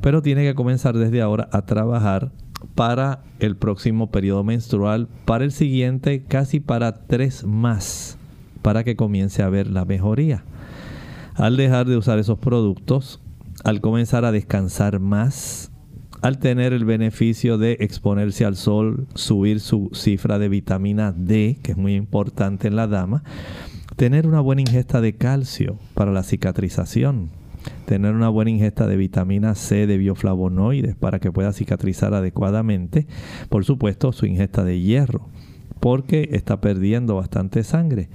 Pero 0.03 0.23
tiene 0.23 0.45
que 0.45 0.55
comenzar 0.55 0.97
desde 0.97 1.23
ahora 1.23 1.49
a 1.53 1.63
trabajar 1.63 2.33
para 2.75 3.23
el 3.41 3.57
próximo 3.57 4.11
periodo 4.11 4.45
menstrual, 4.45 5.09
para 5.25 5.45
el 5.45 5.53
siguiente, 5.53 6.25
casi 6.25 6.61
para 6.61 7.07
tres 7.07 7.45
más, 7.45 8.19
para 8.63 8.85
que 8.85 8.97
comience 8.97 9.43
a 9.43 9.49
ver 9.49 9.67
la 9.69 9.85
mejoría. 9.85 10.45
Al 11.35 11.57
dejar 11.57 11.87
de 11.87 11.97
usar 11.97 12.19
esos 12.19 12.39
productos, 12.39 13.21
al 13.65 13.81
comenzar 13.81 14.25
a 14.25 14.33
descansar 14.33 15.01
más, 15.01 15.71
al 16.23 16.39
tener 16.39 16.73
el 16.73 16.85
beneficio 16.85 17.59
de 17.59 17.77
exponerse 17.81 18.45
al 18.45 18.57
sol, 18.57 19.07
subir 19.15 19.61
su 19.61 19.91
cifra 19.93 20.39
de 20.39 20.49
vitamina 20.49 21.13
D, 21.13 21.59
que 21.63 21.73
es 21.73 21.77
muy 21.77 21.95
importante 21.95 22.69
en 22.69 22.77
la 22.77 22.87
dama, 22.87 23.25
tener 23.97 24.27
una 24.27 24.41
buena 24.41 24.63
ingesta 24.63 25.01
de 25.01 25.17
calcio 25.17 25.79
para 25.93 26.13
la 26.13 26.23
cicatrización, 26.23 27.31
tener 27.87 28.15
una 28.15 28.29
buena 28.29 28.51
ingesta 28.51 28.87
de 28.87 28.97
vitamina 28.97 29.55
C, 29.55 29.87
de 29.87 29.99
bioflavonoides 29.99 30.97
para 30.97 31.19
que 31.19 31.33
pueda 31.33 31.53
cicatrizar 31.53 32.15
adecuadamente, 32.15 33.07
por 33.49 33.65
supuesto 33.65 34.13
su 34.13 34.27
ingesta 34.27 34.65
de 34.65 34.81
hierro, 34.81 35.29
porque 35.81 36.31
está 36.33 36.61
perdiendo 36.61 37.17
bastante 37.17 37.63
sangre, 37.63 38.09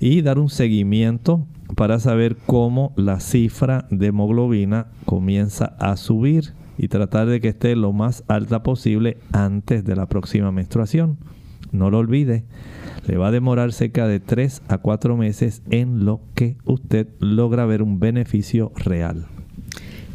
y 0.00 0.22
dar 0.22 0.38
un 0.38 0.48
seguimiento 0.48 1.46
para 1.76 1.98
saber 1.98 2.36
cómo 2.46 2.92
la 2.96 3.20
cifra 3.20 3.86
de 3.90 4.08
hemoglobina 4.08 4.88
comienza 5.04 5.76
a 5.78 5.96
subir 5.96 6.54
y 6.76 6.88
tratar 6.88 7.28
de 7.28 7.40
que 7.40 7.48
esté 7.48 7.76
lo 7.76 7.92
más 7.92 8.24
alta 8.28 8.62
posible 8.62 9.18
antes 9.32 9.84
de 9.84 9.96
la 9.96 10.06
próxima 10.06 10.50
menstruación. 10.52 11.18
No 11.74 11.90
lo 11.90 11.98
olvide, 11.98 12.44
le 13.08 13.16
va 13.16 13.28
a 13.28 13.32
demorar 13.32 13.72
cerca 13.72 14.06
de 14.06 14.20
3 14.20 14.62
a 14.68 14.78
4 14.78 15.16
meses 15.16 15.60
en 15.70 16.04
lo 16.04 16.20
que 16.36 16.56
usted 16.64 17.08
logra 17.18 17.66
ver 17.66 17.82
un 17.82 17.98
beneficio 17.98 18.70
real. 18.76 19.26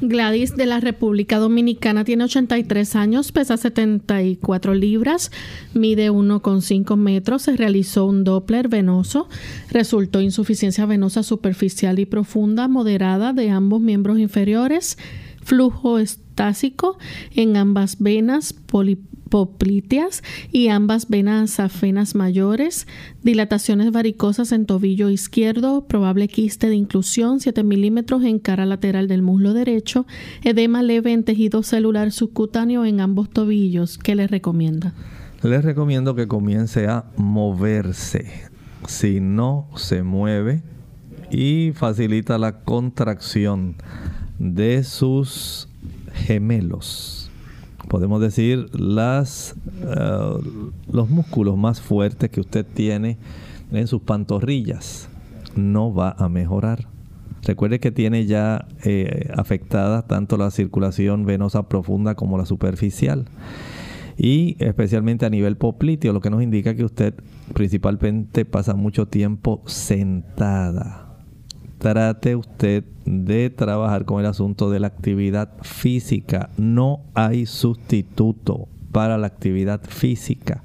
Gladys 0.01 0.55
de 0.55 0.65
la 0.65 0.79
República 0.79 1.37
Dominicana 1.37 2.05
tiene 2.05 2.23
83 2.23 2.95
años, 2.95 3.33
pesa 3.33 3.57
74 3.57 4.73
libras, 4.73 5.29
mide 5.73 6.09
1,5 6.09 6.95
metros, 6.95 7.41
se 7.41 7.57
realizó 7.57 8.05
un 8.05 8.23
Doppler 8.23 8.69
venoso, 8.69 9.27
resultó 9.69 10.21
insuficiencia 10.21 10.85
venosa 10.85 11.21
superficial 11.23 11.99
y 11.99 12.05
profunda 12.05 12.69
moderada 12.69 13.33
de 13.33 13.49
ambos 13.49 13.81
miembros 13.81 14.19
inferiores, 14.19 14.97
flujo 15.43 15.99
estásico 15.99 16.97
en 17.35 17.57
ambas 17.57 17.99
venas, 17.99 18.53
popliteas 19.29 20.23
y 20.51 20.67
ambas 20.67 21.07
venas 21.07 21.59
afenas 21.59 22.15
mayores, 22.15 22.87
dilataciones 23.23 23.91
varicosas 23.91 24.51
en 24.51 24.65
tobillo 24.65 25.09
izquierdo, 25.09 25.85
probable 25.85 26.27
quiste 26.27 26.67
de 26.67 26.75
inclusión 26.75 27.39
7 27.39 27.63
milímetros 27.63 28.23
en 28.23 28.39
cara 28.39 28.65
lateral 28.65 29.07
del 29.07 29.21
muslo 29.21 29.53
derecho, 29.53 30.05
edema 30.43 30.83
leve 30.83 31.13
en 31.13 31.23
tejido 31.23 31.63
celular 31.63 32.11
subcutáneo 32.11 32.85
en 32.85 32.99
ambos 32.99 33.29
tobillos. 33.29 33.97
¿Qué 33.97 34.15
le 34.15 34.27
recomienda? 34.27 34.93
Les 35.43 35.63
recomiendo 35.63 36.15
que 36.15 36.27
comience 36.27 36.87
a 36.87 37.05
moverse. 37.15 38.49
Si 38.87 39.19
no 39.19 39.69
se 39.75 40.03
mueve 40.03 40.63
y 41.31 41.71
facilita 41.75 42.37
la 42.37 42.63
contracción 42.63 43.75
de 44.39 44.83
sus 44.83 45.69
gemelos 46.13 47.18
podemos 47.89 48.21
decir, 48.21 48.69
las, 48.79 49.55
eh, 49.81 50.63
los 50.89 51.09
músculos 51.09 51.57
más 51.57 51.81
fuertes 51.81 52.29
que 52.29 52.39
usted 52.39 52.65
tiene 52.65 53.17
en 53.71 53.87
sus 53.87 54.01
pantorrillas. 54.01 55.09
No 55.55 55.93
va 55.93 56.15
a 56.17 56.29
mejorar. 56.29 56.87
Recuerde 57.43 57.79
que 57.79 57.91
tiene 57.91 58.25
ya 58.25 58.67
eh, 58.83 59.29
afectada 59.35 60.03
tanto 60.03 60.37
la 60.37 60.51
circulación 60.51 61.25
venosa 61.25 61.67
profunda 61.67 62.15
como 62.15 62.37
la 62.37 62.45
superficial. 62.45 63.25
Y 64.17 64.55
especialmente 64.59 65.25
a 65.25 65.29
nivel 65.29 65.57
popliteo, 65.57 66.13
lo 66.13 66.21
que 66.21 66.29
nos 66.29 66.43
indica 66.43 66.75
que 66.75 66.85
usted 66.85 67.15
principalmente 67.53 68.45
pasa 68.45 68.75
mucho 68.75 69.07
tiempo 69.07 69.61
sentada 69.65 71.08
trate 71.79 72.35
usted 72.35 72.83
de 73.05 73.49
trabajar 73.49 74.05
con 74.05 74.19
el 74.19 74.27
asunto 74.27 74.69
de 74.69 74.79
la 74.79 74.87
actividad 74.87 75.49
física. 75.63 76.49
No 76.57 77.01
hay 77.15 77.45
sustituto 77.45 78.67
para 78.91 79.17
la 79.17 79.27
actividad 79.27 79.81
física. 79.83 80.61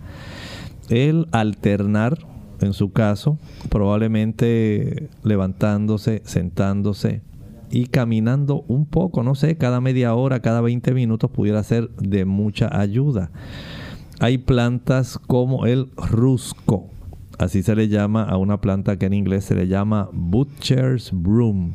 El 0.91 1.29
alternar, 1.33 2.19
en 2.61 2.75
su 2.75 2.93
caso, 2.93 3.39
probablemente 3.71 5.09
levantándose, 5.23 6.21
sentándose 6.25 7.23
y 7.71 7.87
caminando 7.87 8.65
un 8.69 8.85
poco, 8.85 9.23
no 9.23 9.35
sé, 9.35 9.57
cada 9.57 9.81
media 9.81 10.15
hora, 10.15 10.41
cada 10.41 10.61
20 10.61 10.93
minutos 10.93 11.31
pudiera 11.31 11.63
ser 11.63 11.89
de 11.91 12.25
mucha 12.25 12.79
ayuda. 12.79 13.31
Hay 14.21 14.39
plantas 14.39 15.19
como 15.19 15.67
el 15.67 15.89
rusco, 15.97 16.89
Así 17.39 17.63
se 17.63 17.75
le 17.75 17.89
llama 17.89 18.23
a 18.23 18.37
una 18.37 18.61
planta 18.61 18.99
que 18.99 19.07
en 19.07 19.15
inglés 19.15 19.45
se 19.45 19.55
le 19.55 19.67
llama 19.67 20.09
Butcher's 20.13 21.11
Broom. 21.13 21.73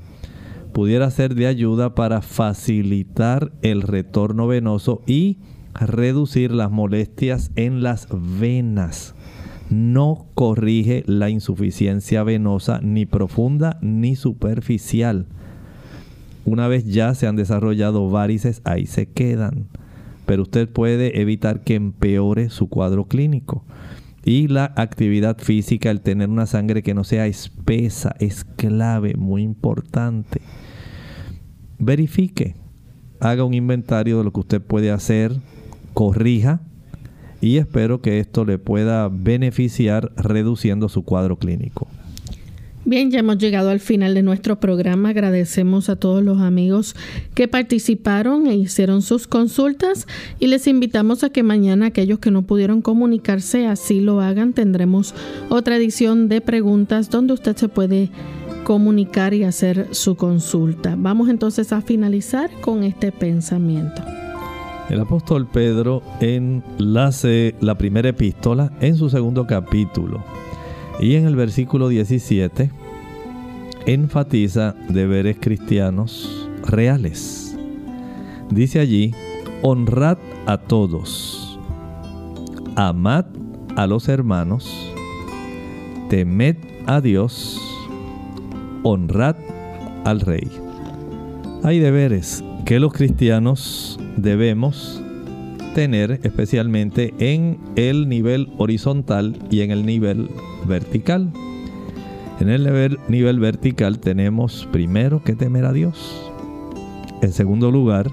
Pudiera 0.74 1.12
ser 1.12 1.36
de 1.36 1.48
ayuda 1.48 1.96
para 1.96 2.22
facilitar 2.22 3.52
el 3.62 3.82
retorno 3.82 4.48
venoso 4.48 5.02
y 5.06 5.38
reducir 5.74 6.52
las 6.52 6.72
molestias 6.72 7.52
en 7.56 7.84
las 7.84 8.08
venas. 8.40 9.16
No 9.70 10.28
corrige 10.34 11.04
la 11.06 11.30
insuficiencia 11.30 12.24
venosa 12.24 12.80
ni 12.82 13.06
profunda 13.06 13.78
ni 13.82 14.16
superficial. 14.16 15.28
Una 16.46 16.68
vez 16.68 16.86
ya 16.86 17.14
se 17.16 17.28
han 17.28 17.36
desarrollado 17.36 18.10
varices, 18.10 18.62
ahí 18.64 18.86
se 18.86 19.08
quedan. 19.08 19.68
Pero 20.26 20.44
usted 20.44 20.70
puede 20.70 21.22
evitar 21.22 21.64
que 21.64 21.76
empeore 21.76 22.50
su 22.50 22.70
cuadro 22.70 23.06
clínico. 23.06 23.64
Y 24.24 24.48
la 24.48 24.74
actividad 24.76 25.38
física, 25.38 25.92
el 25.92 26.02
tener 26.02 26.30
una 26.30 26.46
sangre 26.46 26.84
que 26.84 26.94
no 26.94 27.04
sea 27.04 27.28
espesa, 27.28 28.16
es 28.20 28.44
clave, 28.44 29.16
muy 29.16 29.44
importante. 29.44 30.42
Verifique, 31.78 32.56
haga 33.20 33.44
un 33.44 33.54
inventario 33.54 34.18
de 34.18 34.24
lo 34.24 34.34
que 34.34 34.42
usted 34.42 34.62
puede 34.62 34.92
hacer, 34.92 35.36
corrija 35.94 36.62
y 37.42 37.58
espero 37.58 38.02
que 38.02 38.20
esto 38.20 38.44
le 38.44 38.58
pueda 38.58 39.08
beneficiar 39.10 40.12
reduciendo 40.18 40.90
su 40.90 41.04
cuadro 41.04 41.38
clínico. 41.38 41.88
Bien, 42.86 43.12
ya 43.12 43.20
hemos 43.20 43.38
llegado 43.38 43.70
al 43.70 43.80
final 43.80 44.14
de 44.14 44.24
nuestro 44.24 44.60
programa. 44.60 45.10
Agradecemos 45.10 45.90
a 45.90 45.98
todos 45.98 46.24
los 46.24 46.40
amigos 46.40 46.96
que 47.36 47.48
participaron 47.48 48.48
e 48.48 48.56
hicieron 48.56 49.02
sus 49.02 49.28
consultas 49.28 50.08
y 50.40 50.48
les 50.48 50.66
invitamos 50.66 51.24
a 51.24 51.30
que 51.30 51.44
mañana 51.44 51.88
aquellos 51.88 52.20
que 52.20 52.32
no 52.32 52.44
pudieron 52.44 52.82
comunicarse 52.82 53.68
así 53.68 54.00
lo 54.00 54.22
hagan. 54.22 54.54
Tendremos 54.54 55.14
otra 55.50 55.76
edición 55.76 56.30
de 56.30 56.42
preguntas 56.42 57.10
donde 57.10 57.34
usted 57.34 57.56
se 57.58 57.68
puede 57.68 58.10
comunicar 58.64 59.34
y 59.34 59.44
hacer 59.44 59.88
su 59.92 60.16
consulta. 60.16 60.96
Vamos 60.98 61.30
entonces 61.30 61.74
a 61.74 61.82
finalizar 61.82 62.50
con 62.62 62.84
este 62.84 63.12
pensamiento. 63.12 64.02
El 64.90 65.00
apóstol 65.00 65.48
Pedro 65.48 66.02
en 66.20 66.64
la, 66.80 67.12
la 67.60 67.78
primera 67.78 68.10
epístola, 68.10 68.72
en 68.82 68.98
su 68.98 69.10
segundo 69.10 69.46
capítulo, 69.46 70.24
y 71.00 71.16
en 71.16 71.26
el 71.26 71.36
versículo 71.36 71.88
17 71.88 72.72
enfatiza 73.86 74.76
deberes 74.90 75.38
cristianos 75.40 76.50
reales. 76.64 77.58
Dice 78.50 78.80
allí, 78.80 79.14
honrad 79.62 80.18
a 80.46 80.58
todos, 80.58 81.60
amad 82.76 83.26
a 83.76 83.88
los 83.88 84.10
hermanos, 84.10 84.94
temed 86.10 86.58
a 86.86 87.02
Dios, 87.02 87.62
honrad 88.84 89.36
al 90.06 90.22
rey. 90.22 90.50
Hay 91.64 91.80
deberes 91.80 92.44
que 92.66 92.80
los 92.80 92.94
cristianos 92.94 94.00
debemos 94.18 95.02
tener 95.74 96.20
especialmente 96.24 97.14
en 97.20 97.58
el 97.76 98.10
nivel 98.10 98.50
horizontal 98.58 99.38
y 99.50 99.62
en 99.62 99.72
el 99.72 99.86
nivel 99.86 100.30
vertical. 100.68 101.32
En 102.40 102.50
el 102.50 102.64
nivel, 103.10 103.40
vertical 103.40 104.00
tenemos 104.00 104.68
primero 104.72 105.22
que 105.24 105.36
temer 105.36 105.66
a 105.66 105.74
Dios. 105.74 106.32
En 107.22 107.34
segundo 107.34 107.70
lugar, 107.70 108.10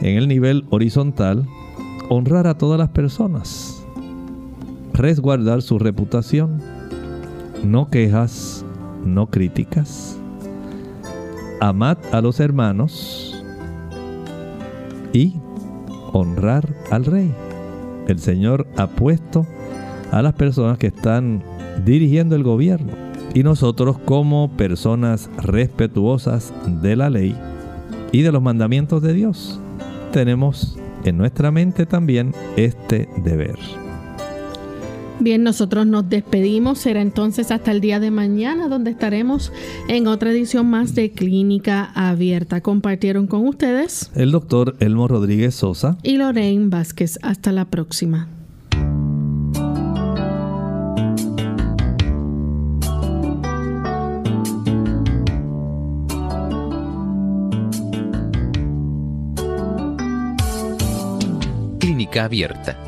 en 0.00 0.16
el 0.16 0.28
nivel 0.28 0.64
horizontal, 0.70 1.44
honrar 2.08 2.46
a 2.46 2.56
todas 2.56 2.78
las 2.78 2.90
personas. 2.90 3.84
Resguardar 4.92 5.62
su 5.62 5.80
reputación. 5.80 6.62
No 7.64 7.90
quejas, 7.90 8.64
no 9.04 9.26
críticas. 9.26 10.16
Amad 11.60 11.98
a 12.12 12.20
los 12.20 12.38
hermanos 12.38 13.42
y 15.12 15.34
honrar 16.12 16.74
al 16.90 17.04
rey. 17.04 17.34
El 18.06 18.18
Señor 18.18 18.66
ha 18.76 18.88
puesto 18.88 19.46
a 20.10 20.22
las 20.22 20.34
personas 20.34 20.78
que 20.78 20.88
están 20.88 21.42
dirigiendo 21.84 22.34
el 22.36 22.42
gobierno. 22.42 22.92
Y 23.34 23.42
nosotros 23.42 23.98
como 23.98 24.50
personas 24.56 25.30
respetuosas 25.42 26.52
de 26.66 26.96
la 26.96 27.10
ley 27.10 27.36
y 28.10 28.22
de 28.22 28.32
los 28.32 28.42
mandamientos 28.42 29.02
de 29.02 29.12
Dios. 29.12 29.60
Tenemos 30.12 30.78
en 31.04 31.18
nuestra 31.18 31.50
mente 31.50 31.84
también 31.86 32.34
este 32.56 33.08
deber. 33.22 33.58
Bien, 35.20 35.42
nosotros 35.42 35.86
nos 35.86 36.08
despedimos. 36.08 36.78
Será 36.78 37.00
entonces 37.00 37.50
hasta 37.50 37.72
el 37.72 37.80
día 37.80 37.98
de 37.98 38.10
mañana 38.10 38.68
donde 38.68 38.92
estaremos 38.92 39.52
en 39.88 40.06
otra 40.06 40.30
edición 40.30 40.70
más 40.70 40.94
de 40.94 41.10
Clínica 41.10 41.90
Abierta. 41.94 42.60
Compartieron 42.60 43.26
con 43.26 43.46
ustedes 43.46 44.10
el 44.14 44.30
doctor 44.30 44.76
Elmo 44.78 45.08
Rodríguez 45.08 45.56
Sosa 45.56 45.98
y 46.04 46.16
Lorraine 46.16 46.68
Vázquez. 46.68 47.18
Hasta 47.22 47.50
la 47.50 47.64
próxima. 47.64 48.28
Clínica 61.80 62.24
Abierta 62.24 62.87